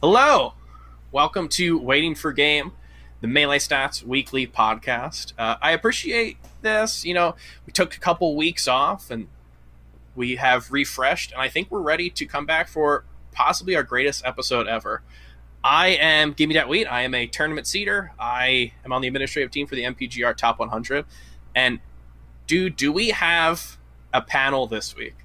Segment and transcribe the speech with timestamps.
[0.00, 0.54] Hello,
[1.10, 2.70] welcome to Waiting for Game,
[3.20, 5.32] the Melee Stats Weekly podcast.
[5.36, 7.04] Uh, I appreciate this.
[7.04, 7.34] You know,
[7.66, 9.26] we took a couple weeks off and
[10.14, 14.24] we have refreshed, and I think we're ready to come back for possibly our greatest
[14.24, 15.02] episode ever.
[15.64, 16.86] I am Gimme That Wheat.
[16.86, 18.12] I am a tournament seeder.
[18.20, 21.06] I am on the administrative team for the MPGR Top 100.
[21.56, 21.80] And,
[22.46, 23.78] do do we have
[24.14, 25.16] a panel this week?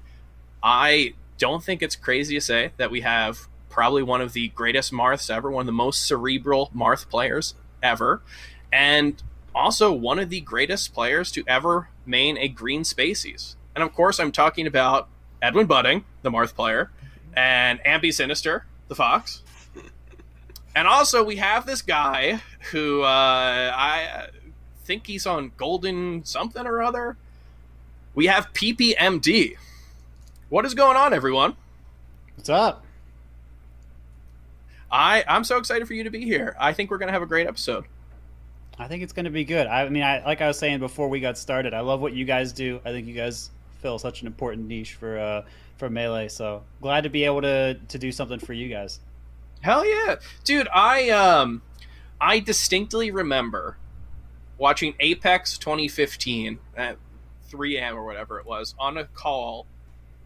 [0.64, 4.92] I don't think it's crazy to say that we have probably one of the greatest
[4.92, 8.22] Marths ever, one of the most cerebral Marth players ever,
[8.72, 9.20] and
[9.52, 13.56] also one of the greatest players to ever main a green Spacies.
[13.74, 15.08] And of course, I'm talking about
[15.42, 16.92] Edwin Budding, the Marth player,
[17.36, 19.42] and Ambisinister, the Fox.
[20.76, 22.40] And also, we have this guy
[22.72, 24.26] who uh, I
[24.84, 27.16] think he's on Golden something or other.
[28.12, 29.54] We have PPMD.
[30.48, 31.54] What is going on, everyone?
[32.34, 32.83] What's up?
[34.94, 36.56] I I'm so excited for you to be here.
[36.58, 37.84] I think we're gonna have a great episode.
[38.78, 39.66] I think it's going to be good.
[39.66, 41.74] I mean, I like I was saying before we got started.
[41.74, 42.80] I love what you guys do.
[42.84, 43.50] I think you guys
[43.80, 45.42] fill such an important niche for uh,
[45.76, 46.28] for melee.
[46.28, 49.00] So glad to be able to to do something for you guys.
[49.60, 50.68] Hell yeah, dude!
[50.74, 51.62] I um
[52.20, 53.76] I distinctly remember
[54.58, 56.96] watching Apex 2015 at
[57.48, 57.96] 3 a.m.
[57.96, 59.66] or whatever it was on a call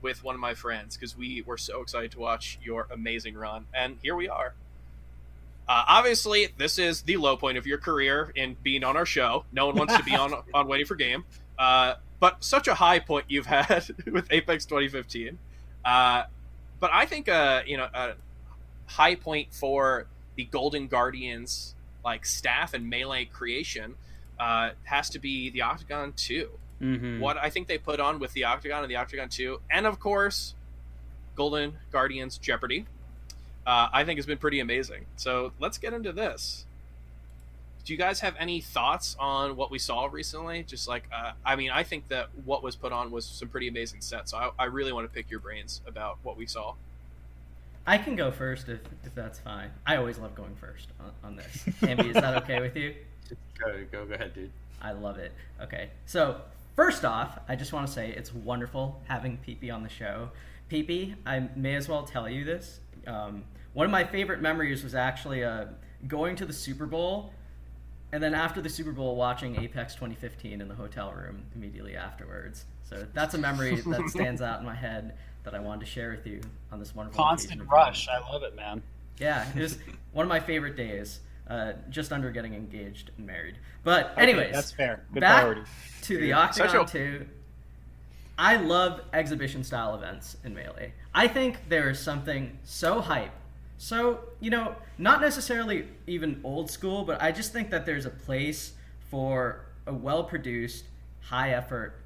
[0.03, 3.67] with one of my friends because we were so excited to watch your amazing run,
[3.75, 4.55] and here we are.
[5.69, 9.45] Uh, obviously, this is the low point of your career in being on our show.
[9.53, 11.25] No one wants to be on on Waiting for Game,
[11.59, 15.39] uh, but such a high point you've had with Apex 2015.
[15.85, 16.25] Uh,
[16.81, 18.15] but I think uh, you know a
[18.87, 21.75] high point for the Golden Guardians
[22.05, 23.95] like staff and melee creation
[24.39, 26.49] uh, has to be the Octagon 2.
[26.81, 27.21] Mm-hmm.
[27.21, 29.99] What I think they put on with the Octagon and the Octagon 2, and of
[29.99, 30.55] course,
[31.35, 32.87] Golden Guardians Jeopardy,
[33.67, 35.07] uh, I think has been pretty amazing.
[35.17, 36.65] So let's get into this.
[37.85, 40.63] Do you guys have any thoughts on what we saw recently?
[40.63, 43.69] Just like, uh, I mean, I think that what was put on was some pretty
[43.69, 44.33] amazing sets.
[44.33, 46.75] So I, I really want to pick your brains about what we saw.
[47.87, 49.71] I can go first if, if that's fine.
[49.87, 51.65] I always love going first on, on this.
[51.81, 52.95] Ambi, is that okay with you?
[53.59, 54.51] Go, go, go ahead, dude.
[54.83, 55.33] I love it.
[55.63, 56.43] Okay, so
[56.79, 60.31] first off, I just want to say it's wonderful having PP on the show.
[60.71, 62.79] PP, I may as well tell you this.
[63.05, 65.65] Um, one of my favorite memories was actually uh,
[66.07, 67.33] going to the Super Bowl,
[68.13, 72.65] and then after the Super Bowl, watching Apex 2015 in the hotel room immediately afterwards.
[72.85, 76.13] So that's a memory that stands out in my head that I wanted to share
[76.13, 76.41] with you
[76.71, 78.07] on this wonderful Constant rush.
[78.07, 78.85] I love it, man.
[79.19, 79.79] Yeah, it was
[80.13, 81.19] one of my favorite days.
[81.49, 83.57] Uh, just under getting engaged and married.
[83.83, 85.03] But Okay, anyways, that's fair.
[85.15, 85.63] Good back priority.
[86.03, 87.27] to the Such Octagon a- 2.
[88.37, 90.93] I love exhibition style events in Melee.
[91.15, 93.33] I think there is something so hype,
[93.79, 98.11] so, you know, not necessarily even old school, but I just think that there's a
[98.11, 98.75] place
[99.11, 100.85] for a well produced,
[101.23, 101.99] high effort,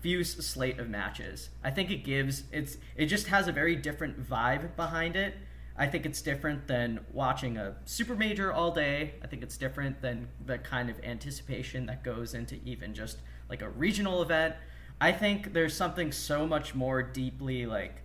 [0.00, 1.48] fuse slate of matches.
[1.64, 5.34] I think it gives it's it just has a very different vibe behind it.
[5.76, 9.14] I think it's different than watching a super major all day.
[9.22, 13.18] I think it's different than the kind of anticipation that goes into even just
[13.48, 14.54] like a regional event.
[15.00, 18.02] I think there's something so much more deeply like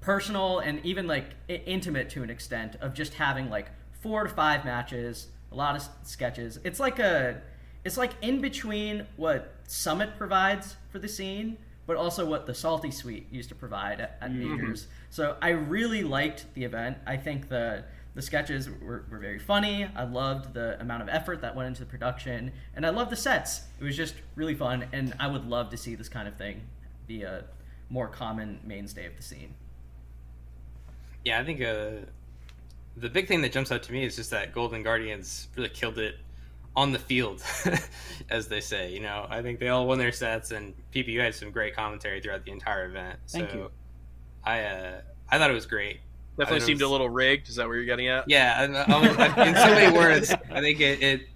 [0.00, 3.68] personal and even like intimate to an extent of just having like
[4.00, 6.58] four to five matches, a lot of sketches.
[6.64, 7.42] It's like a
[7.84, 12.90] it's like in between what Summit provides for the scene, but also what the Salty
[12.90, 14.88] Suite used to provide at, at majors.
[15.10, 16.98] So I really liked the event.
[17.06, 19.86] I think the the sketches were, were very funny.
[19.94, 23.16] I loved the amount of effort that went into the production, and I loved the
[23.16, 23.60] sets.
[23.78, 26.62] It was just really fun, and I would love to see this kind of thing
[27.06, 27.44] be a
[27.90, 29.54] more common mainstay of the scene.
[31.26, 32.06] Yeah, I think uh,
[32.96, 35.98] the big thing that jumps out to me is just that Golden Guardians really killed
[35.98, 36.16] it
[36.76, 37.42] on the field,
[38.30, 38.92] as they say.
[38.92, 42.20] You know, I think they all won their sets, and PPU had some great commentary
[42.20, 43.18] throughout the entire event.
[43.28, 43.70] Thank so you.
[44.44, 45.00] I uh,
[45.30, 46.00] I thought it was great.
[46.38, 47.48] Definitely I seemed a little rigged.
[47.48, 48.28] Is that where you're getting at?
[48.28, 51.28] Yeah, and, uh, in so many words, I think it, it,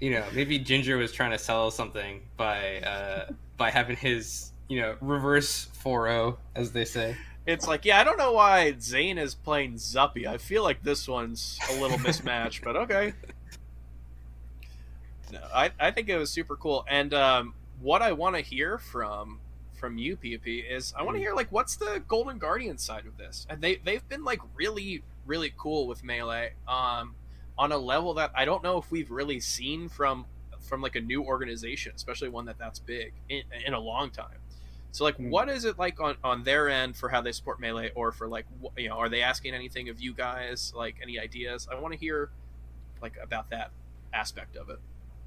[0.00, 4.80] you know, maybe Ginger was trying to sell something by uh, by having his, you
[4.80, 7.16] know, reverse 4-0, as they say.
[7.46, 10.26] It's like, yeah, I don't know why Zain is playing Zuppy.
[10.26, 13.12] I feel like this one's a little mismatched, but okay.
[15.32, 16.84] No, I, I think it was super cool.
[16.88, 19.40] And um, what I want to hear from
[19.74, 23.16] from you, PP, is I want to hear like what's the Golden Guardian side of
[23.16, 23.46] this?
[23.50, 27.14] And they they've been like really really cool with melee um,
[27.58, 30.26] on a level that I don't know if we've really seen from
[30.60, 34.38] from like a new organization, especially one that that's big in, in a long time.
[34.92, 35.30] So like, Mm.
[35.30, 38.28] what is it like on on their end for how they support melee, or for
[38.28, 38.46] like,
[38.76, 40.72] you know, are they asking anything of you guys?
[40.76, 41.66] Like any ideas?
[41.70, 42.30] I want to hear
[43.02, 43.70] like about that
[44.12, 44.78] aspect of it.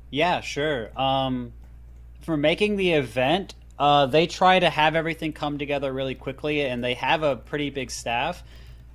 [0.09, 0.89] Yeah, sure.
[0.99, 1.51] Um,
[2.21, 6.83] for making the event, uh, they try to have everything come together really quickly, and
[6.83, 8.43] they have a pretty big staff.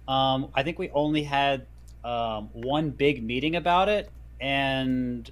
[0.09, 1.67] Um, I think we only had
[2.05, 4.11] um, one big meeting about it,
[4.41, 5.31] and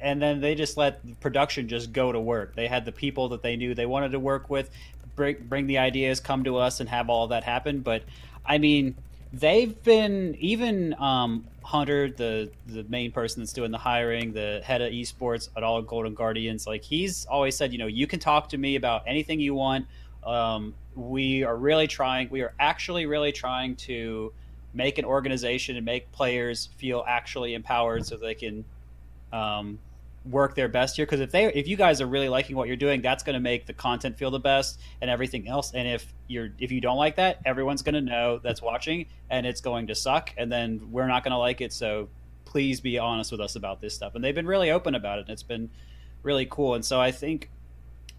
[0.00, 2.54] and then they just let production just go to work.
[2.54, 4.70] They had the people that they knew they wanted to work with,
[5.16, 7.80] bring bring the ideas, come to us, and have all that happen.
[7.80, 8.04] But
[8.46, 8.94] I mean,
[9.32, 14.82] they've been even um, Hunter, the the main person that's doing the hiring, the head
[14.82, 16.66] of esports at all Golden Guardians.
[16.66, 19.86] Like he's always said, you know, you can talk to me about anything you want.
[20.24, 22.28] Um, we are really trying.
[22.30, 24.32] We are actually really trying to
[24.74, 28.64] make an organization and make players feel actually empowered, so they can
[29.32, 29.78] um,
[30.24, 31.06] work their best here.
[31.06, 33.40] Because if they, if you guys are really liking what you're doing, that's going to
[33.40, 35.72] make the content feel the best and everything else.
[35.74, 39.46] And if you're, if you don't like that, everyone's going to know that's watching, and
[39.46, 40.32] it's going to suck.
[40.36, 41.72] And then we're not going to like it.
[41.72, 42.08] So
[42.44, 44.14] please be honest with us about this stuff.
[44.14, 45.22] And they've been really open about it.
[45.22, 45.70] And it's been
[46.22, 46.74] really cool.
[46.74, 47.50] And so I think,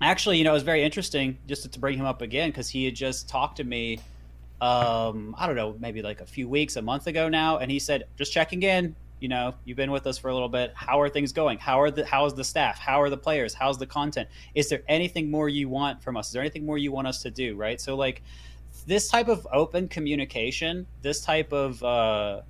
[0.01, 2.85] actually, you know, it was very interesting just to bring him up again because he
[2.85, 4.00] had just talked to me.
[4.61, 7.79] Um, I don't know, maybe like a few weeks, a month ago now, and he
[7.79, 10.73] said, "Just checking in you know you've been with us for a little bit.
[10.75, 11.57] How are things going?
[11.57, 12.77] How are the how is the staff?
[12.77, 13.53] How are the players?
[13.53, 14.27] How's the content?
[14.53, 16.27] Is there anything more you want from us?
[16.27, 17.79] Is there anything more you want us to do right?
[17.79, 18.21] So like
[18.85, 22.41] this type of open communication this type of uh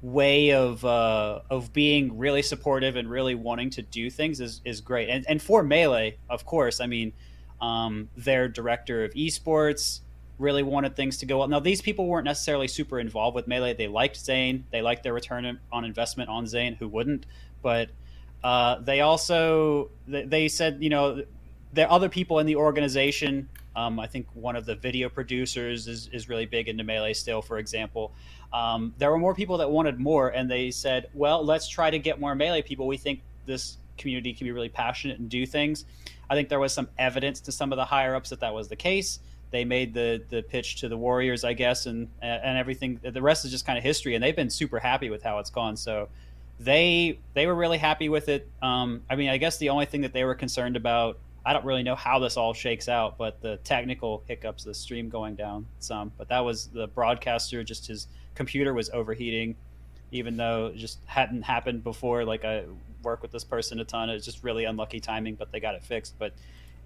[0.00, 4.80] way of uh of being really supportive and really wanting to do things is is
[4.80, 5.08] great.
[5.08, 7.12] And and for melee of course i mean
[7.60, 10.01] um their director of esports
[10.42, 11.48] really wanted things to go well.
[11.48, 13.74] Now, these people weren't necessarily super involved with Melee.
[13.74, 14.64] They liked Zain.
[14.70, 16.74] They liked their return on investment on Zain.
[16.74, 17.24] Who wouldn't?
[17.62, 17.90] But
[18.44, 21.24] uh, they also they, said, you know,
[21.72, 23.48] there are other people in the organization.
[23.74, 27.40] Um, I think one of the video producers is, is really big into Melee still,
[27.40, 28.12] for example.
[28.52, 31.98] Um, there were more people that wanted more, and they said, well, let's try to
[31.98, 32.86] get more Melee people.
[32.86, 35.86] We think this community can be really passionate and do things.
[36.28, 38.68] I think there was some evidence to some of the higher ups that that was
[38.68, 39.20] the case
[39.52, 42.98] they made the the pitch to the Warriors, I guess, and and everything.
[43.02, 45.50] The rest is just kind of history, and they've been super happy with how it's
[45.50, 45.76] gone.
[45.76, 46.08] So
[46.58, 48.48] they they were really happy with it.
[48.62, 51.64] Um, I mean, I guess the only thing that they were concerned about, I don't
[51.64, 55.66] really know how this all shakes out, but the technical hiccups, the stream going down
[55.80, 56.12] some.
[56.16, 59.54] But that was the broadcaster, just his computer was overheating,
[60.12, 62.24] even though it just hadn't happened before.
[62.24, 62.64] Like I
[63.02, 64.08] work with this person a ton.
[64.08, 66.14] It's just really unlucky timing, but they got it fixed.
[66.18, 66.32] But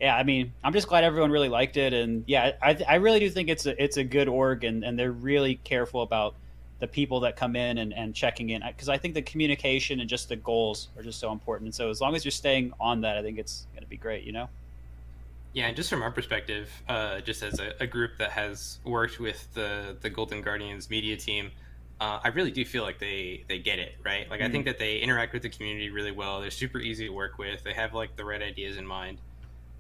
[0.01, 3.21] yeah, I mean, I'm just glad everyone really liked it, and yeah, I, I really
[3.21, 6.35] do think it's a it's a good org, and, and they're really careful about
[6.79, 10.09] the people that come in and, and checking in because I think the communication and
[10.09, 11.69] just the goals are just so important.
[11.69, 13.97] And so as long as you're staying on that, I think it's going to be
[13.97, 14.25] great.
[14.25, 14.49] You know.
[15.55, 19.19] Yeah, and just from our perspective, uh, just as a, a, group that has worked
[19.19, 21.51] with the the Golden Guardians media team,
[21.99, 24.29] uh, I really do feel like they they get it right.
[24.29, 24.49] Like mm-hmm.
[24.49, 26.43] I think that they interact with the community really well.
[26.43, 27.63] They're super easy to work with.
[27.65, 29.17] They have like the right ideas in mind.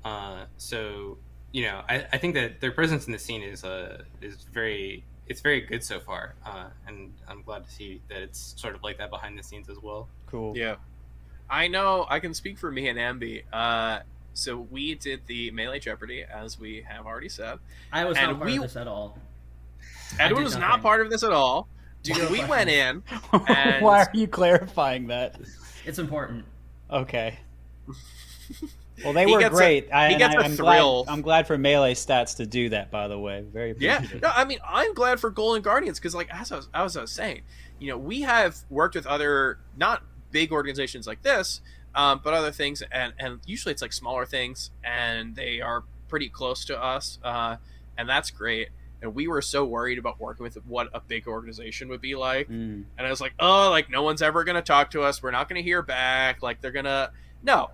[0.06, 1.18] Uh, so
[1.50, 5.02] you know, I, I, think that their presence in the scene is uh, is very
[5.26, 8.84] it's very good so far, uh, and I'm glad to see that it's sort of
[8.84, 10.08] like that behind the scenes as well.
[10.26, 10.56] Cool.
[10.56, 10.76] Yeah,
[11.50, 12.06] I know.
[12.08, 13.42] I can speak for me and Ambi.
[13.52, 14.00] Uh,
[14.32, 17.58] so we did the melee Jeopardy, as we have already said.
[17.92, 19.18] I was not part we, of this at all.
[20.20, 21.66] Edwin was not part of this at all.
[22.04, 23.02] Dude, we went in.
[23.48, 23.84] And...
[23.84, 25.40] Why are you clarifying that?
[25.84, 26.44] It's important.
[26.92, 27.40] Okay.
[29.04, 29.88] Well, they were great.
[29.92, 31.04] A, he gets I, a am thrill.
[31.04, 32.90] Glad, I'm glad for melee stats to do that.
[32.90, 34.04] By the way, very yeah.
[34.22, 37.00] No, I mean I'm glad for Golden Guardians because, like as I, was, as I
[37.02, 37.42] was saying,
[37.78, 41.60] you know, we have worked with other not big organizations like this,
[41.94, 46.28] um, but other things, and and usually it's like smaller things, and they are pretty
[46.28, 47.56] close to us, uh,
[47.98, 48.68] and that's great.
[49.02, 52.48] And we were so worried about working with what a big organization would be like,
[52.48, 52.84] mm.
[52.96, 55.22] and I was like, oh, like no one's ever gonna talk to us.
[55.22, 56.42] We're not gonna hear back.
[56.42, 57.10] Like they're gonna
[57.42, 57.70] no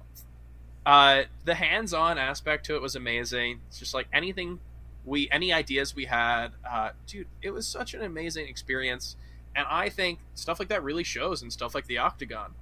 [0.84, 3.60] uh, the hands-on aspect to it was amazing.
[3.68, 4.60] It's just like anything
[5.04, 9.16] we, any ideas we had, uh, dude, it was such an amazing experience.
[9.54, 12.52] And I think stuff like that really shows in stuff like the Octagon.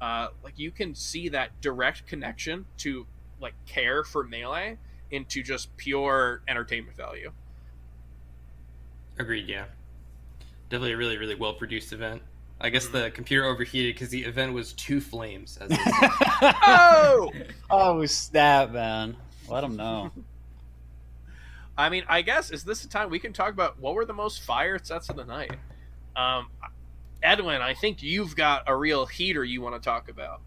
[0.00, 3.06] Uh, like you can see that direct connection to
[3.40, 4.78] like care for melee
[5.10, 7.32] into just pure entertainment value.
[9.18, 9.48] Agreed.
[9.48, 9.64] Yeah,
[10.70, 12.22] definitely a really, really well produced event.
[12.60, 15.58] I guess the computer overheated because the event was two flames.
[15.60, 15.70] As
[16.42, 17.32] oh,
[17.70, 19.16] oh snap, man!
[19.48, 20.10] Let them know.
[21.78, 24.12] I mean, I guess is this the time we can talk about what were the
[24.12, 25.56] most fire sets of the night?
[26.14, 26.48] Um,
[27.22, 30.42] Edwin, I think you've got a real heater you want to talk about.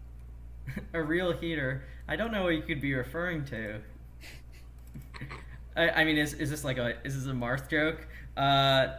[0.94, 1.84] a real heater.
[2.06, 3.80] I don't know what you could be referring to.
[5.76, 8.06] I, I mean, is, is this like a is this a Marth joke?
[8.36, 8.94] Uh,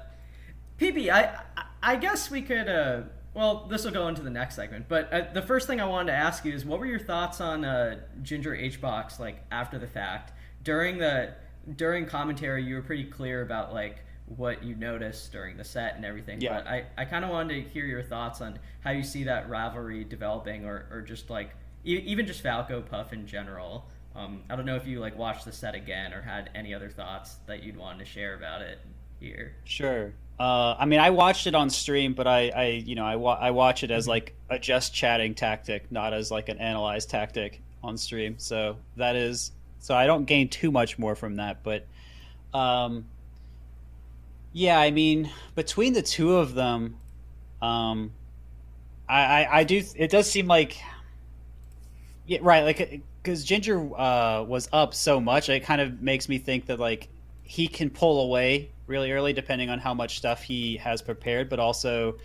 [0.79, 2.67] PB, I I guess we could.
[2.67, 3.01] Uh,
[3.35, 6.13] well, this will go into the next segment, but uh, the first thing I wanted
[6.13, 9.85] to ask you is, what were your thoughts on uh, Ginger box like after the
[9.87, 10.31] fact?
[10.63, 11.33] During the
[11.75, 16.05] during commentary, you were pretty clear about like what you noticed during the set and
[16.05, 16.41] everything.
[16.41, 16.55] Yeah.
[16.55, 19.49] But I, I kind of wanted to hear your thoughts on how you see that
[19.49, 21.51] rivalry developing, or, or just like
[21.85, 23.85] e- even just Falco Puff in general.
[24.15, 26.89] Um, I don't know if you like watched the set again or had any other
[26.89, 28.79] thoughts that you'd want to share about it
[29.25, 29.55] here.
[29.65, 30.13] Sure.
[30.39, 33.39] Uh, I mean, I watched it on stream, but I, I you know, I, wa-
[33.39, 37.61] I watch it as like a just chatting tactic, not as like an analyzed tactic
[37.83, 38.35] on stream.
[38.37, 41.63] So that is, so I don't gain too much more from that.
[41.63, 41.87] But,
[42.53, 43.05] um,
[44.51, 46.97] yeah, I mean, between the two of them,
[47.61, 48.11] um,
[49.07, 49.83] I, I, I do.
[49.95, 50.77] It does seem like,
[52.25, 56.37] yeah, right, like because Ginger uh, was up so much, it kind of makes me
[56.37, 57.07] think that like
[57.43, 61.59] he can pull away really early depending on how much stuff he has prepared, but
[61.59, 62.17] also,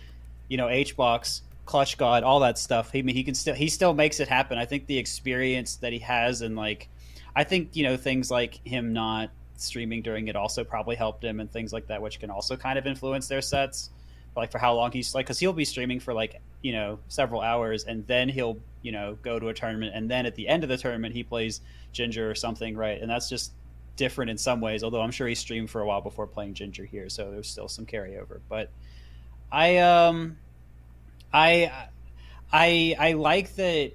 [0.47, 2.91] you know, H box, clutch god, all that stuff.
[2.91, 4.57] He I mean he can still he still makes it happen.
[4.57, 6.89] I think the experience that he has and like
[7.35, 11.39] I think, you know, things like him not streaming during it also probably helped him
[11.39, 13.89] and things like that, which can also kind of influence their sets.
[14.35, 17.41] Like for how long he's like, because he'll be streaming for like you know several
[17.41, 20.63] hours, and then he'll you know go to a tournament, and then at the end
[20.63, 21.59] of the tournament he plays
[21.91, 23.01] Ginger or something, right?
[23.01, 23.51] And that's just
[23.95, 24.83] different in some ways.
[24.83, 27.67] Although I'm sure he streamed for a while before playing Ginger here, so there's still
[27.67, 28.39] some carryover.
[28.49, 28.69] But
[29.51, 30.37] I um
[31.33, 31.71] I
[32.51, 33.91] I I like that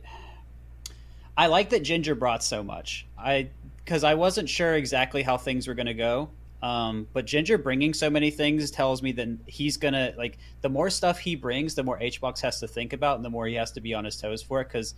[1.37, 3.07] I like that Ginger brought so much.
[3.19, 3.51] I
[3.85, 6.31] because I wasn't sure exactly how things were going to go.
[6.63, 10.89] Um, but Ginger bringing so many things tells me that he's gonna like the more
[10.91, 13.71] stuff he brings, the more HBox has to think about, and the more he has
[13.73, 14.69] to be on his toes for it.
[14.69, 14.95] Because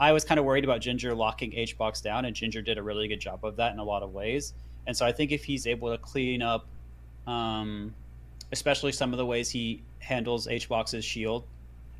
[0.00, 3.06] I was kind of worried about Ginger locking HBox down, and Ginger did a really
[3.06, 4.54] good job of that in a lot of ways.
[4.86, 6.66] And so I think if he's able to clean up,
[7.26, 7.94] um,
[8.50, 11.44] especially some of the ways he handles HBox's shield,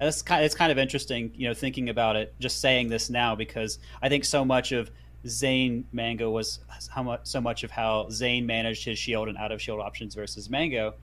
[0.01, 2.35] and it's kind of, it's kind of interesting, you know, thinking about it.
[2.41, 4.91] Just saying this now because I think so much of
[5.27, 9.53] Zain Mango was how much so much of how Zain managed his shield and out
[9.53, 10.95] of shield options versus Mango.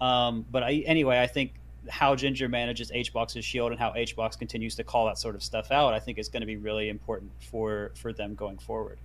[0.00, 4.74] Um, but I, anyway, I think how Ginger manages HBox's shield and how HBox continues
[4.76, 7.32] to call that sort of stuff out, I think is going to be really important
[7.42, 8.98] for for them going forward.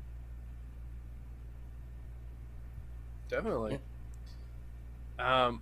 [3.30, 3.80] Definitely.
[5.18, 5.62] Um,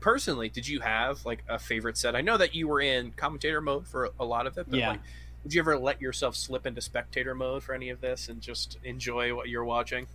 [0.00, 2.16] personally, did you have like a favorite set?
[2.16, 4.90] I know that you were in commentator mode for a lot of it, but Yeah.
[4.90, 5.00] like,
[5.44, 8.78] would you ever let yourself slip into spectator mode for any of this and just
[8.82, 10.06] enjoy what you're watching?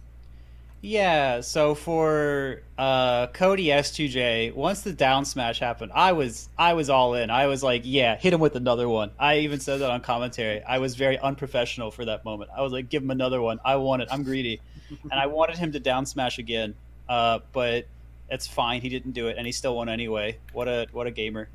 [0.85, 6.89] Yeah, so for uh, Cody S2J, once the down smash happened, I was I was
[6.89, 7.29] all in.
[7.29, 9.11] I was like, yeah, hit him with another one.
[9.17, 10.61] I even said that on commentary.
[10.61, 12.51] I was very unprofessional for that moment.
[12.53, 13.61] I was like, give him another one.
[13.63, 14.09] I want it.
[14.11, 14.59] I'm greedy,
[14.89, 16.75] and I wanted him to down smash again.
[17.07, 17.87] Uh, but
[18.29, 18.81] it's fine.
[18.81, 20.37] He didn't do it, and he still won anyway.
[20.51, 21.47] What a what a gamer.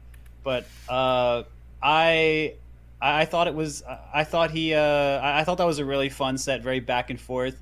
[0.42, 1.42] But uh,
[1.82, 2.54] I
[2.99, 3.82] I thought it was
[4.14, 7.11] I thought he uh, I I thought that was a really fun set, very back
[7.11, 7.61] and forth.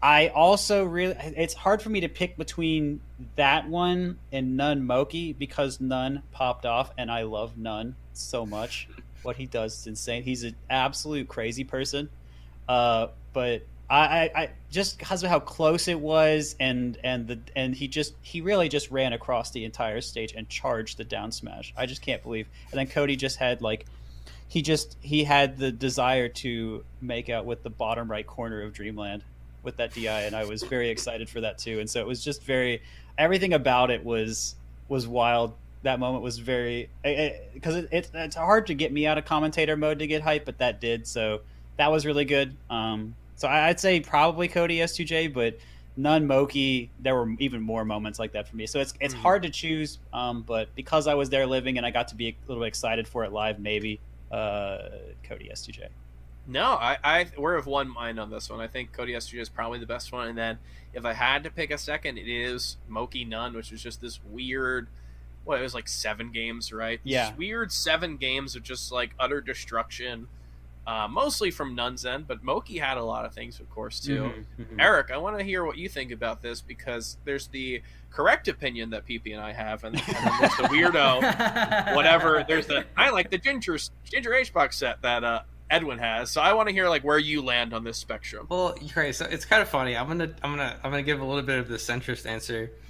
[0.00, 3.00] I also really it's hard for me to pick between
[3.34, 8.88] that one and Nun Moky because Nun popped off and I love Nun so much.
[9.22, 10.22] What he does is insane.
[10.22, 12.08] He's an absolute crazy person.
[12.68, 17.40] Uh, but I, I, I just because of how close it was and and the
[17.56, 21.32] and he just he really just ran across the entire stage and charged the down
[21.32, 21.74] smash.
[21.76, 22.46] I just can't believe.
[22.70, 23.86] And then Cody just had like
[24.46, 28.72] he just he had the desire to make out with the bottom right corner of
[28.72, 29.24] Dreamland
[29.68, 31.78] with that DI, and I was very excited for that too.
[31.78, 32.80] And so it was just very
[33.18, 34.54] everything about it was
[34.88, 35.52] was wild.
[35.82, 39.76] That moment was very because it, it, it's hard to get me out of commentator
[39.76, 41.06] mode to get hype, but that did.
[41.06, 41.42] So
[41.76, 42.56] that was really good.
[42.70, 45.58] Um, so I- I'd say probably Cody S2J, but
[45.96, 46.88] none Moky.
[47.00, 48.66] There were even more moments like that for me.
[48.66, 49.18] So it's it's Mhm.
[49.18, 49.98] hard to choose.
[50.14, 52.68] Um, but because I was there living and I got to be a little bit
[52.68, 54.00] excited for it live, maybe
[54.32, 54.78] uh,
[55.22, 55.88] Cody S2J.
[56.48, 58.58] No, I, I we're of one mind on this one.
[58.58, 60.58] I think Cody SJ is probably the best one, and then
[60.94, 64.18] if I had to pick a second, it is Moky Nun, which was just this
[64.24, 64.88] weird.
[65.44, 67.00] What it was like seven games, right?
[67.04, 67.34] This Yeah.
[67.36, 70.28] weird seven games of just like utter destruction,
[70.86, 74.32] uh, mostly from Nun's end, but Moky had a lot of things, of course, too.
[74.58, 74.78] Mhm.
[74.78, 78.90] Eric, I want to hear what you think about this because there's the correct opinion
[78.90, 82.44] that PP and I have, and, and then there's the weirdo whatever.
[82.46, 86.30] There's the I like the ginger ginger H box set that uh, Edwin has.
[86.30, 88.46] So I want to hear like where you land on this spectrum.
[88.48, 89.96] Well, okay, so it's kind of funny.
[89.96, 92.72] I'm gonna, I'm gonna, I'm gonna give a little bit of the centrist answer.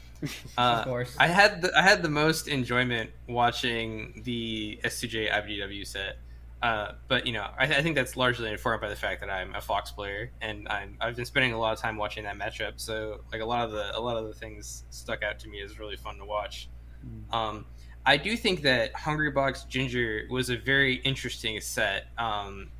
[0.58, 1.14] Uh, of course.
[1.16, 6.16] I had the, I had the most enjoyment watching the S2J IBDW set.
[6.60, 9.54] Uh, but you know, I, I, think that's largely informed by the fact that I'm
[9.54, 12.72] a Fox player, and I'm, I've been spending a lot of time watching that matchup.
[12.76, 15.62] So like a lot of the a lot of the things stuck out to me
[15.62, 16.68] as really fun to watch.
[17.06, 17.32] Mm.
[17.32, 17.66] Um,
[18.08, 22.06] I do think that Hungrybox Ginger was a very interesting set.
[22.16, 22.70] Um,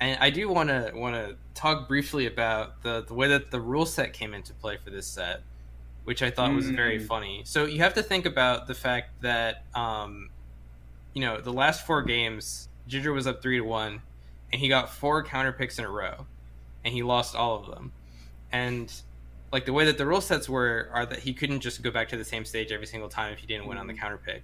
[0.00, 3.58] and I do want to want to talk briefly about the the way that the
[3.58, 5.40] rule set came into play for this set,
[6.04, 6.56] which I thought mm.
[6.56, 7.06] was very mm.
[7.06, 7.40] funny.
[7.46, 10.28] So you have to think about the fact that um,
[11.14, 14.02] you know the last four games, Ginger was up three to one,
[14.52, 16.26] and he got four counter picks in a row,
[16.84, 17.92] and he lost all of them.
[18.52, 18.92] And
[19.54, 22.10] like the way that the rule sets were are that he couldn't just go back
[22.10, 24.00] to the same stage every single time if he didn't win on the mm.
[24.00, 24.42] counter pick.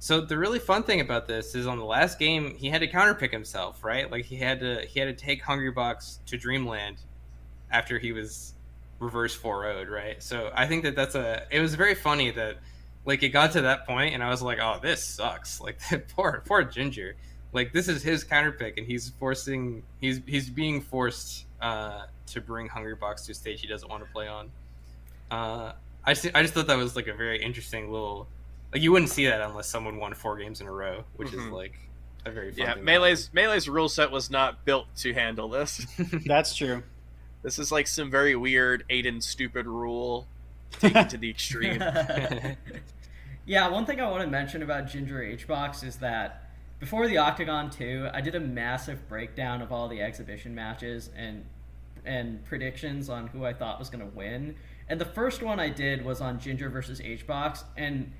[0.00, 2.86] So the really fun thing about this is on the last game he had to
[2.86, 4.10] counterpick himself, right?
[4.10, 6.98] Like he had to he had to take Hungry Box to Dreamland
[7.70, 8.54] after he was
[9.00, 10.22] reverse 4 0'd, right?
[10.22, 12.58] So I think that that's a it was very funny that
[13.04, 15.80] like it got to that point and I was like, "Oh, this sucks." Like
[16.14, 17.16] poor poor Ginger.
[17.52, 22.68] Like this is his counterpick and he's forcing he's he's being forced uh to bring
[22.68, 24.50] Hungry Box to a stage he doesn't want to play on.
[25.30, 25.72] Uh
[26.04, 28.28] I just, I just thought that was like a very interesting little
[28.72, 31.46] like you wouldn't see that unless someone won four games in a row, which mm-hmm.
[31.46, 31.74] is like
[32.24, 32.74] a very yeah.
[32.74, 35.86] Melee's Melee's rule set was not built to handle this.
[36.26, 36.82] That's true.
[37.42, 40.26] This is like some very weird Aiden stupid rule
[40.72, 41.80] taken to the extreme.
[43.46, 47.18] yeah, one thing I want to mention about Ginger H Box is that before the
[47.18, 51.44] Octagon 2, I did a massive breakdown of all the exhibition matches and
[52.04, 54.54] and predictions on who I thought was going to win.
[54.88, 58.12] And the first one I did was on Ginger versus H Box and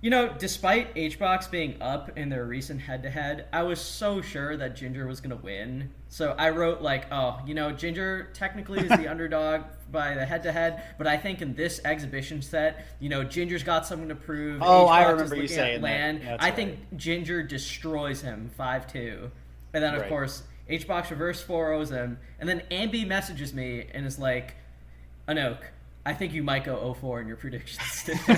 [0.00, 4.20] you know, despite HBox being up in their recent head to head, I was so
[4.20, 5.90] sure that Ginger was going to win.
[6.08, 10.44] So I wrote, like, oh, you know, Ginger technically is the underdog by the head
[10.44, 14.14] to head, but I think in this exhibition set, you know, Ginger's got something to
[14.14, 14.62] prove.
[14.62, 16.22] Oh, H-Box I remember you saying land.
[16.22, 16.40] that.
[16.40, 16.54] I right.
[16.54, 19.30] think Ginger destroys him 5 2.
[19.74, 20.08] And then, of right.
[20.08, 22.18] course, HBox reverse 4 0s him.
[22.38, 24.54] And then Ambi messages me and is like,
[25.26, 25.58] Anok,
[26.08, 28.08] I think you might go 04 in your predictions.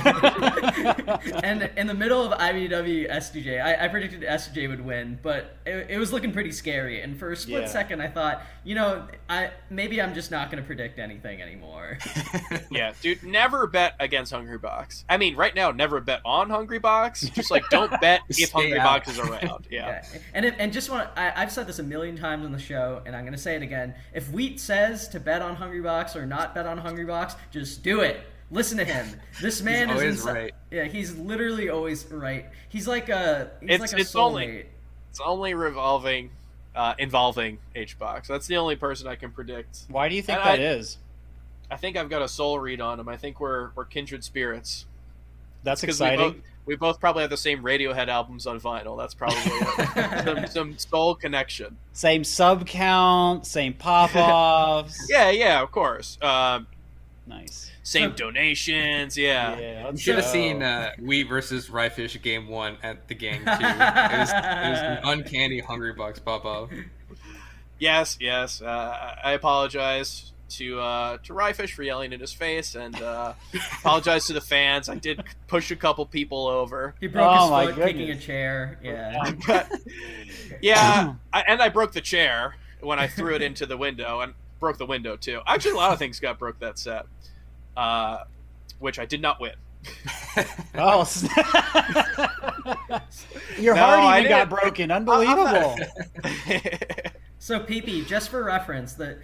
[1.44, 5.86] and in the middle of IBDW S2J, I, I predicted S2J would win, but it,
[5.90, 7.00] it, was looking pretty scary.
[7.00, 7.68] And for a split yeah.
[7.68, 11.98] second, I thought, you know, I maybe I'm just not going to predict anything anymore.
[12.72, 15.04] yeah, dude, never bet against Hungrybox.
[15.08, 17.32] I mean, right now, never bet on Hungrybox.
[17.34, 19.68] Just like don't bet if Hungry Hungrybox is around.
[19.70, 20.02] Yeah.
[20.12, 20.20] yeah.
[20.34, 23.00] And if, and just want I, I've said this a million times on the show,
[23.06, 23.94] and I'm going to say it again.
[24.12, 28.20] If Wheat says to bet on Hungrybox or not bet on Hungrybox, just do it.
[28.50, 29.06] Listen to him.
[29.40, 30.54] This man he's is always right.
[30.70, 32.46] Yeah, he's literally always right.
[32.68, 34.66] He's like a he's it's, like a it's only
[35.10, 36.30] it's only revolving
[36.74, 38.26] uh, involving HBox.
[38.26, 39.84] That's the only person I can predict.
[39.88, 40.98] Why do you think and that I, is?
[41.70, 43.08] I think I've got a soul read on him.
[43.08, 44.86] I think we're we're kindred spirits.
[45.62, 46.18] That's exciting.
[46.18, 48.96] We both, we both, probably have the same Radiohead albums on vinyl.
[48.96, 49.40] That's probably
[50.24, 51.76] some, some soul connection.
[51.92, 55.06] Same sub count, same pop offs.
[55.10, 56.18] yeah, yeah, of course.
[56.22, 56.66] Um,
[57.30, 57.70] nice.
[57.82, 59.58] Same donations, yeah.
[59.58, 63.50] yeah you should have seen uh, Wheat versus Ryefish game one at the gang too.
[63.50, 66.70] it, was, it was an uncanny Hungrybox pop up.
[67.78, 68.60] Yes, yes.
[68.60, 73.32] Uh, I apologize to uh, to Ryefish for yelling in his face, and uh,
[73.80, 74.88] apologize to the fans.
[74.88, 76.94] I did push a couple people over.
[77.00, 78.78] He broke oh, his foot kicking a chair.
[78.82, 79.72] Yeah, but,
[80.60, 84.34] yeah, I, and I broke the chair when I threw it into the window, and
[84.60, 85.40] broke the window too.
[85.46, 87.06] Actually, a lot of things got broke that set
[87.76, 88.24] uh,
[88.78, 89.54] which I did not win.
[90.74, 91.08] oh,
[93.58, 94.90] your no, heart even got broken.
[94.90, 95.78] Unbelievable.
[97.38, 99.18] so, PP, just for reference, that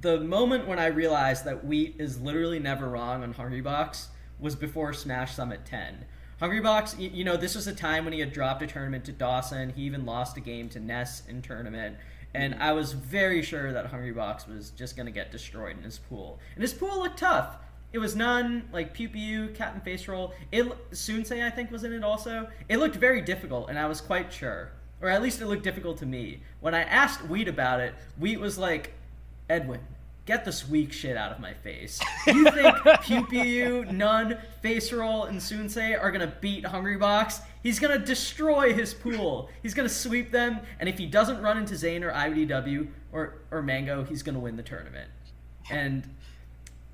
[0.00, 4.08] the moment when I realized that wheat is literally never wrong on Hungrybox
[4.40, 6.04] was before Smash Summit 10.
[6.42, 9.12] Hungrybox, you, you know, this was a time when he had dropped a tournament to
[9.12, 9.70] Dawson.
[9.70, 11.96] He even lost a game to Ness in tournament.
[12.34, 15.84] And I was very sure that Hungry Box was just going to get destroyed in
[15.84, 16.40] his pool.
[16.54, 17.56] And his pool looked tough.
[17.92, 20.34] It was none like Pew Pew, Cat and Face Roll.
[20.50, 22.48] It Soonsay I think was in it also.
[22.68, 25.98] It looked very difficult, and I was quite sure, or at least it looked difficult
[25.98, 26.42] to me.
[26.58, 28.94] When I asked Wheat about it, Wheat was like,
[29.48, 29.80] "Edwin,
[30.26, 32.00] get this weak shit out of my face.
[32.26, 37.42] You think Pew Pew, None, Face Roll, and Soonsay are gonna beat Hungrybox?
[37.62, 39.50] He's gonna destroy his pool.
[39.62, 43.62] He's gonna sweep them, and if he doesn't run into Zain or IBDW or or
[43.62, 45.10] Mango, he's gonna win the tournament.
[45.70, 46.08] And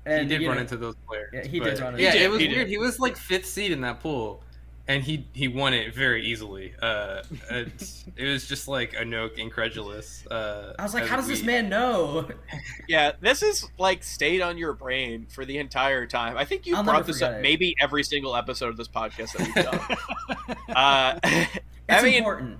[0.05, 1.29] and, he did run know, into those players.
[1.33, 1.93] Yeah, he did run.
[1.93, 2.59] Into yeah, it was he weird.
[2.59, 2.67] Did.
[2.69, 4.43] He was like fifth seed in that pool,
[4.87, 6.73] and he he won it very easily.
[6.81, 10.25] Uh, it, it was just like a note incredulous.
[10.27, 11.35] Uh, I was like, how does we...
[11.35, 12.27] this man know?
[12.87, 16.37] yeah, this is like stayed on your brain for the entire time.
[16.37, 17.41] I think you I'll brought this up it.
[17.41, 20.57] maybe every single episode of this podcast that we've done.
[20.75, 22.59] uh, it's I mean, important.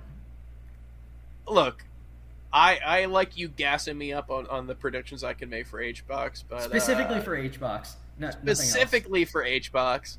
[1.48, 1.84] look,
[2.52, 5.80] I I like you gassing me up on, on the predictions I can make for
[5.80, 10.18] H box, but specifically uh, for H box, no, specifically for H box.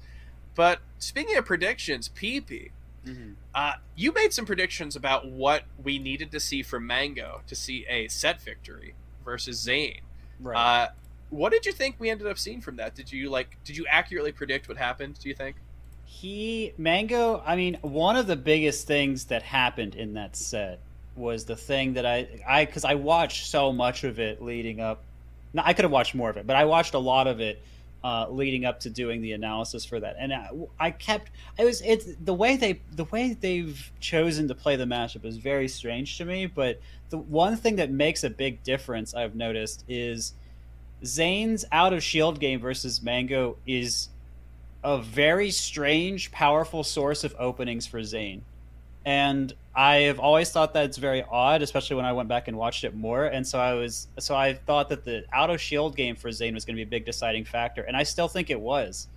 [0.56, 2.72] But speaking of predictions, PP,
[3.06, 3.36] Mhm.
[3.54, 7.86] uh, you made some predictions about what we needed to see from Mango to see
[7.88, 8.94] a set victory
[9.26, 10.02] versus Zain.
[10.40, 10.84] Right.
[10.84, 10.90] Uh,
[11.30, 12.96] what did you think we ended up seeing from that?
[12.96, 13.58] Did you like?
[13.64, 15.20] Did you accurately predict what happened?
[15.20, 15.58] Do you think?
[16.06, 17.42] He Mango.
[17.46, 20.80] I mean, one of the biggest things that happened in that set
[21.16, 25.04] was the thing that I I because I watched so much of it leading up.
[25.54, 27.62] No, I could have watched more of it, but I watched a lot of it
[28.04, 31.82] uh, leading up to doing the analysis for that, and I, I kept it was
[31.82, 36.18] it's the way they the way they've chosen to play the matchup is very strange
[36.18, 36.46] to me.
[36.46, 40.34] But the one thing that makes a big difference I've noticed is
[41.06, 44.10] Zain's out of shield game versus Mango is
[44.84, 48.44] a very strange, powerful source of openings for Zain.
[49.06, 52.58] And I have always thought that it's very odd, especially when I went back and
[52.58, 53.26] watched it more.
[53.26, 56.54] And so I was, so I thought that the out of shield game for Zain
[56.54, 59.08] was going to be a big deciding factor, and I still think it was.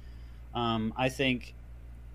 [0.55, 1.55] Um, I think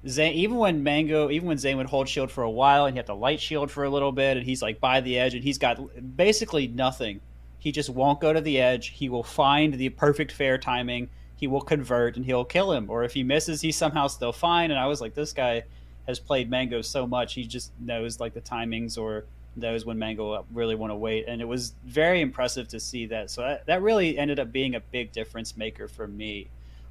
[0.08, 2.98] Zain, even when Mango, even when Zain would hold shield for a while and he
[2.98, 5.44] had to light shield for a little bit, and he's like by the edge, and
[5.44, 5.80] he's got
[6.18, 7.22] basically nothing.
[7.60, 8.88] He just won't go to the edge.
[8.88, 11.10] He will find the perfect fair timing.
[11.36, 12.90] He will convert and he'll kill him.
[12.90, 14.72] Or if he misses, he's somehow still fine.
[14.72, 15.64] And I was like, this guy
[16.12, 20.46] has played Mango so much, he just knows like the timings or knows when Mango
[20.54, 21.26] really want to wait.
[21.28, 23.30] And it was very impressive to see that.
[23.30, 26.48] So that, that really ended up being a big difference maker for me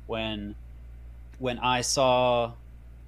[0.07, 0.55] when
[1.39, 2.53] when I saw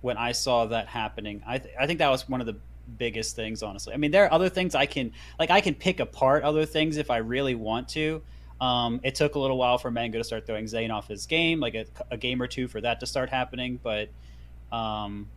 [0.01, 1.43] when I saw that happening.
[1.47, 2.57] I th- I think that was one of the
[2.99, 3.95] biggest things honestly.
[3.95, 6.97] I mean there are other things I can like I can pick apart other things
[6.97, 8.23] if I really want to.
[8.61, 11.59] Um, it took a little while for Mango to start throwing Zain off his game,
[11.59, 13.81] like a, a game or two for that to start happening.
[13.83, 14.09] But
[14.71, 15.29] um,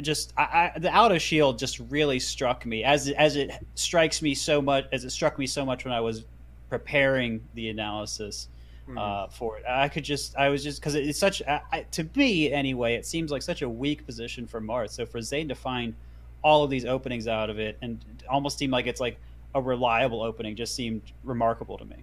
[0.00, 4.22] just I, I, the out of shield just really struck me as as it strikes
[4.22, 6.24] me so much as it struck me so much when I was
[6.68, 8.48] preparing the analysis
[8.86, 8.96] Hmm.
[8.96, 9.64] uh, for it.
[9.68, 12.94] I could just I was just because it's such I, I- to me anyway.
[12.94, 14.90] It seems like such a weak position for Marth.
[14.90, 15.94] So for Zain to find
[16.42, 19.18] all of these openings out of it and almost seem like it's like
[19.54, 21.96] a reliable opening just seemed remarkable to me.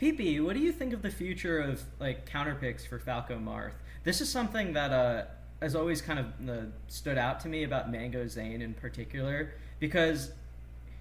[0.00, 3.72] PP, what do you think of the future of like counter picks for Falco Marth?
[4.04, 5.24] This is something that uh,
[5.60, 10.32] has always kind of uh, stood out to me about Mango Zain in particular because,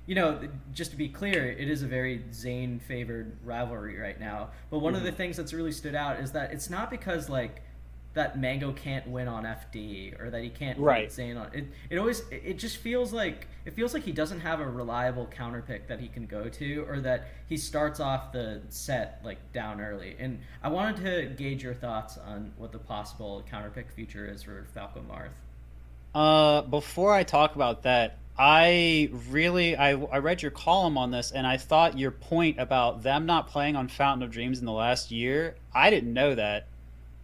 [0.05, 0.39] you know,
[0.73, 4.49] just to be clear, it is a very Zain favored rivalry right now.
[4.69, 7.61] But one of the things that's really stood out is that it's not because like
[8.13, 11.11] that Mango can't win on FD or that he can't Right.
[11.11, 11.65] Zain on it.
[11.89, 15.25] It always it it just feels like it feels like he doesn't have a reliable
[15.27, 19.51] counter pick that he can go to or that he starts off the set like
[19.51, 20.15] down early.
[20.19, 24.43] And I wanted to gauge your thoughts on what the possible counter pick future is
[24.43, 25.29] for Falco Marth.
[26.13, 31.31] Uh, before I talk about that, I really I, I read your column on this,
[31.31, 34.71] and I thought your point about them not playing on Fountain of Dreams in the
[34.71, 35.55] last year.
[35.73, 36.67] I didn't know that.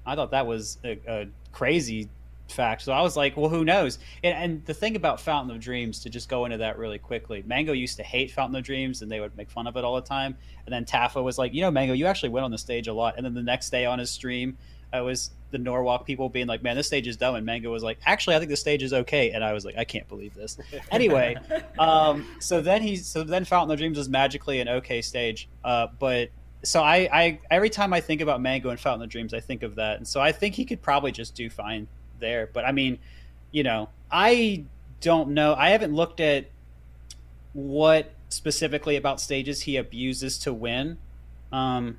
[0.10, 2.10] I thought that was a, a crazy
[2.48, 2.82] fact.
[2.82, 4.00] So I was like, well, who knows?
[4.24, 7.44] And, and the thing about Fountain of Dreams, to just go into that really quickly,
[7.46, 9.96] Mango used to hate Fountain of Dreams, and they would make fun of it all
[9.96, 10.38] the time.
[10.66, 12.94] And then Tafa was like, you know, Mango, you actually went on the stage a
[12.94, 13.16] lot.
[13.18, 14.58] And then the next day on his stream,
[14.94, 17.84] it was the Norwalk people being like, "Man, this stage is dumb," and Mango was
[17.84, 20.34] like, "Actually, I think the stage is okay." And I was like, "I can't believe
[20.34, 20.58] this."
[20.92, 21.36] Anyway,
[21.78, 25.88] um, so then he, so then Fountain of Dreams was magically an okay stage, uh,
[26.00, 26.30] but
[26.64, 29.64] so I, I, every time I think about Mango and Fountain of Dreams, I think
[29.64, 31.88] of that, and so I think he could probably just do fine
[32.20, 32.50] there.
[32.52, 33.00] But I mean,
[33.52, 34.66] you know, I
[35.02, 35.56] don't know.
[35.56, 36.48] I haven't looked at
[37.54, 40.98] what specifically about stages he abuses to win.
[41.52, 41.98] Um,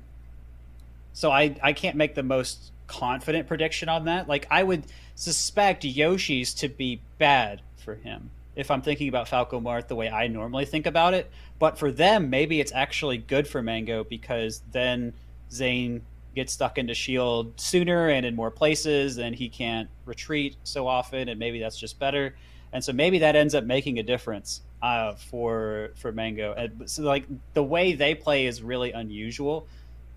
[1.13, 4.27] so I, I can't make the most confident prediction on that.
[4.27, 9.59] Like I would suspect Yoshi's to be bad for him if I'm thinking about Falco
[9.59, 11.31] Marth the way I normally think about it.
[11.59, 15.13] But for them, maybe it's actually good for Mango because then
[15.51, 16.01] Zain
[16.35, 21.29] gets stuck into shield sooner and in more places, and he can't retreat so often,
[21.29, 22.35] and maybe that's just better.
[22.73, 26.53] And so maybe that ends up making a difference uh, for for Mango.
[26.53, 29.67] And so like the way they play is really unusual.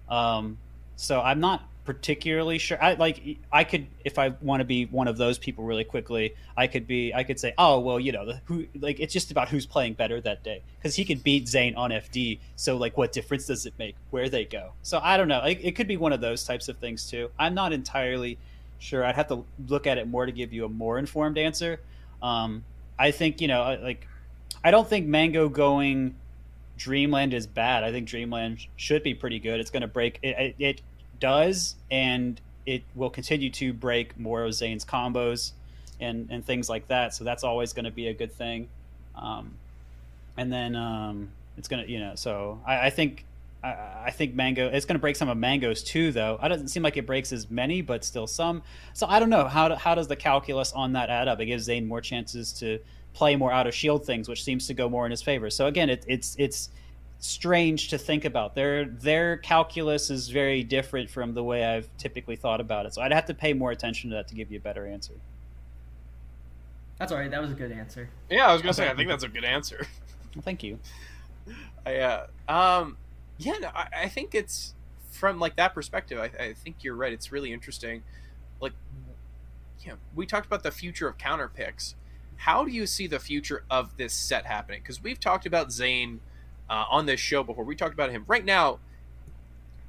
[0.09, 0.59] Um,
[0.97, 2.83] so I'm not particularly sure.
[2.83, 6.35] I like I could if I want to be one of those people really quickly.
[6.57, 9.31] I could be I could say, oh well, you know, the, who like it's just
[9.31, 12.39] about who's playing better that day because he could beat Zain on FD.
[12.57, 14.73] So like, what difference does it make where they go?
[14.83, 15.43] So I don't know.
[15.45, 17.31] It could be one of those types of things too.
[17.39, 18.39] I'm not entirely
[18.79, 19.05] sure.
[19.05, 21.81] I'd have to look at it more to give you a more informed answer.
[22.23, 22.65] Um,
[22.99, 24.09] I think you know, like,
[24.63, 26.15] I don't think Mango going
[26.77, 27.85] Dreamland is bad.
[27.85, 29.61] I think Dreamland should be pretty good.
[29.61, 30.55] It's going to break it, it.
[30.59, 30.81] It
[31.25, 35.53] does, and it will continue to break more of Zain's combos
[36.01, 37.15] and and things like that.
[37.15, 38.69] So that's always going to be a good thing.
[39.17, 39.55] Um,
[40.37, 42.13] and then um, it's gonna you know.
[42.15, 43.25] So I, I think
[43.63, 43.69] I,
[44.07, 46.39] I think Mango it's gonna break some of Mango's too, though.
[46.43, 48.63] It doesn't seem like it breaks as many, but still some.
[48.93, 51.41] So I don't know how how does the calculus on that add up?
[51.41, 52.81] It gives Zain more chances to
[53.15, 55.49] play more out of shield things, which seems to go more in his favor.
[55.49, 56.69] So again, it, it's it's
[57.19, 58.55] strange to think about.
[58.55, 62.95] Their their calculus is very different from the way I've typically thought about it.
[62.95, 65.15] So I'd have to pay more attention to that to give you a better answer.
[66.99, 67.31] That's all right.
[67.31, 68.09] That was a good answer.
[68.31, 69.87] Yeah, I was gonna say I think that's a good answer.
[70.35, 70.79] Well, thank you.
[71.87, 72.97] I, uh, um,
[73.39, 74.75] yeah, no, I, I think it's
[75.11, 76.19] from like that perspective.
[76.19, 77.13] I, I think you're right.
[77.13, 78.03] It's really interesting.
[78.61, 78.73] Like,
[79.81, 81.95] you know, we talked about the future of counter picks.
[82.37, 84.81] How do you see the future of this set happening?
[84.83, 86.21] Because we've talked about Zain
[86.71, 87.65] uh, on this show before.
[87.65, 88.79] We talked about him right now.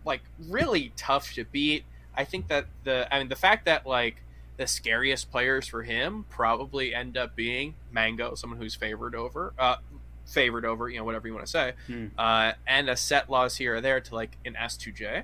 [0.06, 1.84] Like, really tough to beat.
[2.16, 4.22] I think that the I mean the fact that like
[4.58, 9.76] the scariest players for him probably end up being Mango, someone who's favored over, uh,
[10.26, 12.06] favored over, you know, whatever you want to say, Hmm.
[12.18, 15.24] uh, and a set loss here or there to like an S2J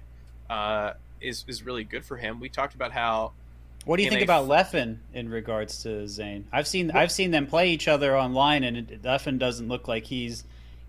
[0.49, 2.39] uh, is is really good for him.
[2.39, 3.31] We talked about how
[3.85, 6.45] What do you think a about Leffen in regards to Zain?
[6.51, 10.05] I've seen I've seen them play each other online, and it, Leffen doesn't look like
[10.05, 10.43] he's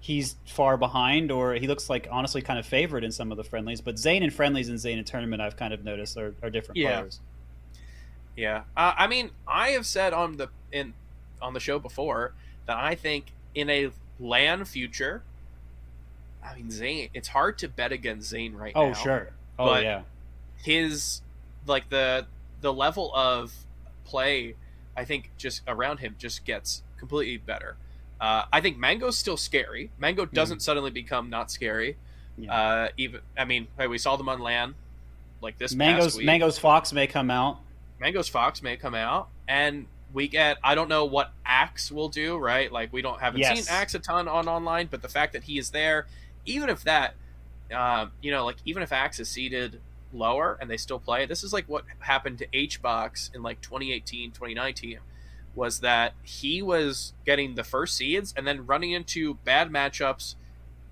[0.05, 3.45] he's far behind, or he looks like honestly kind of favored in some of the
[3.45, 3.81] friendlies.
[3.81, 6.77] But Zain and friendlies and Zain in tournament, I've kind of noticed are, are different
[6.79, 6.99] Yeah.
[6.99, 7.21] players.
[8.37, 10.95] Yeah, uh, I mean, I have said on the in
[11.41, 12.33] on the show before
[12.67, 15.23] that I think in a LAN future,
[16.45, 17.11] I mean Zain.
[17.15, 18.91] It's hard to bet against Zain right Oh now.
[18.91, 19.31] Oh sure.
[19.59, 20.03] Oh But- yeah.
[20.65, 21.21] His
[21.67, 22.27] like the
[22.61, 23.53] the level of
[24.05, 24.55] play,
[24.97, 27.77] I think just around him just gets completely better.
[28.23, 29.91] Uh, I think Mango's still scary.
[29.99, 31.97] Mango doesn't suddenly become not scary.
[32.39, 32.55] Yeah.
[32.55, 34.75] Uh, even I mean, we saw them on land
[35.41, 36.27] like this Mango's past week.
[36.27, 37.59] Mango's Fox may come out.
[38.01, 42.39] Mango's Fox may come out, and we get I don't know what Axe will do,
[42.39, 42.71] right?
[42.71, 43.65] Like we don't haven't Yes.
[43.67, 46.07] seen Axe a ton on online, but the fact that he is there,
[46.47, 47.15] even if that,
[47.75, 49.81] uh, you know, like even if Axe is seated
[50.13, 54.31] lower and they still play, this is like what happened to HBox in like 2018,
[54.31, 54.99] 2019,
[55.55, 60.35] was that he was getting the first seeds and then running into bad matchups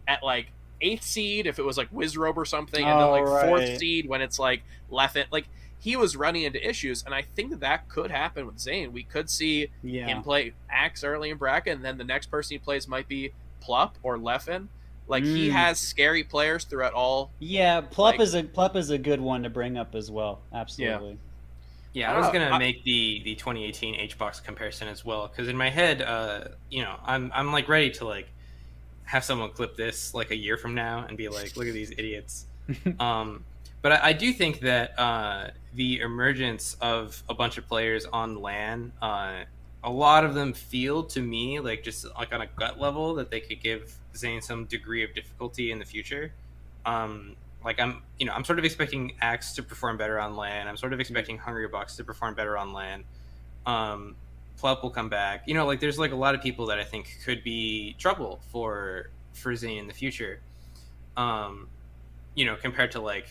[0.06, 3.46] at like eighth seed if it was like Wizrobe or something, and then Oh, like
[3.48, 5.24] fourth seed when it's like Leffen.
[5.30, 5.46] Like
[5.78, 8.92] he was running into issues, and I think that that could happen with Zain.
[8.92, 10.06] We could see Yeah.
[10.06, 13.32] him play Axe early in bracket, and then the next person he plays might be
[13.62, 14.68] Plup or Leffen.
[15.08, 15.52] Like he Mm.
[15.52, 17.30] has scary players throughout all.
[17.40, 20.40] Yeah, Plup Like- is a Plup is a good one to bring up as well.
[20.52, 21.10] Absolutely.
[21.12, 21.16] Yeah,
[22.12, 25.70] I was gonna I- make the the 2018 HBox comparison as well because in my
[25.70, 28.28] head, uh, you know, I'm I'm like ready to like
[29.04, 31.90] have someone clip this like a year from now and be like, look at these
[31.90, 32.46] idiots.
[33.00, 33.44] um,
[33.82, 38.40] but I, I do think that uh, the emergence of a bunch of players on
[38.40, 39.40] LAN, uh,
[39.82, 43.30] a lot of them feel to me like just like on a gut level that
[43.30, 46.32] they could give Zain some degree of difficulty in the future.
[46.86, 50.68] Um, like I'm, you know, I'm sort of expecting Axe to perform better on land.
[50.68, 53.04] I'm sort of expecting Hungrybox to perform better on land.
[53.66, 54.16] Um,
[54.60, 55.44] Plup will come back.
[55.46, 58.40] You know, like there's like a lot of people that I think could be trouble
[58.50, 60.40] for for Zain in the future.
[61.16, 61.68] Um,
[62.34, 63.28] you know, compared to like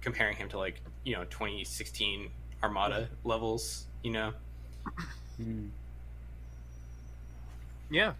[0.00, 2.30] comparing him to like you know 2016
[2.62, 3.86] Armada levels.
[4.02, 4.32] You know,
[5.40, 5.70] Mm.
[7.90, 8.12] Yeah,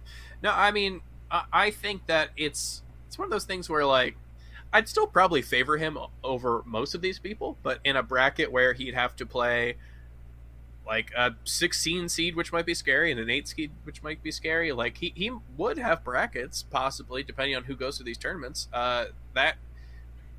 [0.42, 1.00] no, I mean,
[1.30, 4.16] I, I think that it's it's one of those things where like
[4.72, 8.72] I'd still probably favor him over most of these people, but in a bracket where
[8.72, 9.76] he'd have to play
[10.86, 14.30] like a 16 seed, which might be scary, and an 8 seed, which might be
[14.30, 14.72] scary.
[14.72, 18.68] Like he, he would have brackets, possibly, depending on who goes to these tournaments.
[18.72, 19.56] Uh, that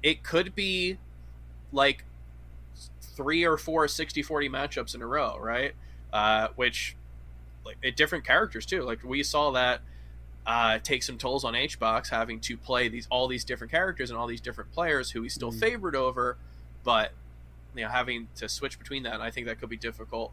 [0.02, 0.98] it could be
[1.72, 2.04] like
[3.02, 5.74] three or four 60 40 matchups in a row, right?
[6.12, 6.96] Uh, which,
[7.66, 8.82] like, different characters too.
[8.82, 9.82] Like, we saw that
[10.46, 14.20] uh, take some tolls on HBox having to play these all these different characters and
[14.20, 15.60] all these different players who he's still Mhm.
[15.60, 16.38] favored over,
[16.84, 17.14] but
[17.76, 20.32] you know having to switch between that, I think that could be difficult.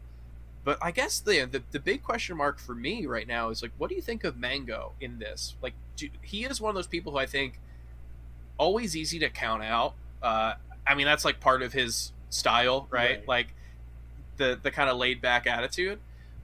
[0.63, 3.71] But I guess the, the the big question mark for me right now is like,
[3.77, 5.55] what do you think of Mango in this?
[5.61, 7.59] Like, do, he is one of those people who I think
[8.57, 9.95] always easy to count out.
[10.21, 10.53] Uh,
[10.85, 13.17] I mean, that's like part of his style, right?
[13.19, 13.27] Right.
[13.27, 13.47] Like
[14.37, 15.99] the the kind of laid back attitude.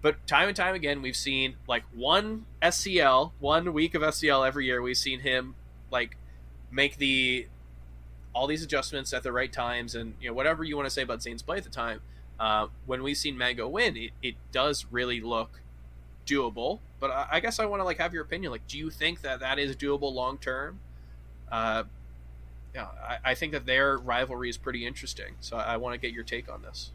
[0.08, 4.66] But time and time again, we've seen like one SCL, one week of SCL every
[4.66, 4.82] year.
[4.82, 5.56] We've seen him
[5.92, 6.16] like
[6.72, 7.48] make the
[8.34, 11.02] all these adjustments at the right times, and you know whatever you want to say
[11.02, 12.00] about Zain's play at the time.
[12.40, 15.60] Uh, when we've seen Mango win, it, it does really look
[16.26, 16.80] doable.
[17.02, 18.54] But I, I guess I want to like have your opinion.
[18.54, 20.80] Like, do you think that that is doable long term?
[21.52, 21.84] Uh,
[22.74, 25.36] yeah, I, I think that their rivalry is pretty interesting.
[25.42, 26.92] So I, I want to get your take on this.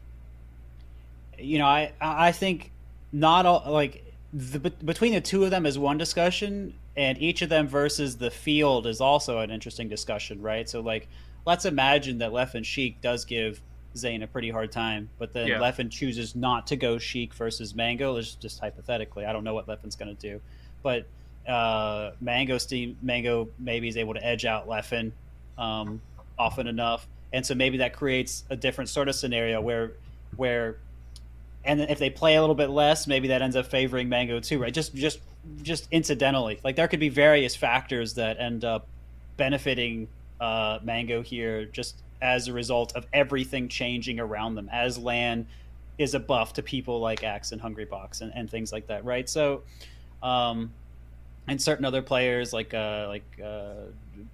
[1.37, 2.71] you know, I I think
[3.13, 7.49] not all like the, between the two of them is one discussion, and each of
[7.49, 10.67] them versus the field is also an interesting discussion, right?
[10.67, 11.07] So, like,
[11.45, 13.61] let's imagine that Leffen Sheik does give
[13.95, 15.59] Zain a pretty hard time, but then yeah.
[15.59, 18.17] Leffen chooses not to go Sheik versus Mango.
[18.17, 19.25] It's just hypothetically.
[19.25, 20.41] I don't know what Leffen's going to do,
[20.81, 21.05] but
[21.47, 25.11] uh, Mango Steam Mango maybe is able to edge out Leffen
[25.59, 26.01] um,
[26.39, 29.93] often enough, and so maybe that creates a different sort of scenario where
[30.37, 30.77] where
[31.65, 34.59] and if they play a little bit less, maybe that ends up favoring Mango too,
[34.59, 34.73] right?
[34.73, 35.19] Just just
[35.61, 38.87] just incidentally, like there could be various factors that end up
[39.37, 40.07] benefiting
[40.39, 45.47] uh, Mango here, just as a result of everything changing around them, as LAN
[45.97, 49.29] is a buff to people like Axe and Hungrybox and, and things like that, right?
[49.29, 49.63] So,
[50.21, 50.73] um,
[51.47, 53.85] and certain other players like uh, like uh,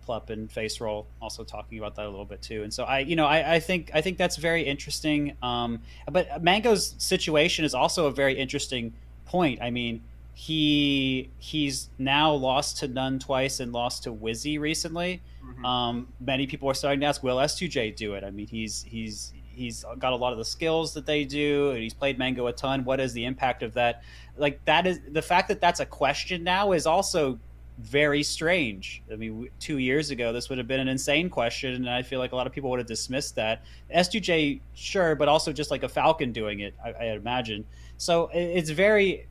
[0.08, 2.64] Plup and Face Roll also talking about that a little bit too.
[2.64, 5.36] And so I, you know, I, I think I think that's very interesting.
[5.42, 8.94] Um, but Mango's situation is also a very interesting
[9.26, 9.62] point.
[9.62, 10.02] I mean,
[10.34, 15.22] he he's now lost to None twice and lost to Wizzy recently.
[15.44, 15.66] Mm-hmm.
[15.66, 18.24] Um, many people are starting to ask, will S2J do it?
[18.24, 21.84] I mean, he's he's he's got a lot of the skills that they do, and
[21.84, 22.86] he's played Mango a ton.
[22.86, 24.02] What is the impact of that?
[24.38, 27.40] Like that is the fact that that's a question now is also
[27.80, 29.02] very strange.
[29.12, 32.20] I mean, two years ago, this would have been an insane question, and I feel
[32.20, 33.64] like a lot of people would have dismissed that.
[33.96, 37.66] S2J, sure, but also just like a Falcon doing it, I, I imagine.
[37.98, 39.28] So it's very.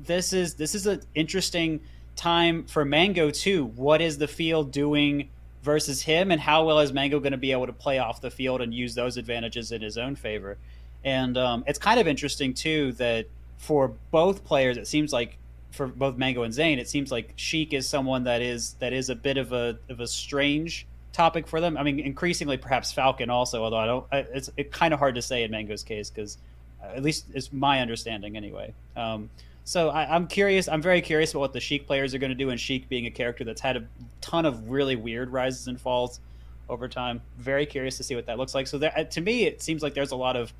[0.00, 1.80] This is this is an interesting
[2.14, 3.66] time for Mango too.
[3.66, 5.28] What is the field doing?
[5.60, 8.30] versus him, and how well is Mango going to be able to play off the
[8.30, 10.56] field and use those advantages in his own favor?
[11.04, 13.26] And um, it's kind of interesting too that
[13.56, 15.37] for both players, it seems like
[15.70, 19.10] for both Mango and Zain, it seems like Sheik is someone that is that is
[19.10, 21.76] a bit of a of a strange topic for them.
[21.76, 24.06] I mean, increasingly perhaps Falcon also, although I don't.
[24.12, 26.38] It's it kind of hard to say in Mango's case because,
[26.82, 28.72] uh, at least it's my understanding anyway.
[28.96, 29.30] Um,
[29.64, 30.68] so I, am curious.
[30.68, 33.06] I'm very curious about what the Sheik players are going to do, and Sheik being
[33.06, 33.86] a character that's had a
[34.20, 36.20] ton of really weird rises and falls
[36.68, 37.20] over time.
[37.36, 38.66] Very curious to see what that looks like.
[38.66, 40.52] So there, to me, it seems like there's a lot of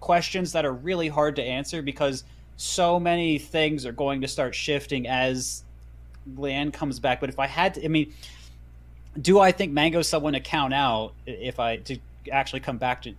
[0.00, 2.24] questions that are really hard to answer because
[2.56, 5.64] so many things are going to start shifting as
[6.36, 7.20] LAN comes back.
[7.20, 8.12] But if I had to, I mean,
[9.20, 11.12] do I think Mango's someone to count out?
[11.26, 11.98] If I to
[12.30, 13.14] actually come back to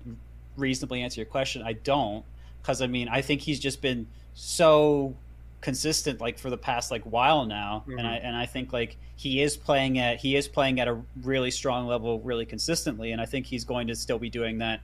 [0.57, 2.23] reasonably answer your question, I don't
[2.61, 5.13] because I mean I think he's just been so
[5.63, 7.97] consistent like for the past like while now mm-hmm.
[7.97, 10.99] and i and i think like he is playing at he is playing at a
[11.21, 14.81] really strong level really consistently and i think he's going to still be doing that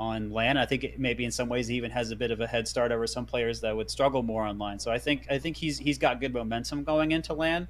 [0.00, 2.40] on LAN i think it, maybe in some ways he even has a bit of
[2.40, 5.38] a head start over some players that would struggle more online so i think i
[5.38, 7.66] think he's he's got good momentum going into LAN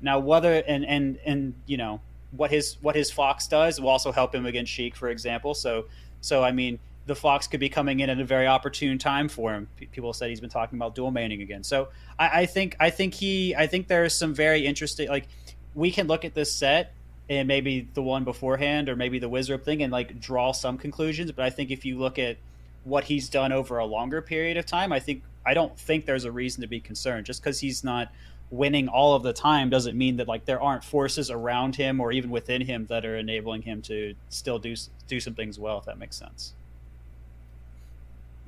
[0.00, 2.00] now whether and and and you know
[2.32, 5.86] what his what his fox does will also help him against sheik for example so
[6.20, 9.52] so i mean the Fox could be coming in at a very opportune time for
[9.52, 9.68] him.
[9.90, 11.64] People said he's been talking about dual maining again.
[11.64, 15.26] So I, I think I think he I think there's some very interesting like
[15.74, 16.94] we can look at this set
[17.38, 21.32] and maybe the one beforehand or maybe the Wizard thing and like draw some conclusions.
[21.32, 22.36] But I think if you look at
[22.84, 26.24] what he's done over a longer period of time, I think I don't think there's
[26.24, 27.26] a reason to be concerned.
[27.26, 28.12] Just because he's not
[28.50, 32.12] winning all of the time doesn't mean that like there aren't forces around him or
[32.12, 34.74] even within him that are enabling him to still do
[35.08, 35.78] do some things well.
[35.78, 36.54] If that makes sense.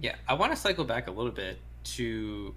[0.01, 2.55] Yeah, I want to cycle back a little bit to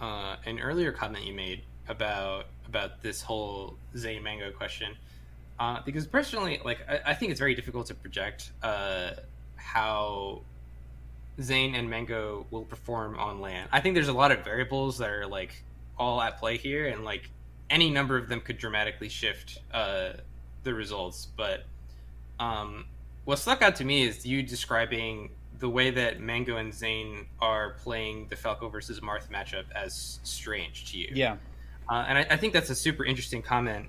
[0.00, 4.94] uh, an earlier comment you made about about this whole Zay Mango question,
[5.58, 9.10] uh, because personally, like I, I, think it's very difficult to project uh,
[9.56, 10.42] how
[11.40, 13.68] Zain and Mango will perform on land.
[13.72, 15.62] I think there's a lot of variables that are like
[15.98, 17.30] all at play here, and like
[17.70, 20.10] any number of them could dramatically shift uh,
[20.62, 21.26] the results.
[21.36, 21.64] But
[22.38, 22.86] um,
[23.24, 27.70] what stuck out to me is you describing the way that Mango and Zain are
[27.70, 31.08] playing the Falco versus Marth matchup as strange to you.
[31.12, 31.36] Yeah.
[31.88, 33.88] Uh, and I, I, think that's a super interesting comment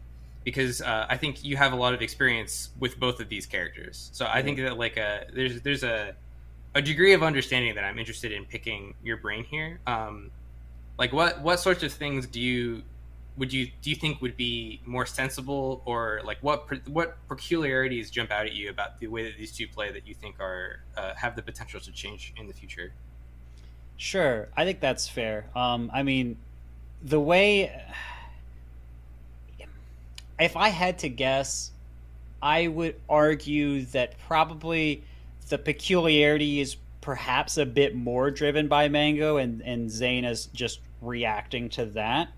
[0.50, 4.10] because uh, I think you have a lot of experience with both of these characters.
[4.14, 6.16] So I think that like a there's there's a
[6.74, 9.80] a degree of understanding that I'm interested in picking your brain here.
[9.86, 10.32] Um,
[10.98, 12.82] like what what sorts of things do you
[13.38, 18.32] would you do you think would be more sensible or like what what peculiarities jump
[18.32, 21.14] out at you about the way that these two play that you think are uh,
[21.14, 22.92] have the potential to change in the future
[23.98, 26.38] sure i think that's fair um, i mean
[27.02, 27.72] the way
[30.40, 31.72] if i had to guess
[32.42, 35.04] i would argue that probably
[35.50, 40.80] the peculiarity is perhaps a bit more driven by mango and and zain is just
[41.02, 42.30] reacting to that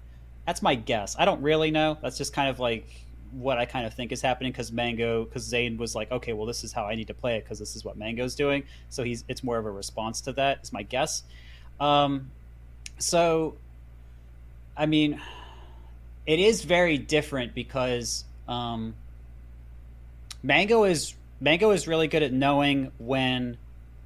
[0.46, 1.16] that's my guess.
[1.18, 1.98] I don't really know.
[2.02, 2.88] That's just kind of like
[3.32, 6.46] what I kind of think is happening because Mango, because Zain was like, okay, well,
[6.46, 8.64] this is how I need to play it because this is what Mango's doing.
[8.90, 10.60] So he's it's more of a response to that.
[10.64, 11.24] Is my guess.
[11.80, 12.32] Um,
[12.98, 13.56] so
[14.76, 15.22] I mean,
[16.26, 18.96] it is very different because um,
[20.44, 23.58] Mango is Mango is really good at knowing when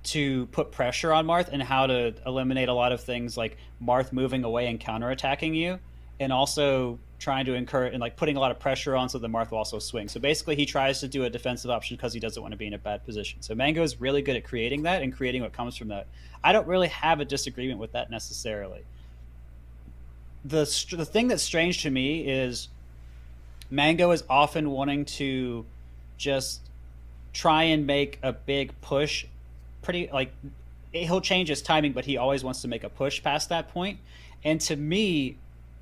[0.03, 4.13] to put pressure on Marth and how to eliminate a lot of things like Marth
[4.13, 5.80] moving away and counterattacking you,
[6.20, 9.28] and also trying to incur and like putting a lot of pressure on so the
[9.28, 10.07] Marth will also swing.
[10.07, 12.68] So basically, he tries to do a defensive option because he doesn't want to be
[12.68, 13.41] in a bad position.
[13.41, 16.07] So Mango is really good at creating that and creating what comes from that.
[16.43, 18.84] I don't really have a disagreement with that necessarily.
[20.47, 20.63] The
[20.95, 22.69] the thing that's strange to me is
[23.69, 25.65] Mango is often wanting to
[26.17, 26.61] just
[27.33, 29.25] try and make a big push
[29.81, 30.31] pretty like
[30.93, 33.99] he'll change his timing but he always wants to make a push past that point
[34.45, 35.35] and to me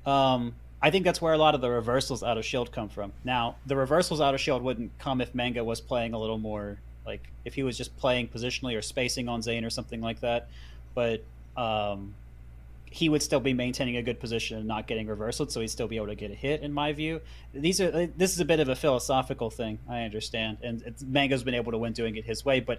[0.04, 3.14] um, I think that's where a lot of the reversals out of Shield come from.
[3.24, 6.78] Now, the reversals out of Shield wouldn't come if Mango was playing a little more
[7.06, 10.48] like if he was just playing positionally or spacing on Zain or something like that.
[10.94, 11.24] But
[11.56, 12.14] um,
[12.94, 15.88] he would still be maintaining a good position and not getting reversaled, so he'd still
[15.88, 16.62] be able to get a hit.
[16.62, 17.20] In my view,
[17.52, 19.80] these are this is a bit of a philosophical thing.
[19.88, 22.78] I understand, and Mango's been able to win doing it his way, but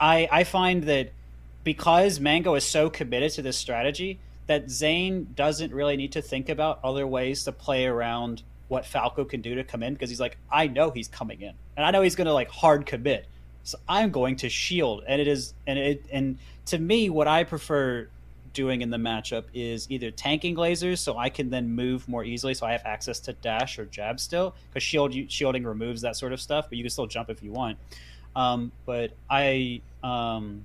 [0.00, 1.12] I I find that
[1.62, 6.48] because Mango is so committed to this strategy that Zain doesn't really need to think
[6.48, 10.20] about other ways to play around what Falco can do to come in because he's
[10.20, 13.26] like, I know he's coming in, and I know he's going to like hard commit,
[13.64, 17.44] so I'm going to shield, and it is, and it, and to me, what I
[17.44, 18.08] prefer
[18.52, 22.54] doing in the matchup is either tanking lasers so I can then move more easily,
[22.54, 26.32] so I have access to dash or jab still, because shield shielding removes that sort
[26.32, 27.78] of stuff, but you can still jump if you want.
[28.34, 30.64] Um, but I, um,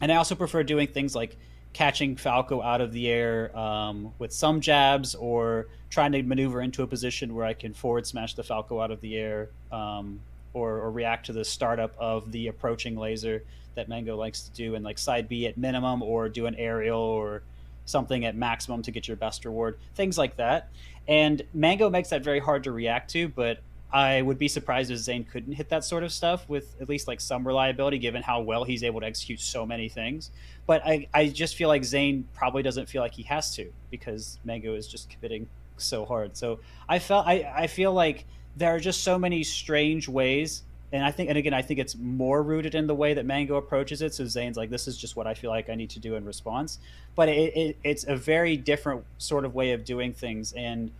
[0.00, 1.36] and I also prefer doing things like
[1.72, 6.82] catching Falco out of the air um, with some jabs or trying to maneuver into
[6.82, 10.20] a position where I can forward smash the Falco out of the air um,
[10.54, 13.44] or, or, react to the startup of the approaching laser
[13.78, 17.00] that Mango likes to do and like side B at minimum or do an aerial
[17.00, 17.42] or
[17.84, 20.68] something at maximum to get your best reward, things like that.
[21.06, 23.60] And Mango makes that very hard to react to, but
[23.90, 27.08] I would be surprised if Zain couldn't hit that sort of stuff with at least
[27.08, 30.30] like some reliability, given how well he's able to execute so many things.
[30.66, 34.38] But I, I just feel like Zain probably doesn't feel like he has to because
[34.44, 35.48] Mango is just committing
[35.78, 36.36] so hard.
[36.36, 38.26] So I felt I, I feel like
[38.56, 40.64] there are just so many strange ways.
[40.92, 43.56] And I think, and again, I think it's more rooted in the way that Mango
[43.56, 44.14] approaches it.
[44.14, 46.24] So Zain's like, this is just what I feel like I need to do in
[46.24, 46.78] response.
[47.14, 50.52] But it, it, it's a very different sort of way of doing things.
[50.52, 50.90] And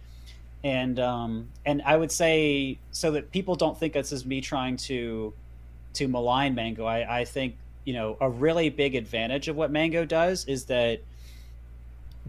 [0.64, 4.76] and um, and I would say so that people don't think this is me trying
[4.78, 5.32] to
[5.94, 6.84] to malign Mango.
[6.84, 11.00] I, I think you know a really big advantage of what Mango does is that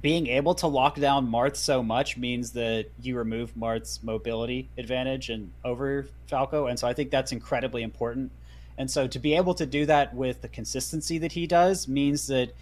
[0.02, 5.30] being able to lock down Marth so much means that you remove Marth's mobility advantage
[5.30, 8.32] and over Falco, and so I think that's incredibly important.
[8.78, 12.28] And so to be able to do that with the consistency that he does means
[12.28, 12.54] that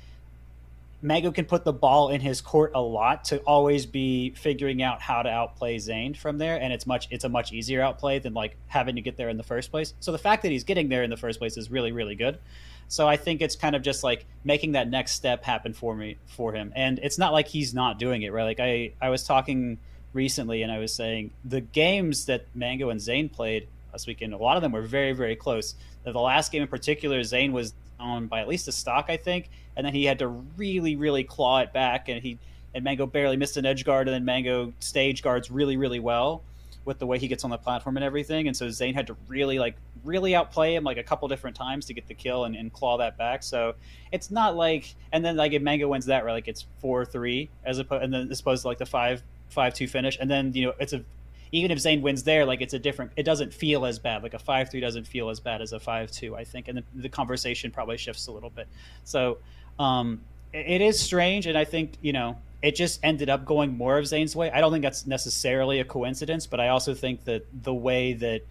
[1.00, 5.00] Mango can put the ball in his court a lot to always be figuring out
[5.00, 8.34] how to outplay Zain from there, and it's much it's a much easier outplay than
[8.34, 9.94] like having to get there in the first place.
[10.00, 12.40] So the fact that he's getting there in the first place is really really good.
[12.88, 16.18] So I think it's kind of just like making that next step happen for me
[16.26, 18.44] for him, and it's not like he's not doing it right.
[18.44, 19.78] Like I I was talking
[20.14, 24.38] recently and I was saying the games that Mango and Zain played last weekend, a
[24.38, 25.76] lot of them were very very close.
[26.04, 29.50] The last game in particular, Zain was on by at least a stock, I think,
[29.76, 32.40] and then he had to really, really claw it back, and he
[32.74, 36.44] and Mango barely missed an edge guard, and then Mango stage guards really, really well
[36.88, 39.18] with the way he gets on the platform and everything, and so Zain had to
[39.28, 39.76] really like
[40.06, 42.98] really outplay him like a couple different times to get the kill and, and claw
[42.98, 43.44] that back.
[43.44, 43.76] So
[44.14, 47.50] it's not like, and then like if Mango wins that, right, like it's four three
[47.66, 50.54] as opposed, and then as opposed to like the five five two finish, and then
[50.54, 51.04] you know it's a
[51.52, 53.12] even if Zain wins there, like it's a different.
[53.18, 54.24] It doesn't feel as bad.
[54.24, 56.36] Like a five three doesn't feel as bad as a five two.
[56.36, 58.68] I think, and the, the conversation probably shifts a little bit.
[59.04, 59.40] So
[59.78, 60.22] um,
[60.54, 64.08] it is strange, and I think you know it just ended up going more of
[64.08, 64.50] Zain's way.
[64.52, 68.42] I don't think that's necessarily a coincidence, but I also think that the way that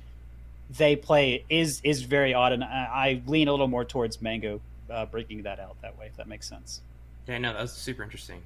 [0.71, 4.61] they play is is very odd, and I, I lean a little more towards Mango
[4.91, 6.07] uh, breaking that out that way.
[6.07, 6.81] If that makes sense.
[7.27, 8.43] Yeah, no, that was super interesting.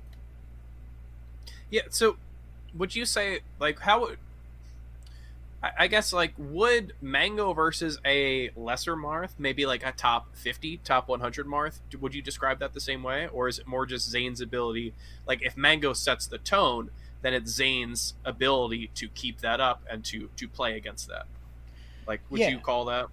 [1.70, 2.16] Yeah, so
[2.74, 4.18] would you say like how would
[5.62, 11.06] I guess like would Mango versus a lesser Marth, maybe like a top fifty, top
[11.06, 14.08] one hundred Marth, would you describe that the same way, or is it more just
[14.08, 14.94] Zain's ability?
[15.26, 16.90] Like if Mango sets the tone,
[17.20, 21.26] then it's Zain's ability to keep that up and to to play against that.
[22.06, 22.48] Like, would yeah.
[22.48, 23.08] you call that?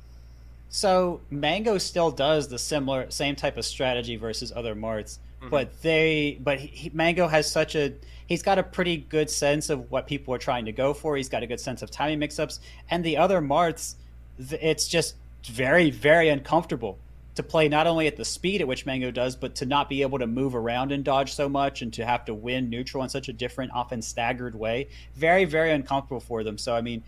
[0.70, 5.50] So Mango still does the similar same type of strategy versus other Marths, mm-hmm.
[5.50, 7.94] but they but he, Mango has such a
[8.28, 11.18] he's got a pretty good sense of what people are trying to go for.
[11.18, 12.60] He's got a good sense of timing mix-ups,
[12.90, 13.96] and the other Marths,
[14.38, 15.16] it's just
[15.46, 17.00] very very uncomfortable
[17.38, 20.02] to play not only at the speed at which Mango does, but to not be
[20.02, 23.10] able to move around and dodge so much and to have to win neutral in
[23.10, 24.88] such a different, often staggered way.
[25.16, 26.58] Very, very uncomfortable for them.
[26.58, 27.04] So, I mean,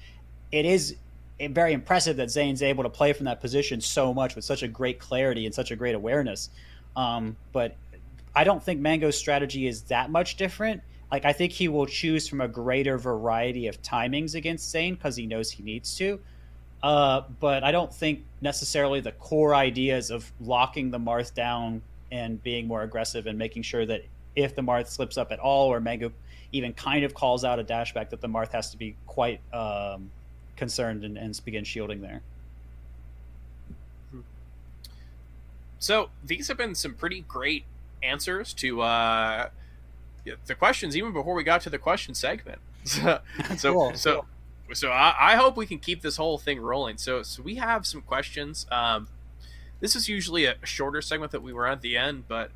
[0.52, 0.96] it is
[1.40, 4.68] very impressive that Zain's able to play from that position so much with such a
[4.68, 6.52] great clarity and such a great awareness.
[6.96, 7.76] Um, but
[8.36, 10.82] I don't think Mango's strategy is that much different.
[11.12, 15.16] Like, I think he will choose from a greater variety of timings against Zain because
[15.16, 16.20] he knows he needs to.
[16.84, 21.82] Uh, but I don't think necessarily the core ideas of locking the Marth down
[22.12, 24.04] and being more aggressive and making sure that
[24.36, 26.12] if the Marth slips up at all or Mango
[26.52, 30.10] even kind of calls out a dashback, that the Marth has to be quite um,
[30.56, 32.22] concerned and, and begin shielding there.
[35.80, 37.64] So these have been some pretty great
[38.04, 39.50] answers to uh,
[40.46, 42.60] the questions, even before we got to the question segment.
[42.84, 43.20] so,
[43.58, 44.26] so, Cool, so
[44.68, 44.76] cool.
[44.76, 46.98] so I, I hope we can keep this whole thing rolling.
[46.98, 48.66] So, so we have some questions.
[48.72, 49.08] Um,
[49.80, 52.52] this is usually a shorter segment that we were at the end, but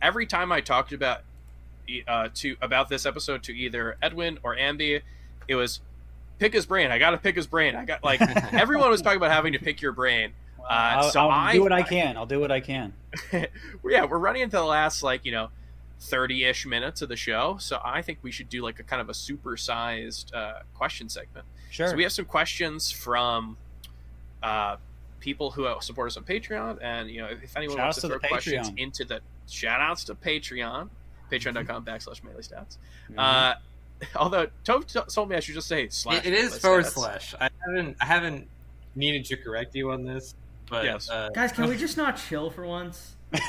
[0.00, 1.22] every time I talked about
[2.06, 5.00] uh, to about this episode to either Edwin or Andy,
[5.48, 5.80] it was
[6.38, 6.90] pick his brain.
[6.90, 7.76] I got to pick his brain.
[7.76, 8.20] I got like
[8.52, 10.32] everyone was talking about having to pick your brain.
[10.60, 12.16] Uh, I'll, so I'll I do what I can.
[12.16, 12.92] I'll do what I can.
[13.32, 15.48] yeah, we're running into the last like you know.
[16.02, 19.08] 30-ish minutes of the show so i think we should do like a kind of
[19.08, 21.88] a supersized uh, question segment Sure.
[21.88, 23.56] so we have some questions from
[24.42, 24.76] uh,
[25.20, 28.08] people who support us on Patreon, and you know if anyone Shout wants to to
[28.08, 28.78] throw the questions Patreon.
[28.78, 30.90] into the shout outs to Patreon,
[31.32, 32.76] patreon.com backslash melee stats.
[33.10, 33.14] Mhm.
[33.18, 33.54] Uh,
[34.16, 36.18] although Tove told me I should just say slash.
[36.26, 36.90] It- it is forward stats.
[36.90, 37.34] slash.
[37.40, 38.48] I haven't I haven't
[38.96, 40.34] needed to correct you on this,
[40.68, 41.08] but Yes.
[41.08, 43.14] uh, Guys, can we just not chill for once?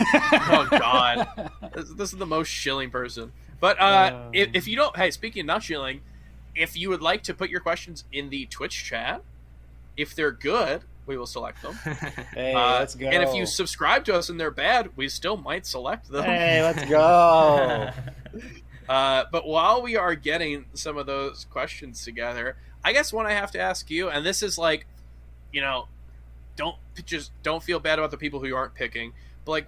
[0.46, 3.32] Oh God, this, this is the most shilling person.
[3.60, 6.02] But uh, if, if you don't, hey, speaking of not shilling,
[6.56, 9.22] if you would like to put your questions in the Twitch chat,
[9.98, 11.74] if they're good, we will select them.
[12.34, 13.08] hey, Uh, let's go.
[13.08, 16.24] And if you subscribe to us and they're bad, we still might select them.
[16.26, 17.90] hey, let's go.
[18.88, 23.32] Uh, but while we are getting some of those questions together, I guess one I
[23.32, 24.86] have to ask you, and this is like,
[25.52, 25.88] you know,
[26.56, 26.76] don't
[27.06, 29.14] just don't feel bad about the people who you aren't picking,
[29.46, 29.68] but like,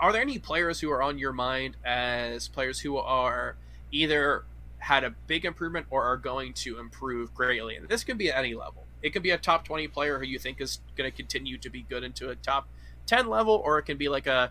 [0.00, 3.56] are there any players who are on your mind as players who are
[3.92, 4.44] either
[4.78, 7.76] had a big improvement or are going to improve greatly?
[7.76, 8.84] And this can be at any level.
[9.02, 11.70] It can be a top twenty player who you think is going to continue to
[11.70, 12.68] be good into a top
[13.06, 14.50] ten level, or it can be like a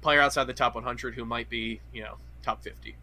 [0.00, 2.96] player outside the top 100 who might be, you know, top 50.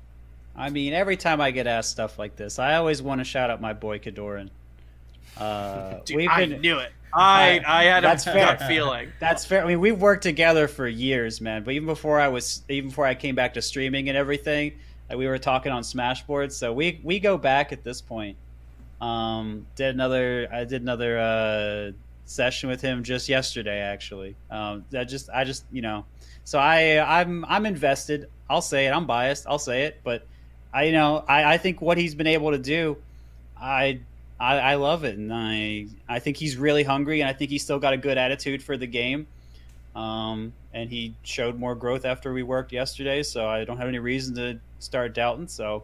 [0.56, 3.50] I mean, every time I get asked stuff like this, I always want to shout
[3.50, 4.50] out my boy Kadoran.
[5.36, 6.92] Uh, Dude, we've I been, knew it.
[7.14, 8.46] I I had a fair.
[8.46, 9.10] gut feeling.
[9.20, 9.64] That's fair.
[9.64, 11.64] I mean, we've worked together for years, man.
[11.64, 14.74] But even before I was, even before I came back to streaming and everything,
[15.10, 16.52] like we were talking on Smashboard.
[16.52, 18.38] So we we go back at this point.
[19.00, 21.92] Um, did another, I did another uh,
[22.26, 24.36] session with him just yesterday, actually.
[24.50, 26.06] Um, that just, I just, you know,
[26.44, 28.30] so I I'm I'm invested.
[28.50, 28.92] I'll say it.
[28.92, 29.46] I'm biased.
[29.48, 30.00] I'll say it.
[30.04, 30.26] But
[30.74, 32.98] I, you know, I I think what he's been able to do,
[33.60, 34.00] I
[34.40, 37.64] I, I love it, and I I think he's really hungry, and I think he's
[37.64, 39.28] still got a good attitude for the game.
[39.96, 43.98] Um, and he showed more growth after we worked yesterday, so I don't have any
[44.00, 45.48] reason to start doubting.
[45.48, 45.84] So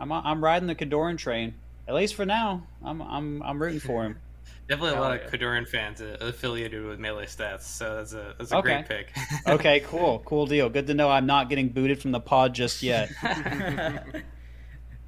[0.00, 1.54] I'm I'm riding the Kadoran train,
[1.86, 2.64] at least for now.
[2.84, 4.18] I'm I'm I'm rooting for him.
[4.68, 5.26] Definitely a Hell lot yeah.
[5.26, 8.82] of Kadoran fans uh, affiliated with Melee Stats, so that's a that's a Okay.
[8.84, 9.12] great pick.
[9.48, 10.68] Okay, cool, cool deal.
[10.68, 13.10] Good to know I'm not getting booted from the pod just yet.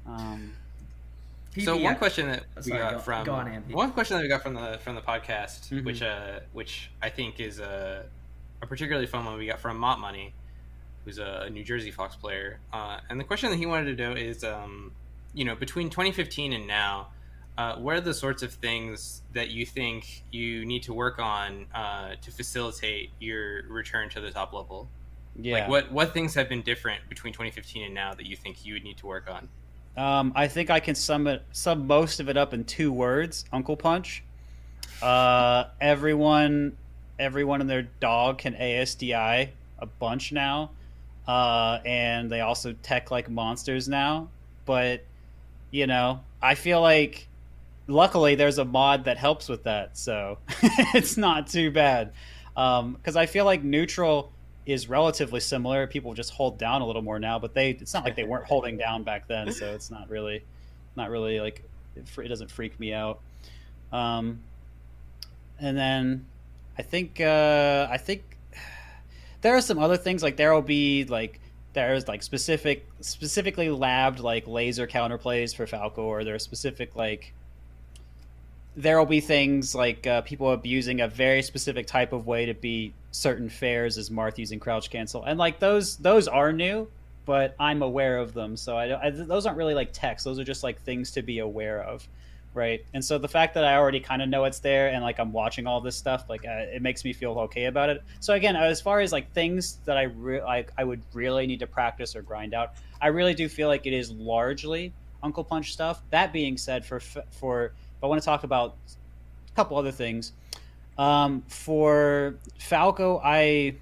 [0.05, 0.51] Um,
[1.61, 4.29] So one question that we Sorry, got go- from go on, one question that we
[4.29, 5.83] got from the from the podcast, Mhm.
[5.83, 8.05] which uh which I think is a
[8.61, 10.33] a particularly fun one we got from Mott Money,
[11.05, 14.13] who's a New Jersey Fox player, uh, and the question that he wanted to know
[14.13, 14.93] is, um,
[15.33, 17.09] you know, between 2015 and now,
[17.57, 21.67] uh, what are the sorts of things that you think you need to work on
[21.75, 24.87] uh, to facilitate your return to the top level?
[25.35, 25.55] yeah.
[25.61, 28.73] Like what what things have been different between 2015 and now that you think you
[28.75, 29.49] would need to work on?
[29.95, 33.45] Um, I think I can sum it, sum most of it up in two words:
[33.53, 34.23] Uncle Punch.
[35.01, 36.75] Uh, everyone,
[37.19, 40.71] everyone and their dog can ASDI a bunch now,
[41.27, 44.29] uh, and they also tech like monsters now.
[44.65, 45.03] But
[45.69, 47.27] you know, I feel like
[47.87, 50.39] luckily there's a mod that helps with that, so
[50.93, 52.13] it's not too bad.
[52.55, 54.31] Because I feel like neutral
[54.65, 55.87] is relatively similar.
[55.87, 58.45] People just hold down a little more now, but they it's not like they weren't
[58.45, 60.43] holding down back then, so it's not really
[60.95, 61.63] not really like
[61.95, 63.19] it, it doesn't freak me out.
[63.91, 64.39] Um,
[65.59, 66.25] and then
[66.77, 68.23] I think uh, I think
[69.41, 71.39] there are some other things like there will be like
[71.73, 77.33] there's like specific specifically labbed like laser counterplays for Falco, or there are specific like
[78.75, 82.53] there will be things like uh, people abusing a very specific type of way to
[82.53, 86.87] beat certain fairs as Marth using crouch cancel, and like those those are new,
[87.25, 90.43] but I'm aware of them, so I, I those aren't really like text; those are
[90.43, 92.07] just like things to be aware of,
[92.53, 92.83] right?
[92.93, 95.31] And so the fact that I already kind of know it's there and like I'm
[95.31, 98.03] watching all this stuff, like uh, it makes me feel okay about it.
[98.21, 101.67] So again, as far as like things that I re- I would really need to
[101.67, 106.01] practice or grind out, I really do feel like it is largely Uncle Punch stuff.
[106.09, 107.73] That being said, for for
[108.03, 108.75] I want to talk about
[109.51, 110.33] a couple other things.
[110.97, 113.75] Um, for Falco, I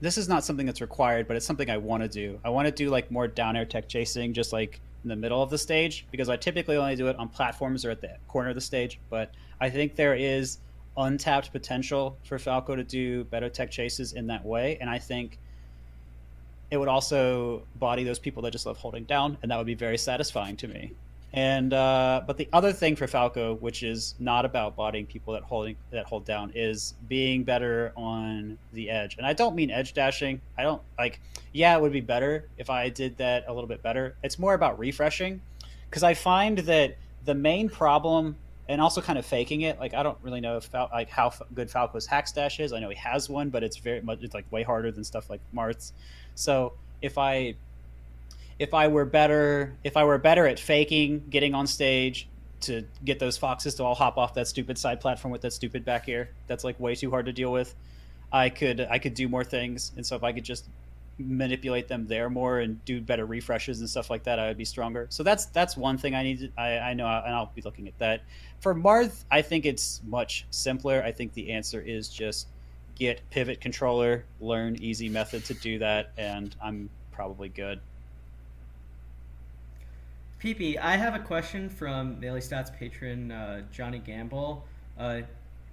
[0.00, 2.38] this is not something that's required, but it's something I want to do.
[2.44, 5.42] I want to do like more down air tech chasing, just like in the middle
[5.42, 8.50] of the stage, because I typically only do it on platforms or at the corner
[8.50, 8.98] of the stage.
[9.10, 9.30] But
[9.60, 10.58] I think there is
[10.96, 15.38] untapped potential for Falco to do better tech chases in that way, and I think
[16.70, 19.74] it would also body those people that just love holding down, and that would be
[19.74, 20.92] very satisfying to me.
[21.32, 25.44] And uh, but the other thing for Falco, which is not about bodying people that
[25.44, 29.16] holding that hold down, is being better on the edge.
[29.16, 30.40] And I don't mean edge dashing.
[30.58, 31.20] I don't like.
[31.52, 34.16] Yeah, it would be better if I did that a little bit better.
[34.24, 35.40] It's more about refreshing,
[35.88, 38.36] because I find that the main problem,
[38.68, 39.78] and also kind of faking it.
[39.78, 42.72] Like I don't really know if Fal- like how good Falco's hack stash is.
[42.72, 45.30] I know he has one, but it's very much it's like way harder than stuff
[45.30, 45.92] like Marth's.
[46.34, 46.72] So
[47.02, 47.54] if I
[48.60, 52.28] if I were better if I were better at faking, getting on stage
[52.60, 55.82] to get those foxes to all hop off that stupid side platform with that stupid
[55.82, 57.74] back air, that's like way too hard to deal with.
[58.30, 60.66] I could I could do more things, and so if I could just
[61.18, 64.66] manipulate them there more and do better refreshes and stuff like that, I would be
[64.66, 65.06] stronger.
[65.08, 66.40] So that's that's one thing I need.
[66.40, 68.20] To, I, I know, and I'll be looking at that.
[68.60, 71.02] For Marth, I think it's much simpler.
[71.02, 72.48] I think the answer is just
[72.94, 77.80] get pivot controller, learn easy method to do that, and I'm probably good.
[80.42, 84.64] PP, I have a question from Melee Stats patron uh, Johnny Gamble.
[84.98, 85.20] Uh,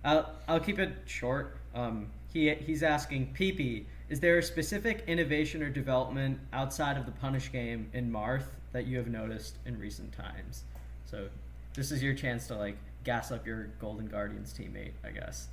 [0.04, 1.56] I'll, I'll keep it short.
[1.74, 7.14] Um, he, he's asking PP, is there a specific innovation or development outside of the
[7.14, 10.64] punish game in Marth that you have noticed in recent times?
[11.06, 11.30] So
[11.74, 15.48] this is your chance to like gas up your Golden Guardians teammate, I guess.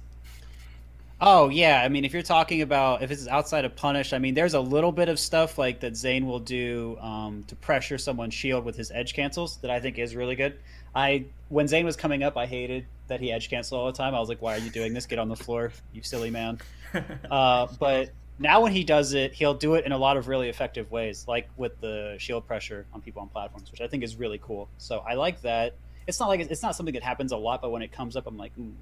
[1.21, 4.35] Oh yeah, I mean, if you're talking about if it's outside of punish, I mean,
[4.35, 8.35] there's a little bit of stuff like that Zain will do um, to pressure someone's
[8.35, 10.59] shield with his edge cancels that I think is really good.
[10.95, 14.15] I when Zain was coming up, I hated that he edge canceled all the time.
[14.15, 15.07] I was like, why are you doing this?
[15.07, 16.59] Get on the floor, you silly man.
[17.31, 20.49] uh, but now when he does it, he'll do it in a lot of really
[20.49, 24.17] effective ways, like with the shield pressure on people on platforms, which I think is
[24.17, 24.69] really cool.
[24.79, 25.75] So I like that.
[26.07, 28.27] It's not like it's not something that happens a lot, but when it comes up,
[28.27, 28.73] I'm like, ooh.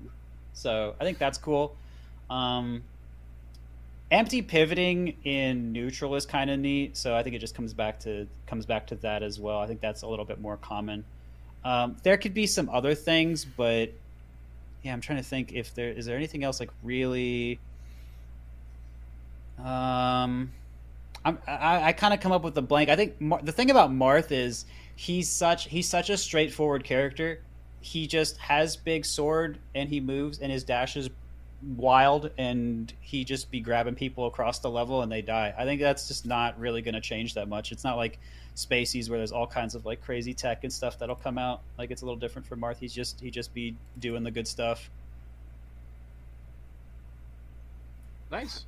[0.54, 1.76] So I think that's cool.
[2.32, 2.82] Um,
[4.10, 8.00] empty pivoting in neutral is kind of neat, so I think it just comes back
[8.00, 9.58] to comes back to that as well.
[9.58, 11.04] I think that's a little bit more common.
[11.64, 13.92] Um, there could be some other things, but
[14.82, 17.60] yeah, I'm trying to think if there is there anything else like really.
[19.58, 20.50] Um,
[21.24, 22.88] I'm, I, I kind of come up with a blank.
[22.88, 24.64] I think Mar- the thing about Marth is
[24.96, 27.42] he's such he's such a straightforward character.
[27.82, 31.10] He just has big sword and he moves and his dash is
[31.76, 35.54] wild and he just be grabbing people across the level and they die.
[35.56, 37.72] I think that's just not really going to change that much.
[37.72, 38.18] It's not like
[38.56, 41.62] Spacies where there's all kinds of like crazy tech and stuff that'll come out.
[41.78, 42.78] Like it's a little different for Marth.
[42.78, 44.90] He's just he just be doing the good stuff.
[48.30, 48.64] Nice.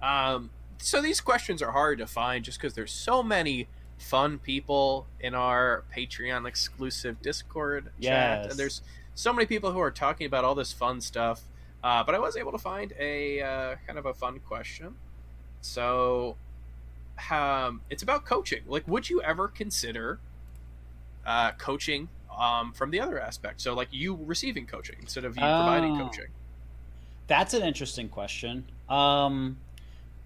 [0.00, 3.66] Um, so these questions are hard to find just because there's so many
[3.98, 8.50] fun people in our Patreon exclusive Discord chat.
[8.50, 8.80] And there's
[9.14, 11.42] so many people who are talking about all this fun stuff.
[11.82, 14.96] Uh, but I was able to find a uh, kind of a fun question.
[15.60, 16.36] So,
[17.30, 18.62] um, it's about coaching.
[18.66, 20.18] Like, would you ever consider
[21.26, 23.60] uh, coaching um, from the other aspect?
[23.60, 26.06] So, like you receiving coaching instead of you providing Oh.
[26.06, 26.28] coaching.
[27.26, 28.64] That's an interesting question.
[28.88, 29.58] Um,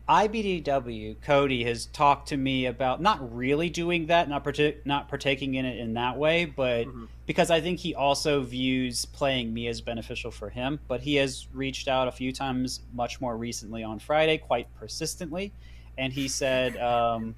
[0.08, 5.54] IBDW Cody has talked to me about not really doing that, not partic- not partaking
[5.54, 7.08] in it in that way, but Mhm.
[7.32, 10.78] Because I think he also views playing me as beneficial for him.
[10.86, 15.50] But he has reached out a few times, much more recently on Friday, quite persistently,
[15.96, 17.34] and he said, um,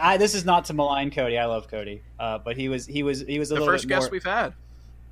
[0.00, 1.38] I, "This is not to malign Cody.
[1.38, 3.86] I love Cody, uh, but he was he was he was a The little first
[3.86, 4.54] bit more, guest we've had.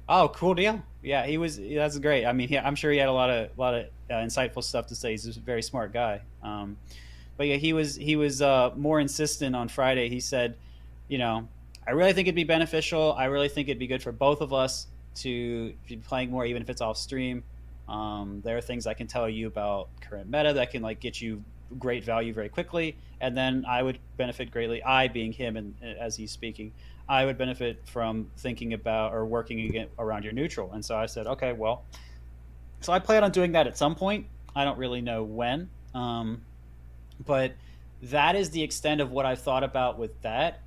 [0.09, 0.83] Oh, cool deal.
[1.03, 1.59] Yeah, he was.
[1.59, 2.25] That's great.
[2.25, 4.87] I mean, he, I'm sure he had a lot of lot of uh, insightful stuff
[4.87, 5.11] to say.
[5.11, 6.23] He's a very smart guy.
[6.43, 6.79] Um,
[7.37, 10.09] but yeah, he was he was uh, more insistent on Friday.
[10.09, 10.57] He said,
[11.09, 11.49] you know,
[11.87, 13.13] I really think it'd be beneficial.
[13.15, 16.63] I really think it'd be good for both of us to be playing more, even
[16.63, 17.43] if it's off stream.
[17.89, 21.21] Um, there are things I can tell you about current meta that can like get
[21.21, 21.43] you
[21.79, 24.83] great value very quickly, and then I would benefit greatly.
[24.83, 26.73] I being him, and as he's speaking,
[27.09, 30.73] I would benefit from thinking about or working around your neutral.
[30.73, 31.85] And so I said, okay, well,
[32.81, 34.27] so I plan on doing that at some point.
[34.55, 36.43] I don't really know when, um,
[37.27, 37.53] but
[38.03, 40.61] that is the extent of what I've thought about with that.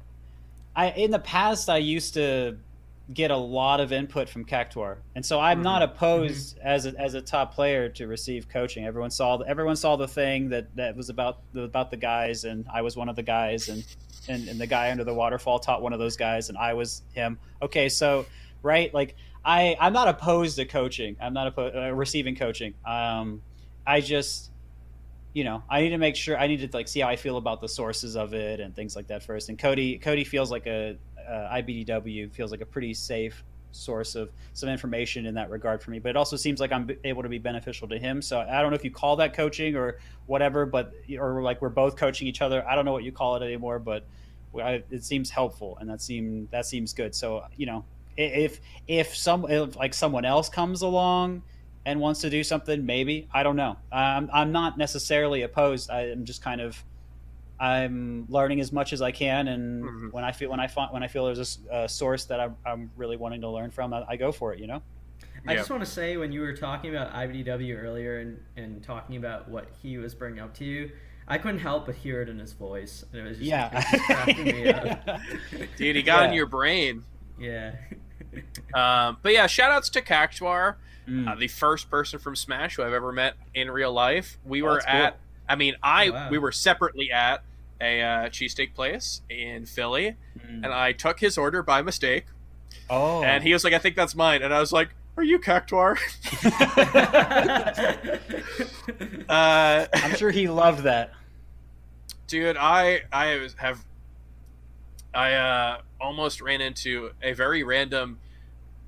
[0.76, 2.58] I in the past I used to
[3.14, 5.64] get a lot of input from Cactuar, and so I'm mm-hmm.
[5.64, 6.68] not opposed mm-hmm.
[6.68, 8.86] as a, as a top player to receive coaching.
[8.86, 12.66] Everyone saw everyone saw the thing that, that was about the, about the guys, and
[12.74, 13.86] I was one of the guys, and,
[14.28, 17.04] and and the guy under the waterfall taught one of those guys, and I was
[17.14, 17.40] him.
[17.62, 18.26] Okay, so
[18.64, 21.16] right, like I I'm not opposed to coaching.
[21.22, 22.74] I'm not opposed uh, receiving coaching.
[22.86, 23.42] Um,
[23.86, 24.52] I just
[25.36, 27.36] you know, I need to make sure I need to like see how I feel
[27.36, 29.50] about the sources of it and things like that first.
[29.50, 34.16] And Cody, Cody feels like a, uh, a IBDW feels like a pretty safe source
[34.16, 36.00] of some information in that regard for me.
[36.00, 38.22] But it also seems like I'm able to be beneficial to him.
[38.22, 41.68] So I don't know if you call that coaching or whatever, but or like we're
[41.68, 42.66] both coaching each other.
[42.66, 44.06] I don't know what you call it anymore, but
[44.58, 47.14] I, it seems helpful and that seem that seems good.
[47.14, 47.84] So you know,
[48.16, 51.44] if if some if like someone else comes along
[51.86, 53.78] and wants to do something, maybe I don't know.
[53.92, 55.90] I'm I'm not necessarily opposed.
[55.90, 56.84] I'm just kind of
[57.60, 60.08] I'm learning as much as I can, and mm-hmm.
[60.10, 62.56] when I feel when I find when I feel there's a, a source that I'm,
[62.66, 64.60] I'm, really wanting to learn from, I, I go for it.
[64.60, 64.82] You know.
[65.48, 69.18] I just want to say when you were talking about IBDW earlier and, and talking
[69.18, 70.92] about what he was bringing up to you,
[71.28, 75.20] I couldn't help but hear it in his voice, and it was just, yeah,
[75.78, 76.28] dude, he got yeah.
[76.30, 77.04] in your brain.
[77.40, 77.76] Yeah.
[78.74, 80.76] um, but yeah, shout outs to Cactuar.
[81.08, 81.32] Mm.
[81.32, 84.38] Uh, the first person from Smash who I've ever met in real life.
[84.44, 85.20] We oh, were at, cool.
[85.48, 86.30] I mean, I oh, wow.
[86.30, 87.44] we were separately at
[87.80, 90.64] a uh, cheesesteak place in Philly, mm.
[90.64, 92.26] and I took his order by mistake.
[92.90, 95.40] Oh, and he was like, "I think that's mine," and I was like, "Are you
[95.40, 95.98] Cactuar?"
[99.30, 101.12] uh, I'm sure he loved that,
[102.28, 102.58] dude.
[102.58, 103.86] I I have
[105.14, 108.20] I uh, almost ran into a very random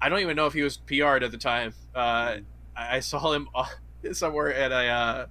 [0.01, 1.73] I don't even know if he was PR'd at the time.
[1.95, 2.37] Uh,
[2.75, 3.49] I, saw him
[4.13, 5.25] somewhere at a uh,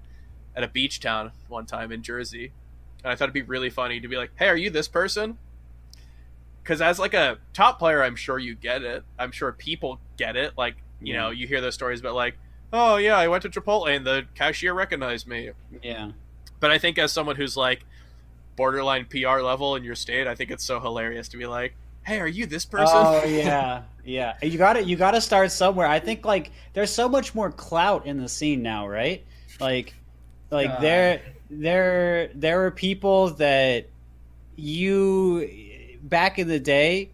[0.55, 2.53] at a beach town one time in Jersey,
[3.05, 5.39] and I thought it'd be really funny to be like, "Hey, are you this person?"
[6.63, 9.05] Because as like a top player, I'm sure you get it.
[9.19, 10.55] I'm sure people get it.
[10.59, 11.21] Like you yeah.
[11.21, 12.37] know, you hear those stories but like,
[12.73, 15.51] "Oh yeah, I went to Chipotle and the cashier recognized me."
[15.83, 16.13] Yeah.
[16.59, 17.85] But I think as someone who's like
[18.57, 21.75] borderline PR level in your state, I think it's so hilarious to be like,
[22.07, 22.97] hey, are you this person?
[22.97, 24.35] Oh yeah, yeah.
[24.41, 25.87] You got to you got to start somewhere.
[25.87, 29.25] I think like there's so much more clout in the scene now, right?
[29.61, 29.95] Like,
[30.51, 30.83] like God.
[30.83, 33.89] there there there are people that
[34.55, 35.49] you
[36.03, 37.11] back in the day,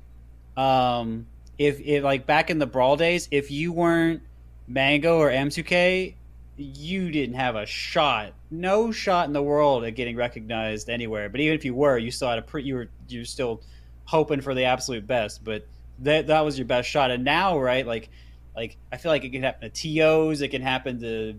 [0.56, 1.26] um,
[1.58, 4.22] if if like back in the brawl days, if you weren't
[4.68, 6.14] Mango or M2K,
[6.56, 11.28] you didn't have a shot, no shot in the world at getting recognized anywhere.
[11.28, 13.62] But even if you were, you still had a pretty, you were you still
[14.04, 15.66] hoping for the absolute best, but
[16.00, 17.10] that that was your best shot.
[17.10, 18.10] And now, right, like
[18.54, 21.34] like I feel like it can happen to TOs, it can happen to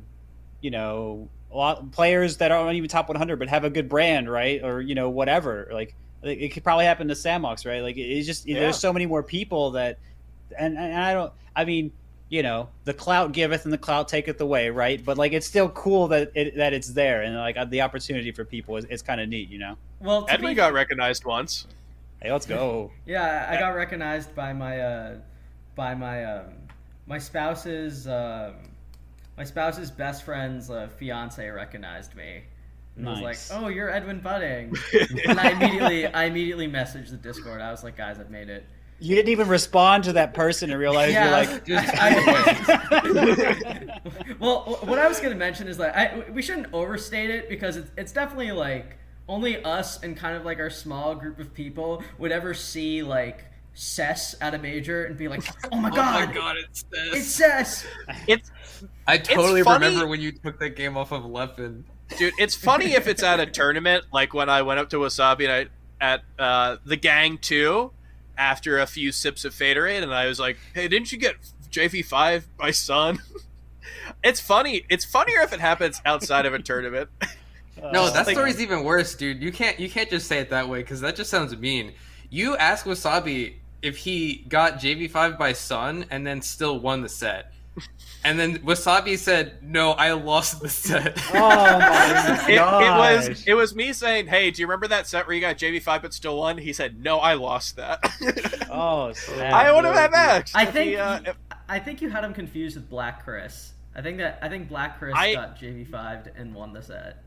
[0.61, 3.87] you know a lot of players that aren't even top 100 but have a good
[3.87, 5.69] brand, right, or you know whatever.
[5.71, 7.81] Like it could probably happen to Samox, right?
[7.81, 8.59] Like it's just yeah.
[8.59, 9.99] there's so many more people that,
[10.57, 11.33] and and I don't.
[11.55, 11.91] I mean,
[12.29, 15.03] you know, the clout giveth and the clout taketh away, right?
[15.03, 18.45] But like, it's still cool that it, that it's there, and like the opportunity for
[18.45, 19.77] people is, is kind of neat, you know.
[19.99, 20.55] Well, Edwin be...
[20.55, 21.67] got recognized once.
[22.23, 22.89] Hey, let's go.
[23.05, 25.17] yeah, I got recognized by my uh,
[25.75, 26.53] by my um,
[27.05, 28.53] my spouse's um,
[29.37, 32.43] my spouse's best friend's uh, fiance recognized me.
[32.95, 33.21] And nice.
[33.21, 34.73] was like, "Oh, you're Edwin Budding,"
[35.27, 37.59] and I immediately I immediately messaged the Discord.
[37.59, 38.65] I was like, "Guys, I've made it."
[38.99, 41.11] You didn't even respond to that person in real life.
[41.11, 43.99] Yeah, You're like, just I,
[44.39, 47.75] well, what I was going to mention is like, I, we shouldn't overstate it because
[47.75, 48.97] it's, it's definitely like
[49.27, 53.45] only us and kind of like our small group of people would ever see like
[53.75, 57.13] Cess at a major and be like, "Oh my god, oh my god, it's Cess!
[57.15, 57.85] It's Cess!"
[58.27, 58.51] It's.
[59.07, 61.83] I totally it's remember when you took that game off of Leffen.
[62.17, 65.45] Dude, it's funny if it's at a tournament, like when I went up to Wasabi
[65.49, 65.69] and
[65.99, 67.91] I, at uh, the Gang Two
[68.37, 71.37] after a few sips of Faderade, and I was like, "Hey, didn't you get
[71.71, 73.23] JV5 by Sun?"
[74.23, 74.85] it's funny.
[74.87, 77.09] It's funnier if it happens outside of a tournament.
[77.81, 79.41] No, that like, story's even worse, dude.
[79.41, 81.93] You can't you can't just say it that way because that just sounds mean.
[82.29, 87.51] You ask Wasabi if he got JV5 by Sun and then still won the set.
[88.23, 93.53] And then Wasabi said, "No, I lost the set." Oh my it, it, was it
[93.53, 96.37] was me saying, "Hey, do you remember that set where you got JV5 but still
[96.37, 97.99] won?" He said, "No, I lost that."
[98.71, 100.55] oh, sad, I would have had max.
[100.55, 101.35] I think he, uh, if,
[101.67, 103.73] I think you had him confused with Black Chris.
[103.95, 107.23] I think that I think Black Chris I, got JV5 and won the set.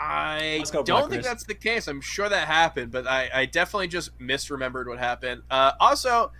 [0.00, 1.26] I Let's go, don't Black think Chris.
[1.26, 1.88] that's the case.
[1.88, 5.42] I'm sure that happened, but I, I definitely just misremembered what happened.
[5.50, 6.30] Uh, also,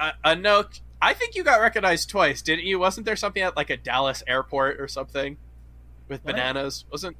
[0.00, 0.80] uh, a note.
[1.02, 2.78] I think you got recognized twice, didn't you?
[2.78, 5.36] Wasn't there something at like a Dallas airport or something
[6.08, 6.34] with What?
[6.36, 6.84] bananas?
[6.90, 7.16] Wasn't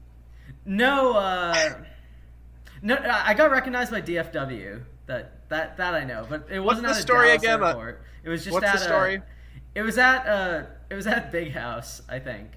[0.65, 1.75] No, uh,
[2.83, 4.83] no, I got recognized by DFW.
[5.07, 7.63] That that that I know, but it wasn't the at a story Dallas again?
[7.63, 8.03] Uh, Airport.
[8.25, 9.17] It was just what's at the story?
[9.17, 9.23] A,
[9.75, 12.51] it was at uh, it was at Big House, I think.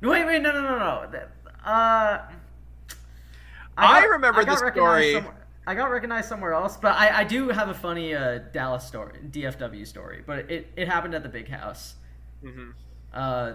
[0.00, 1.68] No, wait, wait, no, no, no, no.
[1.70, 2.22] Uh,
[3.76, 5.22] I remember got the story.
[5.66, 9.18] I got recognized somewhere else, but I, I do have a funny uh, Dallas story,
[9.30, 11.94] DFW story, but it, it happened at the Big House.
[12.42, 12.70] hmm
[13.12, 13.54] Uh,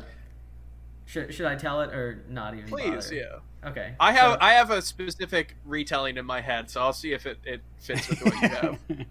[1.05, 2.67] should, should I tell it or not even?
[2.69, 2.89] please?
[3.05, 3.15] bother?
[3.15, 3.93] Yeah, Okay.
[3.99, 7.25] I have so- I have a specific retelling in my head, so I'll see if
[7.27, 8.79] it, it fits with what you have.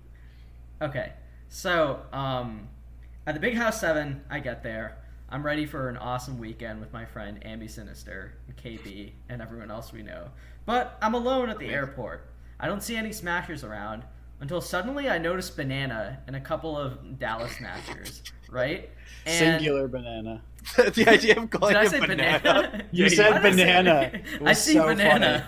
[0.80, 1.12] Okay,
[1.48, 2.68] so um,
[3.26, 4.96] at the Big House Seven, I get there.
[5.30, 9.92] I'm ready for an awesome weekend with my friend Ambisinister, and KB, and everyone else
[9.92, 10.28] we know.
[10.64, 12.28] But I'm alone at the airport.
[12.58, 14.04] I don't see any Smashers around
[14.40, 18.88] until suddenly I notice Banana and a couple of Dallas Smashers, right?
[19.26, 20.42] And Singular banana.
[20.76, 22.40] the idea of calling Did I say banana.
[22.42, 22.84] banana?
[22.92, 24.22] You Yeah, said Why did I banana.
[24.46, 25.46] I see so banana.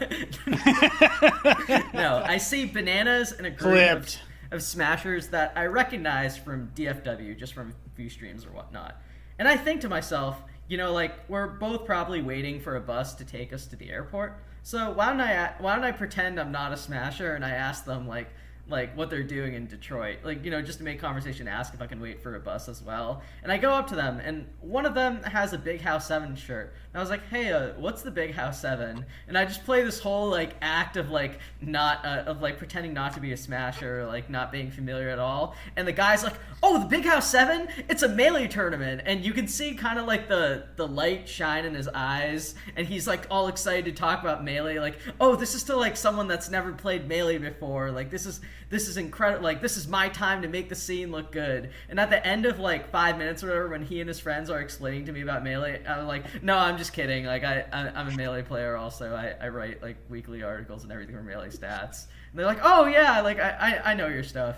[1.95, 4.21] no, I see bananas and a group of, Clipped.
[4.51, 9.01] of smashers that I recognize from DFW, just from a few streams or whatnot.
[9.41, 10.37] And I think to myself,
[10.69, 13.91] you know, like we're both probably waiting for a bus to take us to the
[13.91, 14.35] airport.
[14.63, 17.87] So why don't I why don't I pretend I'm not a smasher and I ask
[17.87, 18.29] them like
[18.71, 21.83] like what they're doing in Detroit, like you know, just to make conversation, ask if
[21.83, 23.23] I can wait for a bus as well.
[23.43, 26.37] And I go up to them, and one of them has a Big House Seven
[26.37, 26.73] shirt.
[26.93, 29.05] And I was like, "Hey, uh, what's the Big House 7?
[29.29, 32.95] And I just play this whole like act of like not uh, of like pretending
[32.95, 35.55] not to be a smasher, or, like not being familiar at all.
[35.77, 37.69] And the guy's like, "Oh, the Big House 7?
[37.89, 41.65] It's a melee tournament." And you can see kind of like the the light shine
[41.65, 44.79] in his eyes, and he's like all excited to talk about melee.
[44.79, 47.91] Like, "Oh, this is to like someone that's never played melee before.
[47.91, 49.43] Like this is this is incredible.
[49.43, 52.47] Like this is my time to make the scene look good." And at the end
[52.47, 55.23] of like five minutes or whatever, when he and his friends are explaining to me
[55.23, 57.25] about melee, I'm like, "No, I'm just kidding.
[57.25, 59.15] Like I, I I'm a melee player also.
[59.15, 62.87] I, I write like weekly articles and everything for melee stats." And they're like, "Oh
[62.87, 63.51] yeah, like I
[63.85, 64.57] I, I know your stuff."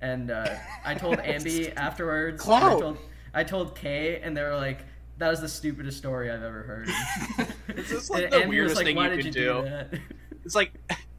[0.00, 2.44] And uh, I told Ambi afterwards.
[2.44, 2.98] and I told
[3.34, 4.80] I told Kay, and they were like,
[5.18, 6.88] "That was the stupidest story I've ever heard."
[7.68, 9.32] It's just like And the Ambi was weirdest like, thing "Why you did can you
[9.32, 9.62] do.
[9.62, 9.94] do that?"
[10.44, 10.72] It's like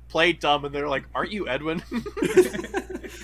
[0.10, 1.82] play dumb, and they're like, "Aren't you Edwin?"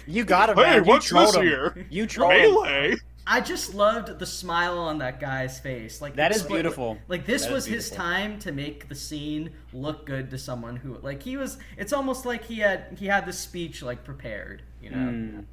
[0.08, 0.86] You got him, Hey, man.
[0.86, 1.44] what's you this him.
[1.44, 1.86] here?
[1.90, 2.52] You trolled him.
[2.54, 2.96] Melee.
[3.26, 6.02] I just loved the smile on that guy's face.
[6.02, 6.98] Like That is like- beautiful.
[7.08, 10.76] Like this That is was his time to make the scene look good to someone
[10.76, 11.58] who like he was.
[11.78, 14.62] It's almost like he had he had the speech like prepared.
[14.82, 14.98] You know.
[14.98, 15.46] Mm.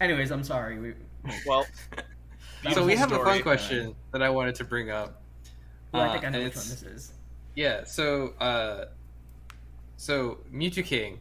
[0.00, 0.78] Anyways, I'm sorry.
[0.78, 0.94] We,
[1.46, 1.66] Well,
[2.72, 5.22] so we beautiful have a fun question that I wanted to bring up.
[5.92, 7.12] well, I Uh, think I know and which one this is.
[7.54, 8.86] Yeah, so uh,
[9.96, 11.18] so Mew2King,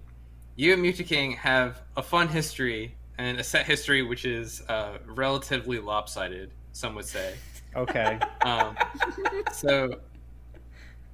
[0.56, 5.80] you and Mew2King have a fun history and a set history which is uh, relatively
[5.80, 6.52] lopsided.
[6.72, 7.36] Some would say.
[7.76, 8.20] Okay.
[8.46, 8.78] Um,
[9.52, 10.02] so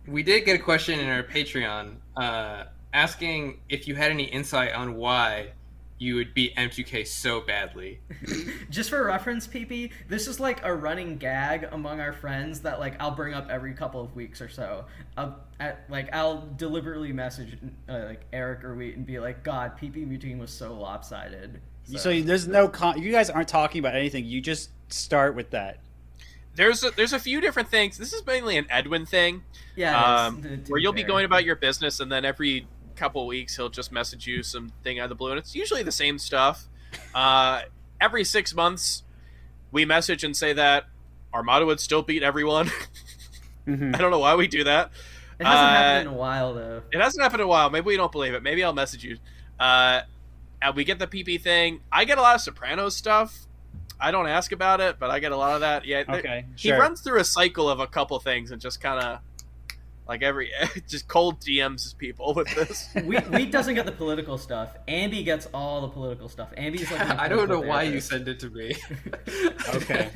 [0.05, 4.73] we did get a question in our Patreon uh, asking if you had any insight
[4.73, 5.53] on why
[6.01, 7.99] you would beat M2K so badly.
[8.71, 12.99] Just for reference, PP, this is like a running gag among our friends that like
[12.99, 14.85] I'll bring up every couple of weeks or so.
[15.15, 17.55] I'll, at, like I'll deliberately message
[17.87, 21.61] uh, like Eric or Wheat and be like, "God, PP Mewtwo was so lopsided."
[21.95, 24.25] So there's no con- you guys aren't talking about anything.
[24.25, 25.77] You just start with that.
[26.55, 27.97] there's a, there's a few different things.
[27.99, 29.43] This is mainly an Edwin thing,
[29.75, 32.67] yeah, um, to- to where you'll be going about your business, and then every
[33.01, 35.91] couple weeks he'll just message you something out of the blue, and it's usually the
[35.91, 36.67] same stuff.
[37.15, 37.61] Uh,
[37.99, 39.03] every six months,
[39.71, 40.85] we message and say that
[41.33, 42.69] Armada would still beat everyone.
[43.67, 43.95] Mhm.
[43.95, 44.91] I don't know why we do that.
[45.39, 46.81] It hasn't uh, happened in a while though.
[46.91, 47.69] It hasn't happened in a while.
[47.71, 48.43] Maybe we don't believe it.
[48.43, 49.17] Maybe I'll message you.
[49.59, 50.01] Uh,
[50.61, 51.79] and we get the PP thing.
[51.91, 53.35] I get a lot of Sopranos stuff.
[53.99, 55.85] I don't ask about it, but I get a lot of that.
[55.85, 56.45] Yeah, th- Okay.
[56.55, 59.19] he runs through a cycle of a couple things and just kind of
[60.07, 60.51] like every
[60.87, 62.89] just cold DMs people with this.
[63.05, 64.75] We Wheat doesn't get the political stuff.
[64.87, 66.53] Ambi gets all the political stuff.
[66.57, 68.75] Ambi's like I don't know why you send it to me.
[69.75, 70.09] Okay.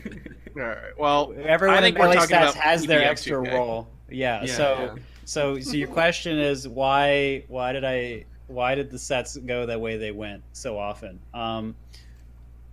[0.56, 0.98] All right.
[0.98, 3.08] Well, Everyone I think in we're LA about has their PBM2K.
[3.08, 3.88] extra role.
[4.10, 4.44] Yeah.
[4.44, 5.02] Yeah, so yeah.
[5.26, 9.78] so so your question is why why did I why did the sets go the
[9.80, 11.20] way they went so often?
[11.34, 11.76] Um,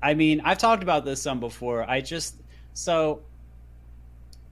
[0.02, 1.88] I mean, I've talked about this some before.
[1.88, 2.36] I just
[2.74, 3.32] so I-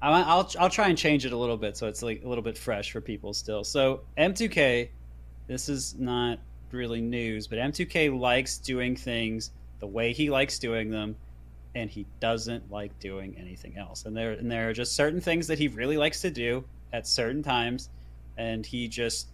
[0.02, 2.56] I'll I'll try and change it a little bit so it's like a little bit
[2.56, 3.64] fresh for people still.
[3.64, 4.88] So M2K,
[5.46, 6.38] this is not
[6.72, 11.16] really news, but M2K likes doing things the way he likes doing them,
[11.74, 14.06] and he doesn't like doing anything else.
[14.06, 17.06] And there and there are just certain things that he really likes to do, at
[17.06, 17.88] certain times,
[18.36, 19.28] and he just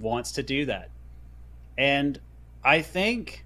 [0.00, 0.90] wants to do that.
[1.76, 2.18] And
[2.64, 3.44] I think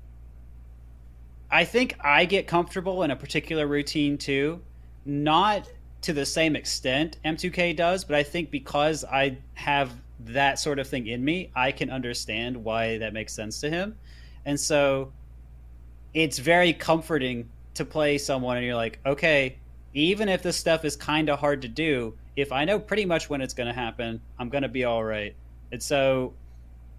[1.51, 4.63] I think I get comfortable in a particular routine too,
[5.05, 5.69] not
[6.03, 10.87] to the same extent M2K does, but I think because I have that sort of
[10.87, 13.97] thing in me, I can understand why that makes sense to him.
[14.45, 15.13] And so
[16.15, 19.57] it's very comforting to play someone and you're like, okay,
[19.95, 23.31] even if this stuff is kind of hard to do, if I know pretty much
[23.31, 25.35] when it's going to happen, I'm going to be all right.
[25.71, 26.35] And so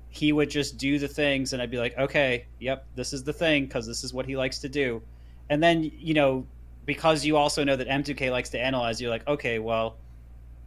[0.10, 3.34] he would just do the things and I'd be like, okay, yep, this is the
[3.34, 5.02] thing because this is what he likes to do.
[5.50, 6.46] And then, you know,
[6.86, 9.98] because you also know that M2K likes to analyze, you're like, okay, well,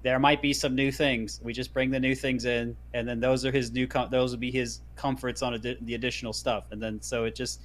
[0.02, 1.40] there might be some new things.
[1.42, 3.86] We just bring the new things in, and then those are his new.
[3.86, 7.60] Com- those would be his comforts on the additional stuff, and then so it just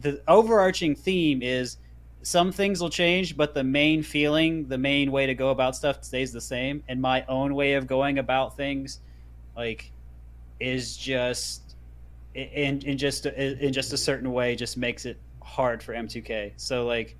[0.00, 1.76] the overarching theme is
[2.22, 6.02] some things will change, but the main feeling, the main way to go about stuff
[6.02, 6.82] stays the same.
[6.88, 9.00] And my own way of going about things,
[9.54, 9.92] like,
[10.58, 11.76] is just
[12.34, 16.54] in in just in just a certain way, just makes it hard for M2K.
[16.56, 17.16] So like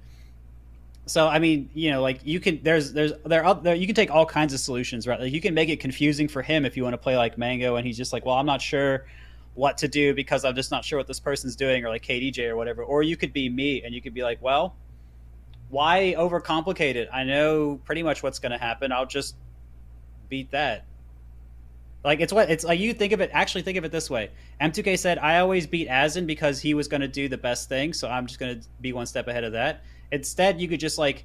[1.07, 3.95] so I mean, you know, like you can there's there's there are there you can
[3.95, 5.21] take all kinds of solutions, right?
[5.21, 7.77] Like you can make it confusing for him if you want to play like Mango
[7.77, 9.07] and he's just like, well, I'm not sure
[9.55, 12.49] what to do because I'm just not sure what this person's doing or like KDJ
[12.49, 12.83] or whatever.
[12.83, 14.77] Or you could be me and you could be like, well,
[15.69, 17.09] why overcomplicate it?
[17.13, 18.91] I know pretty much what's going to happen.
[18.91, 19.37] I'll just
[20.29, 20.87] beat that.
[22.03, 22.81] Like it's what it's like.
[22.81, 23.31] You think of it.
[23.33, 24.31] Actually, think of it this way.
[24.61, 27.95] M2K said, "I always beat Asin because he was going to do the best thing,
[27.95, 29.83] so I'm just going to be one step ahead of that."
[30.13, 31.25] Instead, you could just like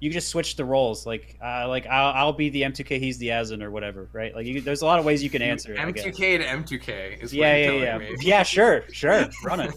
[0.00, 1.06] you could just switch the roles.
[1.06, 4.34] Like uh, like I'll, I'll be the M2K, he's the Asin or whatever, right?
[4.34, 5.78] Like you, there's a lot of ways you can answer it.
[5.78, 8.16] M2K to M2K is yeah, what yeah, you're yeah, telling me.
[8.20, 8.42] yeah.
[8.42, 9.26] Sure, sure.
[9.44, 9.74] Run it.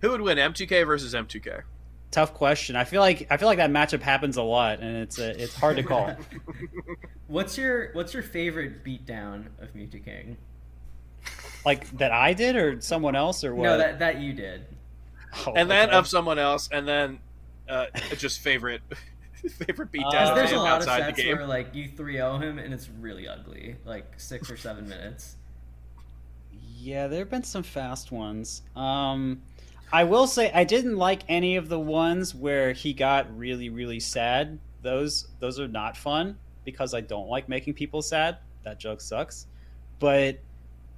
[0.00, 1.62] Who would win, M2K versus M2K?
[2.12, 2.76] Tough question.
[2.76, 5.54] I feel like I feel like that matchup happens a lot, and it's uh, it's
[5.54, 6.14] hard to call.
[7.26, 10.36] What's your What's your favorite beatdown of Mew2King?
[11.64, 13.64] like that I did or someone else or what?
[13.64, 14.66] No, that that you did.
[15.46, 15.96] Oh, and then okay.
[15.96, 17.20] of someone else, and then
[17.68, 18.82] uh, just favorite
[19.50, 21.36] favorite Uh, beatdown Because of there's a lot of outside the sets game.
[21.36, 25.36] where like you 3-0 him and it's really ugly, like six or seven minutes.
[26.50, 28.62] Yeah, there have been some fast ones.
[28.76, 29.42] Um,
[29.92, 34.00] I will say I didn't like any of the ones where he got really, really
[34.00, 34.58] sad.
[34.82, 38.38] Those those are not fun because I don't like making people sad.
[38.64, 39.46] That joke sucks.
[39.98, 40.38] But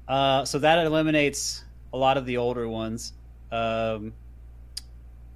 [0.09, 3.13] uh, so that eliminates a lot of the older ones.
[3.53, 4.13] Um,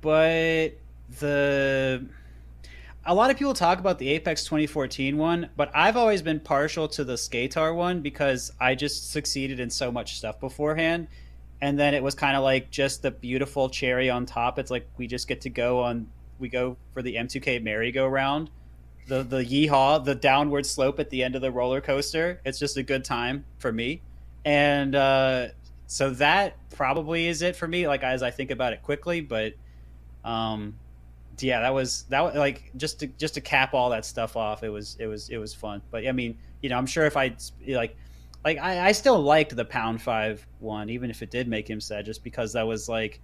[0.01, 0.71] but
[1.19, 2.07] the
[3.09, 6.89] a lot of people talk about the Apex 2014 one, but I've always been partial
[6.89, 11.09] to the SKTAR one because I just succeeded in so much stuff beforehand.
[11.63, 14.59] And then it was kind of like just the beautiful cherry on top.
[14.59, 16.07] It's like we just get to go on,
[16.39, 18.51] we go for the M2K merry-go-round.
[19.07, 22.43] The, the yeehaw, the downward slope at the end of the roller coaster.
[22.45, 24.03] It's just a good time for me.
[24.45, 25.49] And uh,
[25.87, 29.23] so that probably is it for me, like as I think about it quickly.
[29.23, 29.55] But
[30.25, 30.75] um,
[31.39, 34.63] yeah, that was that was like just to just to cap all that stuff off.
[34.63, 35.83] It was it was it was fun.
[35.91, 37.97] But I mean, you know, I'm sure if I like
[38.45, 41.81] like I, I still liked the pound five one, even if it did make him
[41.81, 43.21] sad, just because that was like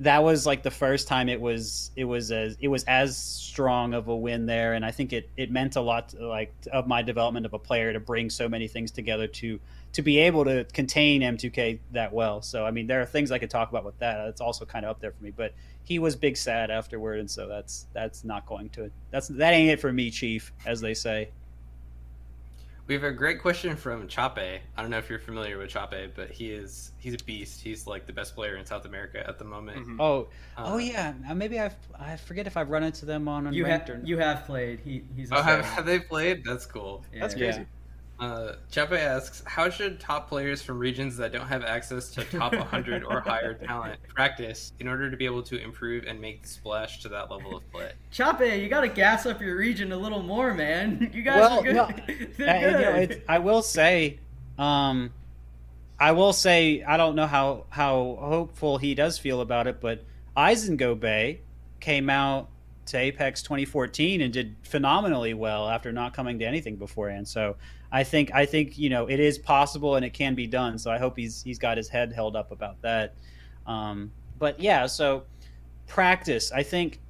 [0.00, 3.94] that was like the first time it was it was as it was as strong
[3.94, 6.88] of a win there, and I think it it meant a lot to, like of
[6.88, 9.60] my development of a player to bring so many things together to
[9.92, 12.42] to be able to contain M2K that well.
[12.42, 14.26] So I mean, there are things I could talk about with that.
[14.28, 17.30] It's also kind of up there for me, but he was big sad afterward, and
[17.30, 20.94] so that's that's not going to that's that ain't it for me, Chief, as they
[20.94, 21.30] say.
[22.86, 24.36] We have a great question from Chape.
[24.76, 27.62] I don't know if you're familiar with Chape, but he is he's a beast.
[27.62, 29.86] He's like the best player in South America at the moment.
[29.86, 29.96] Mhm.
[29.98, 31.14] Oh, Uh, oh yeah.
[31.28, 34.18] Uh, Maybe I I forget if I've run into them on You have or you
[34.18, 34.80] have played.
[34.80, 35.32] He he's.
[35.32, 36.44] a Oh, have, have they played?
[36.44, 37.04] That's cool.
[37.10, 37.20] Yeah.
[37.22, 37.64] That's Yeah.
[38.32, 38.48] Crazy.
[38.50, 42.52] Uh, Chape asks, how should top players from regions that don't have access to top
[42.56, 46.48] 100 or higher talent practice in order to be able to improve and make the
[46.48, 47.92] splash to that level of play?
[48.10, 51.10] Chape, you got to gas up your region a little more, man.
[51.14, 51.74] You guys Well, are good.
[51.74, 51.88] no,
[52.38, 52.48] They're
[52.94, 54.18] Uh, you know, I will say,
[54.58, 55.12] um,
[55.98, 60.04] I will say, I don't know how how hopeful he does feel about it, but
[60.36, 61.40] Eisengo Bay
[61.80, 62.48] came out
[62.86, 67.26] to Apex 2014 and did phenomenally well after not coming to anything beforehand.
[67.26, 67.56] So
[67.92, 70.78] I think I think you know it is possible and it can be done.
[70.78, 73.14] So I hope he's he's got his head held up about that.
[73.66, 75.24] Um, but yeah, so
[75.86, 76.52] practice.
[76.52, 77.00] I think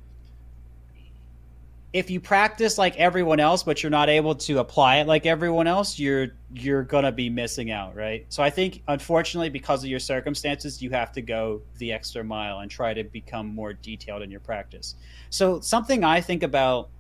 [1.95, 5.67] if you practice like everyone else but you're not able to apply it like everyone
[5.67, 10.01] else you're you're gonna be missing out right so i think unfortunately because of your
[10.01, 14.31] circumstances you have to go the extra mile and try to become more detailed in
[14.31, 14.97] your practice
[15.31, 16.91] so something i think about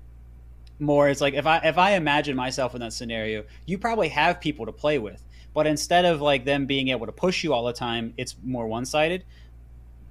[0.78, 1.08] more.
[1.08, 4.66] It's like if I if I imagine myself in that scenario, you probably have people
[4.66, 7.72] to play with, but instead of like them being able to push you all the
[7.72, 9.24] time, it's more one sided.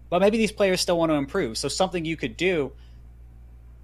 [0.09, 1.57] But maybe these players still want to improve.
[1.57, 2.71] So something you could do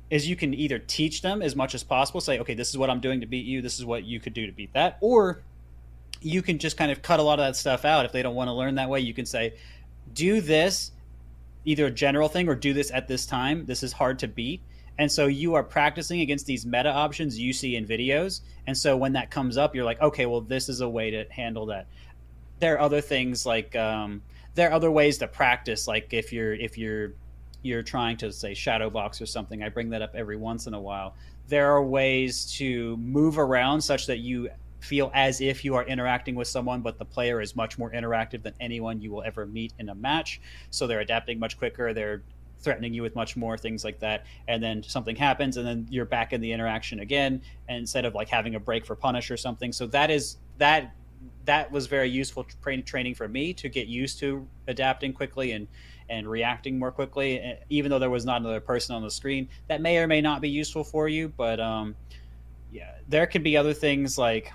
[0.09, 2.89] is you can either teach them as much as possible, say, okay, this is what
[2.89, 5.41] I'm doing to beat you, this is what you could do to beat that, or
[6.21, 8.35] you can just kind of cut a lot of that stuff out if they don't
[8.35, 8.99] want to learn that way.
[8.99, 9.53] You can say,
[10.13, 10.91] do this,
[11.65, 13.65] either a general thing or do this at this time.
[13.65, 14.61] This is hard to beat.
[14.97, 18.41] And so you are practicing against these meta options you see in videos.
[18.67, 21.25] And so when that comes up, you're like, okay, well, this is a way to
[21.29, 21.87] handle that.
[22.59, 24.21] There are other things like um,
[24.55, 25.87] there are other ways to practice.
[25.87, 27.13] Like if you're if you're
[27.61, 30.73] you're trying to say shadow box or something, I bring that up every once in
[30.73, 31.15] a while.
[31.47, 34.49] There are ways to move around such that you
[34.79, 38.43] feel as if you are interacting with someone, but the player is much more interactive
[38.43, 40.39] than anyone you will ever meet in a match.
[40.69, 41.93] So they're adapting much quicker.
[41.93, 42.23] They're
[42.61, 46.05] threatening you with much more things like that and then something happens and then you're
[46.05, 49.71] back in the interaction again instead of like having a break for punish or something
[49.71, 50.93] so that is that
[51.45, 55.67] that was very useful tra- training for me to get used to adapting quickly and
[56.09, 59.47] and reacting more quickly eh, even though there was not another person on the screen
[59.67, 61.95] that may or may not be useful for you but um
[62.71, 64.51] yeah there could be other things like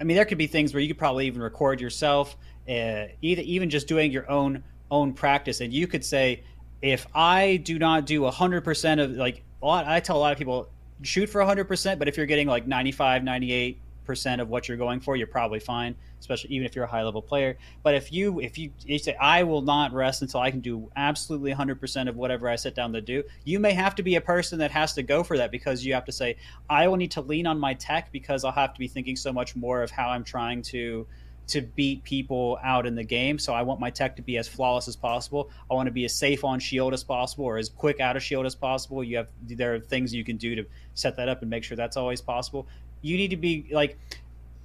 [0.00, 2.36] i mean there could be things where you could probably even record yourself
[2.68, 5.60] uh, either even just doing your own own practice.
[5.60, 6.42] And you could say
[6.82, 10.38] if i do not do 100% of like a lot i tell a lot of
[10.38, 10.68] people
[11.02, 14.98] shoot for 100% but if you're getting like 95 98 percent of what you're going
[14.98, 18.40] for you're probably fine especially even if you're a high level player but if you
[18.40, 22.16] if you, you say i will not rest until i can do absolutely 100% of
[22.16, 24.92] whatever i sit down to do you may have to be a person that has
[24.92, 26.36] to go for that because you have to say
[26.68, 29.32] i will need to lean on my tech because i'll have to be thinking so
[29.32, 31.06] much more of how i'm trying to
[31.50, 33.38] to beat people out in the game.
[33.38, 35.50] So I want my tech to be as flawless as possible.
[35.68, 38.22] I want to be as safe on shield as possible or as quick out of
[38.22, 39.02] shield as possible.
[39.02, 40.64] You have there are things you can do to
[40.94, 42.68] set that up and make sure that's always possible.
[43.02, 43.98] You need to be like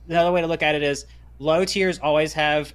[0.07, 1.05] another way to look at it is
[1.39, 2.73] low tiers always have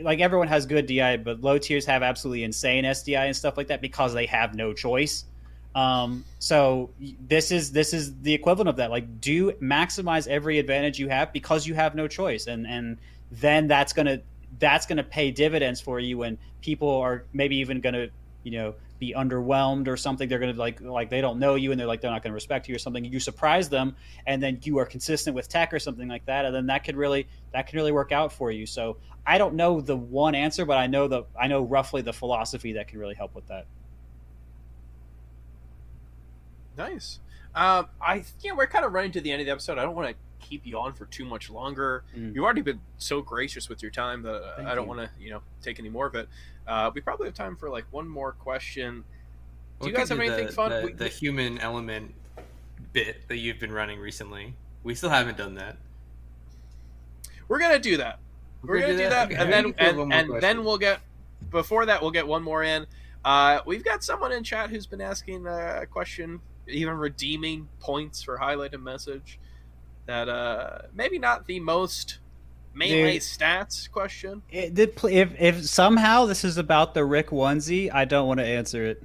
[0.00, 3.68] like everyone has good DI, but low tiers have absolutely insane SDI and stuff like
[3.68, 5.24] that because they have no choice.
[5.74, 6.90] Um, so
[7.26, 8.90] this is this is the equivalent of that.
[8.90, 12.98] Like, do maximize every advantage you have because you have no choice, and and
[13.30, 14.20] then that's gonna
[14.58, 18.08] that's gonna pay dividends for you when people are maybe even gonna
[18.42, 21.80] you know be underwhelmed or something they're gonna like like they don't know you and
[21.80, 23.96] they're like they're not gonna respect you or something you surprise them
[24.28, 26.94] and then you are consistent with tech or something like that and then that could
[26.94, 28.96] really that can really work out for you so
[29.26, 32.74] i don't know the one answer but i know the i know roughly the philosophy
[32.74, 33.66] that can really help with that
[36.78, 37.18] nice
[37.54, 39.76] um, I yeah, we're kind of running to the end of the episode.
[39.76, 40.14] I don't want to
[40.46, 42.04] keep you on for too much longer.
[42.16, 42.34] Mm.
[42.34, 45.30] You've already been so gracious with your time that Thank I don't want to, you
[45.30, 46.28] know, take any more of it.
[46.66, 49.04] Uh, we probably have time for like one more question.
[49.80, 50.70] Do you guys have anything the, fun?
[50.70, 52.14] The, we, the human element
[52.92, 54.54] bit that you've been running recently.
[54.84, 55.76] We still haven't done that.
[57.48, 58.18] We're gonna do that.
[58.62, 61.00] We're, We're gonna, do that, and then and, and then we'll get.
[61.50, 62.86] Before that, we'll get one more in.
[63.24, 68.38] Uh, we've got someone in chat who's been asking a question, even redeeming points for
[68.38, 69.38] highlighted message
[70.06, 72.18] that uh maybe not the most
[72.74, 74.42] melee Dude, stats question.
[74.50, 78.46] It did if if somehow this is about the Rick onesie, I don't want to
[78.46, 79.02] answer it.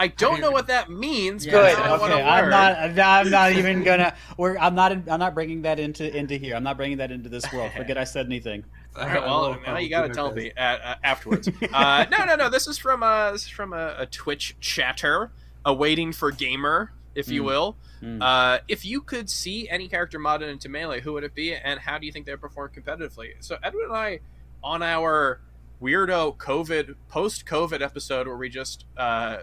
[0.00, 1.44] I don't know what that means.
[1.44, 1.52] Yeah.
[1.52, 1.78] Good.
[1.78, 2.22] Okay.
[2.22, 2.98] I'm not.
[2.98, 4.14] I'm not even gonna.
[4.38, 4.56] We're.
[4.56, 4.92] I'm not.
[4.92, 6.56] I'm not bringing that into into here.
[6.56, 7.70] I'm not bringing that into this world.
[7.76, 8.64] Forget I said anything.
[8.96, 9.20] All right.
[9.20, 11.50] Well, now you got to tell me at, uh, afterwards.
[11.72, 12.48] uh, no, no, no.
[12.48, 13.30] This is from a.
[13.32, 15.32] This is from a, a Twitch chatter,
[15.66, 17.46] awaiting for gamer, if you mm.
[17.46, 17.76] will.
[18.02, 18.22] Mm.
[18.22, 21.80] Uh, if you could see any character modded into Melee, who would it be, and
[21.80, 23.32] how do you think they would perform competitively?
[23.40, 24.20] So Edwin and I,
[24.62, 25.40] on our
[25.82, 29.38] weirdo COVID post COVID episode where we just uh,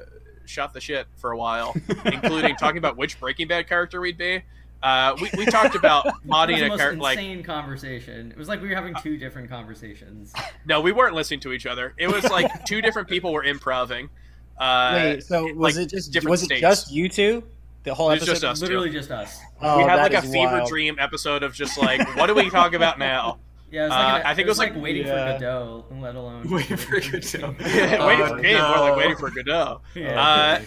[0.46, 1.76] shot the shit for a while,
[2.06, 4.44] including talking about which Breaking Bad character we'd be.
[4.82, 8.32] Uh, we, we talked about modding a character like insane conversation.
[8.32, 10.34] It was like we were having two different conversations.
[10.66, 11.94] No, we weren't listening to each other.
[11.98, 14.10] It was like two different people were improvising.
[14.58, 16.60] Uh, Wait, so was like it just was states.
[16.60, 17.44] it just you two?
[17.88, 19.40] The whole episode, just us, literally just us.
[19.62, 20.68] Oh, we had like a fever wild.
[20.68, 23.40] dream episode of just like, what do we talk about now?
[23.72, 25.38] Yeah, it was like uh, a, I think it was, like, like waiting yeah.
[25.38, 27.56] for Godot, let alone waiting for Godot.
[27.62, 28.68] yeah, waiting for game, no.
[28.68, 29.82] more like waiting for Godot.
[29.96, 30.60] Yeah.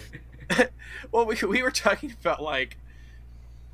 [0.49, 0.65] Uh,
[1.11, 2.79] well, we we were talking about like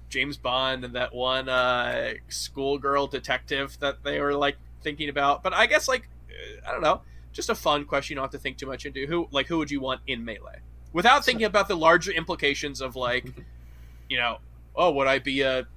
[0.10, 5.42] James Bond and that one uh, schoolgirl detective that they were like thinking about.
[5.42, 6.10] But I guess like
[6.68, 7.00] I don't know,
[7.32, 8.16] just a fun question.
[8.16, 10.26] You don't have to think too much into who like who would you want in
[10.26, 10.60] melee
[10.94, 13.26] without thinking about the larger implications of like,
[14.10, 14.38] you know,
[14.76, 15.68] oh, would I be a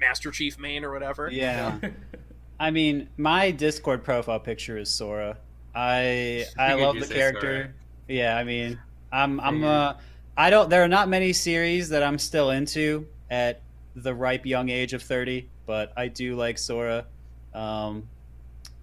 [0.00, 1.30] Master Chief main or whatever?
[1.30, 1.78] Yeah.
[2.60, 5.38] I mean, my Discord profile picture is Sora.
[5.74, 7.62] I I love the character.
[7.62, 7.72] Sora.
[8.08, 8.78] Yeah, I mean,
[9.12, 9.98] I'm I'm a
[10.36, 10.70] I don't.
[10.70, 13.60] There are not many series that I'm still into at
[13.94, 17.06] the ripe young age of 30, but I do like Sora.
[17.52, 18.08] Um,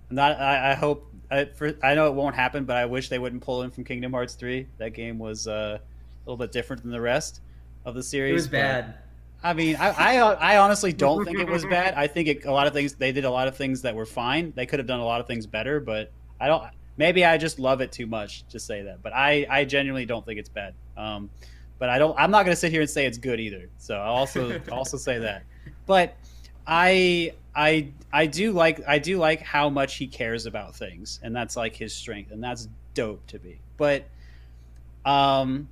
[0.10, 0.40] not.
[0.40, 1.12] I, I hope.
[1.30, 3.84] I, for, I know it won't happen, but I wish they wouldn't pull him from
[3.84, 4.68] Kingdom Hearts 3.
[4.78, 7.42] That game was uh, a little bit different than the rest
[7.86, 8.32] of the series.
[8.32, 8.96] It was bad.
[9.44, 11.94] I mean, I, I I honestly don't think it was bad.
[11.94, 14.06] I think it, a lot of things they did a lot of things that were
[14.06, 14.52] fine.
[14.56, 16.64] They could have done a lot of things better, but I don't.
[16.98, 19.04] Maybe I just love it too much to say that.
[19.04, 20.74] But I I genuinely don't think it's bad.
[20.98, 21.30] Um,
[21.78, 22.18] but I don't.
[22.18, 23.70] I'm not going to sit here and say it's good either.
[23.78, 25.44] So I'll also also say that.
[25.86, 26.18] But
[26.66, 31.36] I I I do like I do like how much he cares about things, and
[31.36, 33.60] that's like his strength, and that's dope to be.
[33.78, 34.06] But
[35.06, 35.68] um,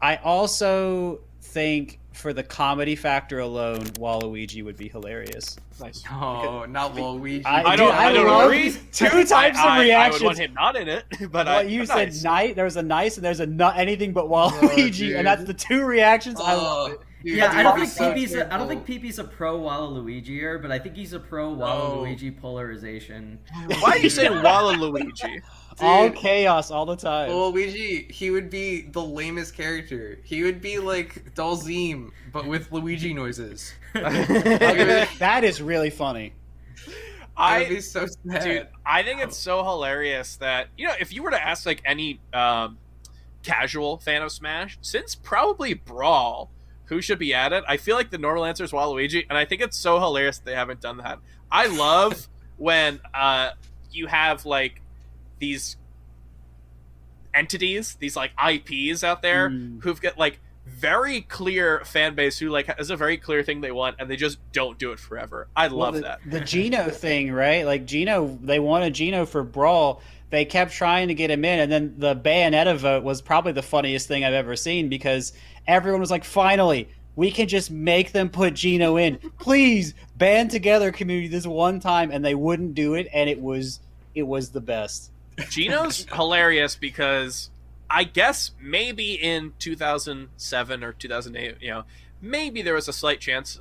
[0.00, 5.56] I also think for the comedy factor alone, Waluigi would be hilarious.
[5.80, 6.02] Nice.
[6.10, 7.42] No, not Waluigi.
[7.44, 7.92] I- I don't.
[7.94, 8.70] I I, don't love agree.
[8.92, 10.22] two types I, of I- I would reactions.
[10.22, 12.22] want him not in it, but I, Well, you said nice.
[12.22, 12.56] night.
[12.56, 15.16] There was a nice, and there's a not anything but Waluigi, dude.
[15.16, 16.40] and that's the two reactions.
[16.40, 17.00] I love Oh, it.
[17.24, 18.34] Dude, yeah, I don't think so PP's.
[18.34, 22.38] A, I don't think PP's a pro Waluigier, but I think he's a pro Waluigi
[22.38, 23.38] polarization.
[23.80, 25.42] Why are you saying Waluigi?
[25.80, 27.30] all chaos all the time.
[27.30, 30.18] Waluigi, he would be the lamest character.
[30.24, 33.72] He would be like Dhalsim, but with Luigi noises.
[33.94, 36.32] that is really funny.
[37.36, 38.44] I I be so sad.
[38.44, 41.82] dude, I think it's so hilarious that you know if you were to ask like
[41.84, 42.78] any um,
[43.42, 46.50] casual fan of Smash, since probably Brawl,
[46.86, 49.44] who should be at it, I feel like the normal answer is Waluigi, and I
[49.44, 51.18] think it's so hilarious they haven't done that.
[51.50, 53.50] I love when uh,
[53.92, 54.80] you have like
[55.38, 55.76] these
[57.34, 59.82] entities, these like IPs out there Mm.
[59.82, 63.70] who've got like very clear fan base who like has a very clear thing they
[63.70, 65.46] want and they just don't do it forever.
[65.54, 66.20] I Well, love the, that.
[66.28, 67.64] The Geno thing, right?
[67.64, 70.00] Like Geno, they wanted Geno for Brawl.
[70.30, 73.62] They kept trying to get him in, and then the Bayonetta vote was probably the
[73.62, 75.32] funniest thing I've ever seen because
[75.66, 79.18] everyone was like, "Finally, we can just make them put Geno in.
[79.38, 83.80] Please band together, community, this one time." And they wouldn't do it, and it was
[84.14, 85.12] it was the best.
[85.50, 87.50] Geno's hilarious because
[87.88, 91.84] I guess maybe in 2007 or 2008, you know,
[92.20, 93.60] maybe there was a slight chance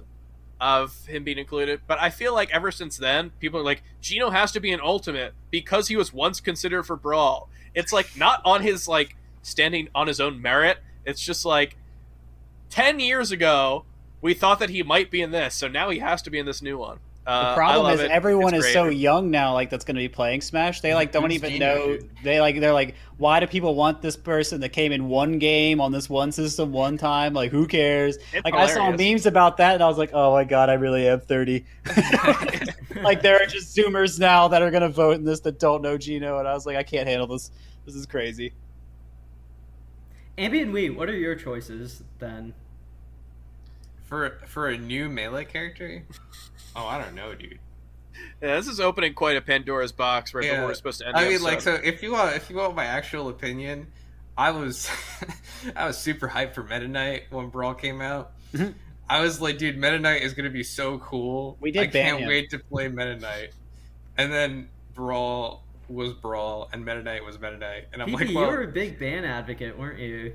[0.60, 4.30] of him being included, but I feel like ever since then, people are like, Geno
[4.30, 7.50] has to be an ultimate because he was once considered for Brawl.
[7.74, 10.80] It's like not on his like standing on his own merit.
[11.06, 11.78] It's just like
[12.70, 13.86] 10 years ago,
[14.22, 16.46] we thought that he might be in this, so now he has to be in
[16.46, 17.00] this new one.
[17.26, 18.12] Uh, The problem is it.
[18.12, 20.82] everyone It's is so young now, like that's going to be playing Smash.
[20.82, 22.00] They like don't Who's even Geno, know.
[22.24, 25.82] They like they're like, why do people want this person that came in one game
[25.82, 27.34] on this one system one time?
[27.34, 28.18] Like, who cares?
[28.32, 30.74] It's like I saw memes about that, and I was like, oh my god, I
[30.74, 31.66] really am thirty.
[33.02, 35.82] like there are just Zoomers now that are going to vote in this that don't
[35.82, 37.50] know Geno, and I was like, I can't handle this.
[37.86, 38.54] This is crazy.
[40.38, 42.54] Ambient Wii, what are your choices then?
[44.06, 46.04] for for a new melee character.
[46.76, 47.60] Oh, I don't know, dude.
[48.42, 50.52] Yeah, this is opening quite a Pandora's box right Yeah.
[50.56, 51.16] before we're supposed to end.
[51.18, 53.88] I the mean, like, so if you want, if you want my actual opinion,
[54.38, 54.90] I was,
[55.76, 58.32] I was super hyped for Meta Knight when Brawl came out.
[58.54, 58.74] Mhm.
[59.10, 61.58] I was like, dude, Meta Knight is gonna be so cool.
[61.60, 62.28] We did I ban can't him.
[62.28, 63.50] wait to play Meta Knight.
[64.18, 68.30] And then Brawl was Brawl, and Meta Knight was Meta Knight, and I'm PP, like,
[68.30, 70.34] you were a big ban advocate, weren't you?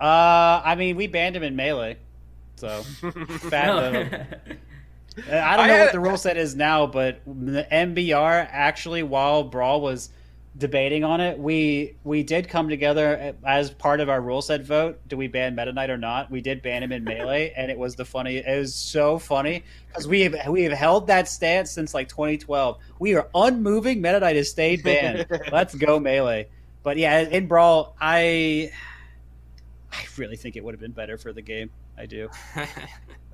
[0.00, 1.98] Uh, I mean, we banned him in melee,
[2.56, 2.82] so
[3.50, 4.54] bad though.
[5.18, 8.48] Uh, I don't I know had- what the rule set is now, but the MBR
[8.50, 10.10] actually, while Brawl was
[10.58, 15.00] debating on it, we we did come together as part of our rule set vote.
[15.08, 16.30] Do we ban Meta Knight or not?
[16.30, 18.36] We did ban him in melee, and it was the funny.
[18.36, 22.78] It was so funny because we have we have held that stance since like 2012.
[22.98, 24.02] We are unmoving.
[24.02, 25.26] Meta Knight has stayed banned.
[25.52, 26.48] Let's go melee.
[26.82, 28.70] But yeah, in Brawl, I
[29.92, 31.70] I really think it would have been better for the game.
[31.98, 32.28] I do.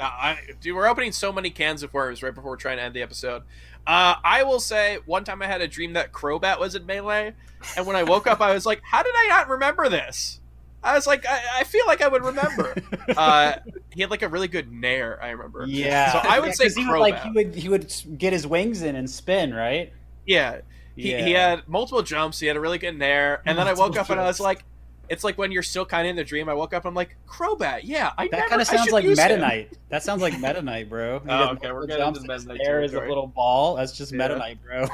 [0.00, 2.94] Uh, I, dude, we're opening so many cans of worms right before trying to end
[2.94, 3.42] the episode.
[3.84, 7.34] Uh, I will say, one time I had a dream that Crobat was in melee,
[7.76, 10.38] and when I woke up, I was like, "How did I not remember this?"
[10.84, 12.76] I was like, "I, I feel like I would remember."
[13.16, 13.54] Uh,
[13.92, 15.18] he had like a really good nair.
[15.20, 15.64] I remember.
[15.66, 16.12] Yeah.
[16.12, 18.46] So I would Yeah, say 'cause he would like he would he would get his
[18.46, 19.92] wings in and spin, right?
[20.26, 20.60] Yeah.
[20.94, 22.38] He, he had multiple jumps.
[22.38, 24.38] He had a really good nair, and then I woke Multiple up and I was
[24.38, 24.62] like,
[25.08, 27.16] "It's like when you're still kind of in the dream." I woke up, I'm like,
[27.26, 29.72] "Crobat, yeah, I that kind of sounds like use Meta him." Knight.
[29.88, 31.20] That sounds like Meta Knight, bro.
[31.20, 33.76] He Oh, okay, we're getting into his Meta Knight hair is a little ball.
[33.76, 34.38] That's just Meta Yeah.
[34.38, 34.86] Knight, bro.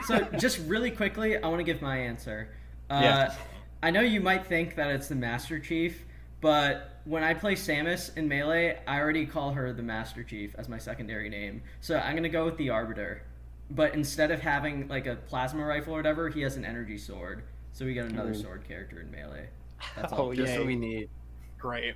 [0.06, 2.48] so just really quickly, I want to give my answer.
[2.88, 3.34] Uh, Yeah.
[3.82, 6.04] I know you might think that it's the Master Chief,
[6.42, 10.68] but when I play Samus in Melee, I already call her the Master Chief as
[10.68, 11.62] my secondary name.
[11.80, 13.22] So I'm gonna go with the Arbiter.
[13.70, 17.44] But instead of having like a plasma rifle or whatever, he has an energy sword.
[17.72, 18.34] So we get another Ooh.
[18.34, 19.48] sword character in Melee.
[19.96, 20.28] That's all.
[20.28, 21.08] oh just what we need.
[21.58, 21.94] Great.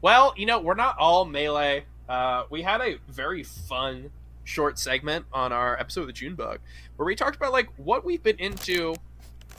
[0.00, 1.84] Well, you know, we're not all melee.
[2.08, 4.10] Uh, we had a very fun
[4.44, 6.58] short segment on our episode of the June Bug
[6.96, 8.94] where we talked about like what we've been into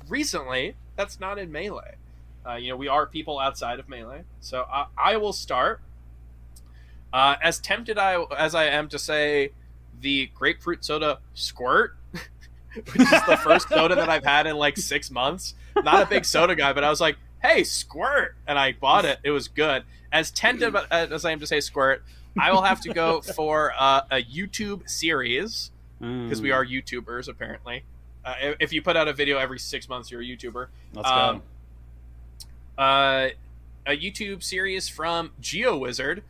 [0.07, 1.95] recently that's not in melee.
[2.45, 5.81] Uh, you know, we are people outside of melee, so I, I will start.
[7.13, 9.51] Uh, as tempted I as I am to say,
[10.01, 15.09] the grapefruit soda squirt, which is the first soda that I've had in like six
[15.09, 15.55] months.
[15.75, 19.19] Not a big soda guy, but I was like, "Hey, squirt!" and I bought it.
[19.23, 19.83] It was good.
[20.11, 22.03] As tempted as I am to say squirt,
[22.39, 27.27] I will have to go for uh, a YouTube series because we Mm, are YouTubers
[27.27, 27.83] apparently.
[28.25, 30.67] Uh, if- you put out a video every six months, you're a YouTuber.
[30.93, 31.41] Let's Um,
[32.77, 33.29] uh,
[33.85, 36.21] a YouTube series from GeoWizard,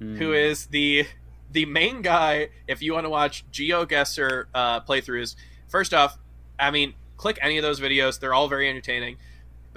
[0.00, 0.16] go.
[0.18, 0.50] who Mm.
[0.50, 1.06] is the
[1.50, 2.50] the main guy.
[2.66, 5.34] If you want to watch GeoGuessr uh, playthroughs,
[5.66, 6.18] first off,
[6.58, 9.16] I mean, click any of those videos; they're all very entertaining.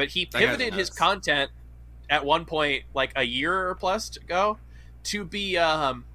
[0.02, 1.52] But he pivoted his content
[2.10, 4.57] at one point, like a year or plus ago,
[5.03, 6.06] to be um,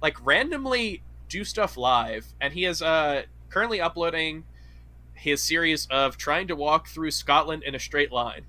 [0.00, 4.44] like randomly do stuff live, and he is uh, currently uploading
[5.12, 8.46] his series of trying to walk through Scotland in a straight line.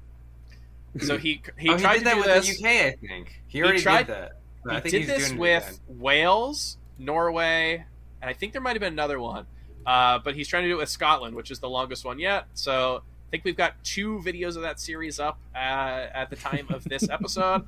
[0.99, 2.57] So he he oh, he tried did to that do with this.
[2.61, 3.41] the UK, I think.
[3.47, 4.31] He already tried- did that.
[4.63, 5.81] But He I think did this with.
[5.89, 7.83] Wales, Norway,
[8.21, 9.47] and I think there might have been another one.
[9.85, 12.45] Uh, but he's trying to do it with Scotland, which is the longest one yet.
[12.53, 16.83] So think we've got two videos of that series up uh, at the time of
[16.83, 17.65] this episode.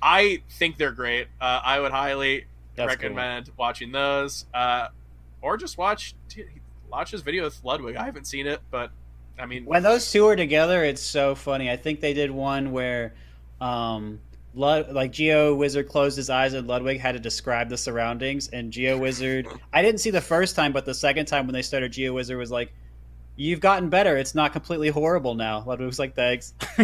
[0.00, 1.26] I think they're great.
[1.40, 2.46] Uh, I would highly
[2.76, 3.10] That's cool.
[3.10, 4.88] recommend watching those, uh,
[5.42, 6.14] or just watch
[6.90, 7.96] watch his video with Ludwig.
[7.96, 8.90] I haven't seen it, but
[9.38, 11.68] I mean, When those two are together, it's so funny.
[11.70, 13.14] I think they did one where,
[13.60, 14.20] um,
[14.54, 18.46] Lud- like Geo Wizard closed his eyes and Ludwig had to describe the surroundings.
[18.48, 21.62] And Geo Wizard, I didn't see the first time, but the second time when they
[21.62, 22.72] started, Geo Wizard was like,
[23.36, 24.16] "You've gotten better.
[24.16, 26.54] It's not completely horrible now." Ludwig was like, "Thanks."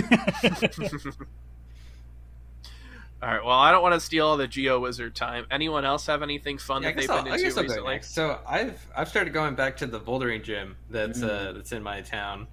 [3.23, 3.45] all right.
[3.45, 5.47] Well, I don't want to steal all the Geo Wizard time.
[5.51, 8.01] Anyone else have anything fun Yeah, that they've I'll, been I into guess I'll recently?
[8.03, 11.29] So I've I've started going back to the bouldering gym that's Mm.
[11.49, 12.47] uh, that's in my town.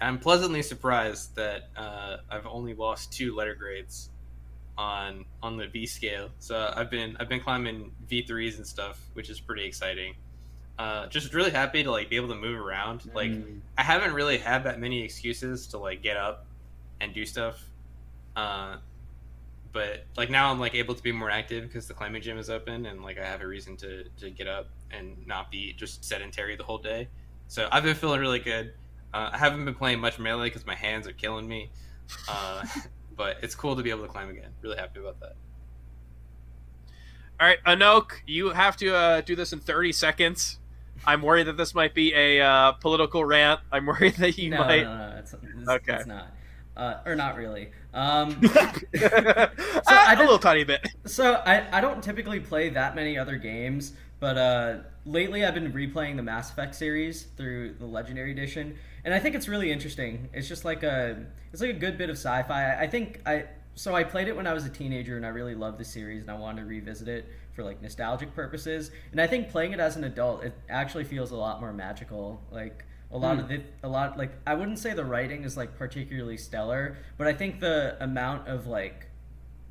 [0.00, 4.10] I'm pleasantly surprised that uh, I've only lost two letter grades
[4.78, 6.30] on on the V scale.
[6.38, 10.14] So I've been I've been climbing V threes and stuff, which is pretty exciting.
[10.80, 13.02] Uh, just really happy to like be able to move around.
[13.14, 13.60] Like Mm.
[13.76, 16.46] I haven't really had that many excuses to like get up
[17.02, 17.62] and do stuff.
[18.34, 18.76] Uh,
[19.74, 22.48] but like now I'm like able to be more active because the climbing gym is
[22.48, 26.02] open and like I have a reason to to get up and not be just
[26.02, 27.08] sedentary the whole day.
[27.46, 28.72] So I've been feeling really good.
[29.12, 31.70] Uh, I haven't been playing much melee because my hands are killing me.
[32.26, 32.64] Uh,
[33.18, 34.54] but it's cool to be able to climb again.
[34.62, 35.36] Really happy about that.
[37.38, 40.56] All right, Anokh, you have to uh, do this in 30 seconds.
[41.06, 43.60] I'm worried that this might be a uh, political rant.
[43.72, 44.82] I'm worried that you no, might.
[44.82, 45.94] no, no, it's, it's, Okay.
[45.94, 46.34] it's not.
[46.76, 47.70] Uh, or not really.
[47.92, 49.50] Um, Ah,
[50.08, 50.86] I a little tiny bit.
[51.06, 55.72] So I, I don't typically play that many other games, but uh, lately I've been
[55.72, 60.28] replaying the Mass Effect series through the Legendary Edition, and I think it's really interesting.
[60.32, 62.76] It's just like a it's like a good bit of sci-fi.
[62.78, 63.44] I think I
[63.74, 66.22] so I played it when I was a teenager, and I really loved the series,
[66.22, 67.26] and I wanted to revisit it
[67.60, 68.90] for like nostalgic purposes.
[69.12, 72.40] And I think playing it as an adult, it actually feels a lot more magical.
[72.50, 75.76] Like a lot of the a lot like I wouldn't say the writing is like
[75.76, 79.08] particularly stellar, but I think the amount of like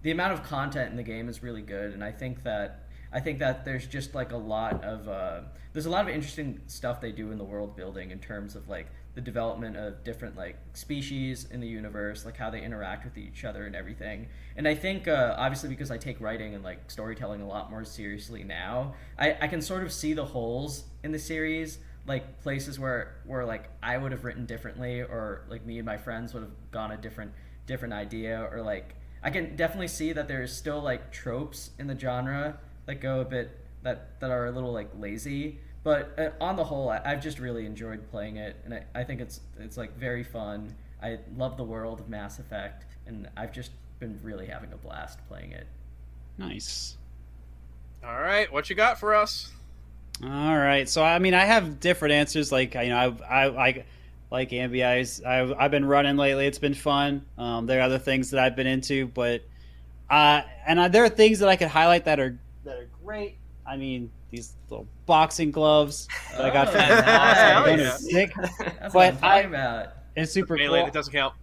[0.01, 3.21] the amount of content in the game is really good, and I think that I
[3.21, 5.41] think that there's just like a lot of uh,
[5.73, 8.67] there's a lot of interesting stuff they do in the world building in terms of
[8.69, 8.87] like
[9.19, 13.43] the development of different like species in the universe, like how they interact with each
[13.43, 14.27] other and everything.
[14.55, 17.83] And I think uh, obviously because I take writing and like storytelling a lot more
[17.83, 22.79] seriously now, I, I can sort of see the holes in the series like places
[22.79, 26.43] where where like I would have written differently or like me and my friends would
[26.43, 27.33] have gone a different
[27.67, 31.99] different idea or like I can definitely see that there's still like tropes in the
[31.99, 33.51] genre that go a bit
[33.83, 35.59] that that are a little like lazy
[35.89, 39.03] but uh, on the whole I, I've just really enjoyed playing it and I, I
[39.03, 43.51] think it's it's like very fun I love the world of Mass Effect and I've
[43.51, 45.67] just been really having a blast playing it
[46.39, 46.95] Nice.
[48.03, 49.51] All right, what you got for us?
[50.23, 50.87] All right.
[50.87, 52.49] So I mean, I have different answers.
[52.51, 53.85] Like you know, I I like
[54.31, 54.85] like Ambi.
[54.85, 54.99] I,
[55.29, 56.47] I've I've been running lately.
[56.47, 57.25] It's been fun.
[57.37, 59.43] Um, there are other things that I've been into, but
[60.09, 63.35] uh, and I, there are things that I could highlight that are that are great.
[63.67, 67.63] I mean, these little boxing gloves that I got Oh, from yeah.
[67.63, 67.95] Hell yeah.
[67.97, 70.85] sick that's But I'm I- talking about and super Melee, cool.
[70.85, 71.33] that doesn't count.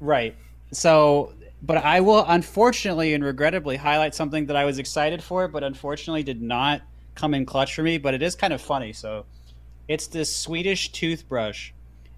[0.00, 0.34] Right.
[0.72, 5.62] So, but I will unfortunately and regrettably highlight something that I was excited for, but
[5.64, 6.82] unfortunately did not
[7.14, 7.98] come in clutch for me.
[7.98, 8.92] But it is kind of funny.
[8.92, 9.26] So,
[9.88, 11.72] it's this Swedish toothbrush.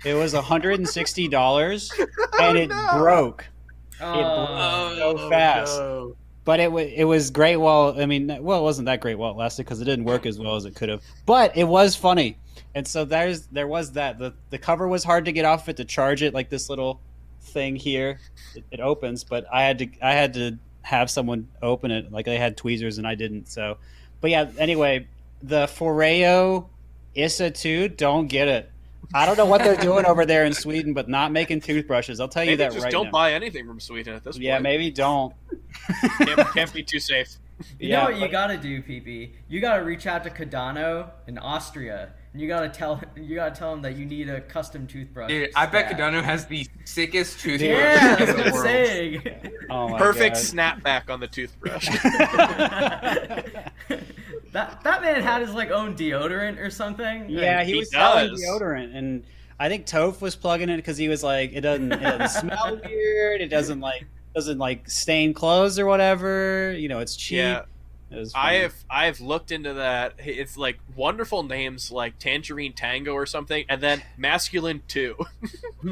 [0.04, 1.90] It was $160
[2.40, 2.98] and it Oh, no.
[2.98, 3.44] broke.
[4.00, 5.78] Oh, so fast.
[5.80, 6.16] Oh,
[6.48, 7.56] But it it was great.
[7.58, 10.24] While I mean, well, it wasn't that great while it lasted because it didn't work
[10.24, 11.02] as well as it could have.
[11.26, 12.38] But it was funny,
[12.74, 15.76] and so there's there was that the the cover was hard to get off it
[15.76, 17.02] to charge it like this little
[17.42, 18.20] thing here.
[18.54, 22.10] It, it opens, but I had to I had to have someone open it.
[22.10, 23.48] Like they had tweezers and I didn't.
[23.48, 23.76] So,
[24.22, 24.48] but yeah.
[24.56, 25.06] Anyway,
[25.42, 26.70] the Foreo
[27.14, 28.72] Issa two don't get it.
[29.14, 32.20] I don't know what they're doing over there in Sweden, but not making toothbrushes.
[32.20, 33.10] I'll tell you Maybe that just right don't now.
[33.12, 34.44] buy anything from Sweden at this point.
[34.44, 35.32] yeah, maybe don't.
[36.18, 37.38] can't, can't be too safe.
[37.80, 39.32] You Yeah, know what you gotta do, PP?
[39.48, 43.72] You gotta reach out to Cardano in Austria, and you gotta tell you gotta tell
[43.72, 45.28] him that you need a custom toothbrush.
[45.28, 45.98] Dude, I bet stat.
[45.98, 48.64] Cardano has the sickest toothbrush Yeah, in that's the what I'm world.
[48.64, 49.22] saying.
[49.70, 50.44] Oh my Perfect God.
[50.44, 51.88] snapback on the toothbrush.
[54.52, 57.28] that that man had his like own deodorant or something.
[57.28, 58.42] Yeah, he, He was selling does.
[58.42, 59.24] deodorant, and
[59.60, 62.80] I think Toph was plugging it because he was like, it doesn't, it doesn't smell
[62.84, 63.40] weird.
[63.40, 66.74] It doesn't like doesn't like stain clothes or whatever.
[66.78, 67.38] You know, it's cheap.
[67.38, 67.62] yeah,
[68.10, 70.14] It I've I have looked into that.
[70.18, 75.16] It's like wonderful names like Tangerine Tango or something, and then Masculine Two.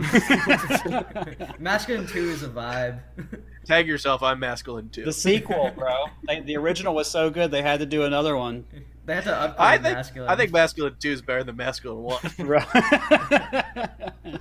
[1.58, 3.00] Masculine two is a vibe.
[3.66, 4.22] Tag yourself.
[4.22, 5.04] I'm Masculine too.
[5.04, 6.06] the sequel, bro.
[6.26, 8.64] Like, the original was so good they had to do another one.
[9.04, 10.28] They had to upgrade I think masculine.
[10.30, 12.20] I think Masculine Two is better than Masculine One.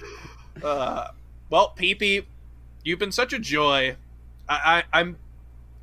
[0.63, 1.09] Uh,
[1.49, 2.25] well, PP,
[2.83, 3.95] you've been such a joy.
[4.49, 5.17] I, I, I'm.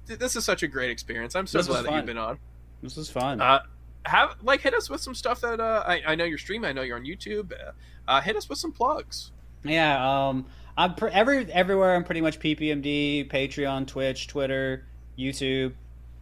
[0.07, 1.37] This is such a great experience.
[1.37, 2.39] I'm so This glad that you've been on.
[2.83, 3.41] this is fun.
[3.41, 3.61] Uh,
[4.05, 6.69] have like hit us with some stuff that uh, I, I know you're streaming.
[6.69, 7.53] I know you're on YouTube.
[7.53, 7.73] Uh,
[8.09, 9.31] uh, hit us with some plugs.
[9.63, 10.47] Yeah, um,
[10.77, 11.95] I'm pre- every everywhere.
[11.95, 14.85] I'm pretty much PPMD, Patreon, Twitch, Twitter,
[15.19, 15.73] YouTube.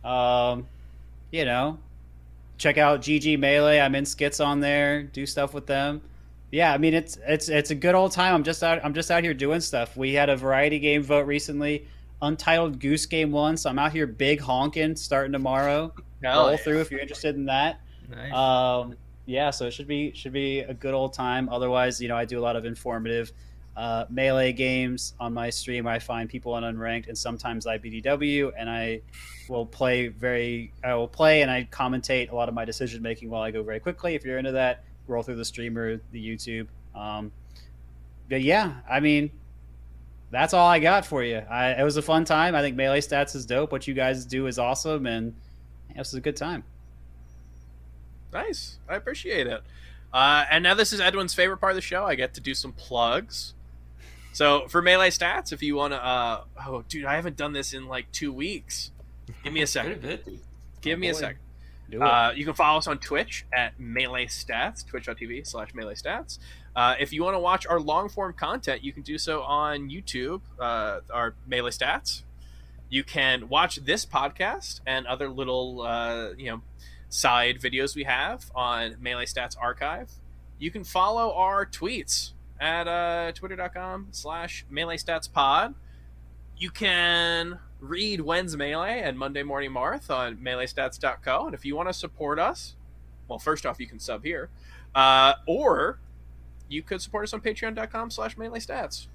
[0.05, 0.67] Um,
[1.31, 1.79] you know,
[2.59, 3.81] check out GG Melee.
[3.81, 5.05] I'm in skits on there.
[5.05, 6.03] Do stuff with them.
[6.51, 8.35] Yeah, I mean it's it's it's a good old time.
[8.35, 8.85] I'm just out.
[8.85, 9.97] I'm just out here doing stuff.
[9.97, 11.87] We had a variety game vote recently.
[12.23, 15.95] Untitled Goose Game won, so I'm out here big honking starting tomorrow.
[16.23, 16.57] Hell Roll yeah.
[16.59, 17.81] through if you're interested in that.
[18.11, 18.33] Nice.
[18.33, 21.49] Um, yeah, so it should be should be a good old time.
[21.49, 23.33] Otherwise, you know, I do a lot of informative
[23.81, 25.86] uh, melee games on my stream.
[25.86, 29.01] I find people on unranked, and sometimes IBDW, and I
[29.48, 30.74] will play very.
[30.85, 33.62] I will play and I commentate a lot of my decision making while I go
[33.62, 34.15] very quickly.
[34.15, 36.66] If you're into that, roll through the streamer, the YouTube.
[36.94, 37.32] Um,
[38.28, 39.31] but yeah, I mean,
[40.31, 41.39] that's all I got for you.
[41.39, 42.55] I, it was a fun time.
[42.55, 43.73] I think melee stats is dope.
[43.73, 45.35] What you guys do is awesome, and
[45.89, 46.65] yeah, this is a good time.
[48.31, 48.77] Nice.
[48.86, 49.62] I appreciate it.
[50.12, 52.05] Uh, and now this is Edwin's favorite part of the show.
[52.05, 53.55] I get to do some plugs.
[54.32, 57.73] So for melee stats, if you want to, uh, oh dude, I haven't done this
[57.73, 58.90] in like two weeks.
[59.43, 60.01] Give me a Good second.
[60.02, 60.28] bit.
[60.81, 61.40] Give me a second.
[62.01, 66.39] Uh, you can follow us on Twitch at Melee Stats, twitch.tv slash Melee Stats.
[66.77, 69.90] Uh, if you want to watch our long form content, you can do so on
[69.90, 72.23] YouTube, uh, our Melee Stats.
[72.89, 76.62] You can watch this podcast and other little, uh, you know,
[77.09, 80.12] side videos we have on Melee Stats Archive.
[80.61, 85.74] You can follow our tweets at uh, twitter.com slash Melee Stats Pod.
[86.57, 91.47] You can read When's Melee and Monday Morning Marth on MeleeStats.co.
[91.47, 92.77] And if you want to support us,
[93.28, 94.51] well, first off, you can sub here.
[94.95, 95.99] Uh, or
[96.69, 99.07] you could support us on patreon.com slash Melee Stats.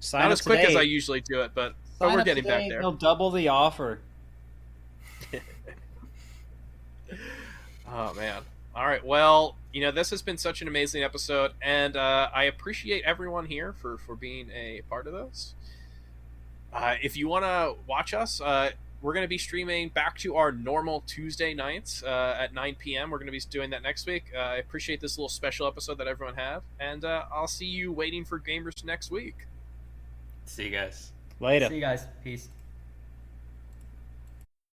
[0.00, 2.68] Sign Not as quick as I usually do it, but, but we're getting today back
[2.68, 2.80] there.
[2.80, 4.00] They'll double the offer.
[7.90, 8.42] Oh man.
[8.78, 9.04] All right.
[9.04, 13.46] Well, you know, this has been such an amazing episode, and uh, I appreciate everyone
[13.46, 15.54] here for for being a part of this.
[16.72, 18.70] Uh, if you want to watch us, uh,
[19.02, 23.10] we're going to be streaming back to our normal Tuesday nights uh, at 9 p.m.
[23.10, 24.26] We're going to be doing that next week.
[24.32, 27.90] Uh, I appreciate this little special episode that everyone had, and uh, I'll see you
[27.90, 29.34] waiting for gamers next week.
[30.44, 31.10] See you guys.
[31.40, 31.66] Later.
[31.66, 32.06] See you guys.
[32.22, 32.48] Peace.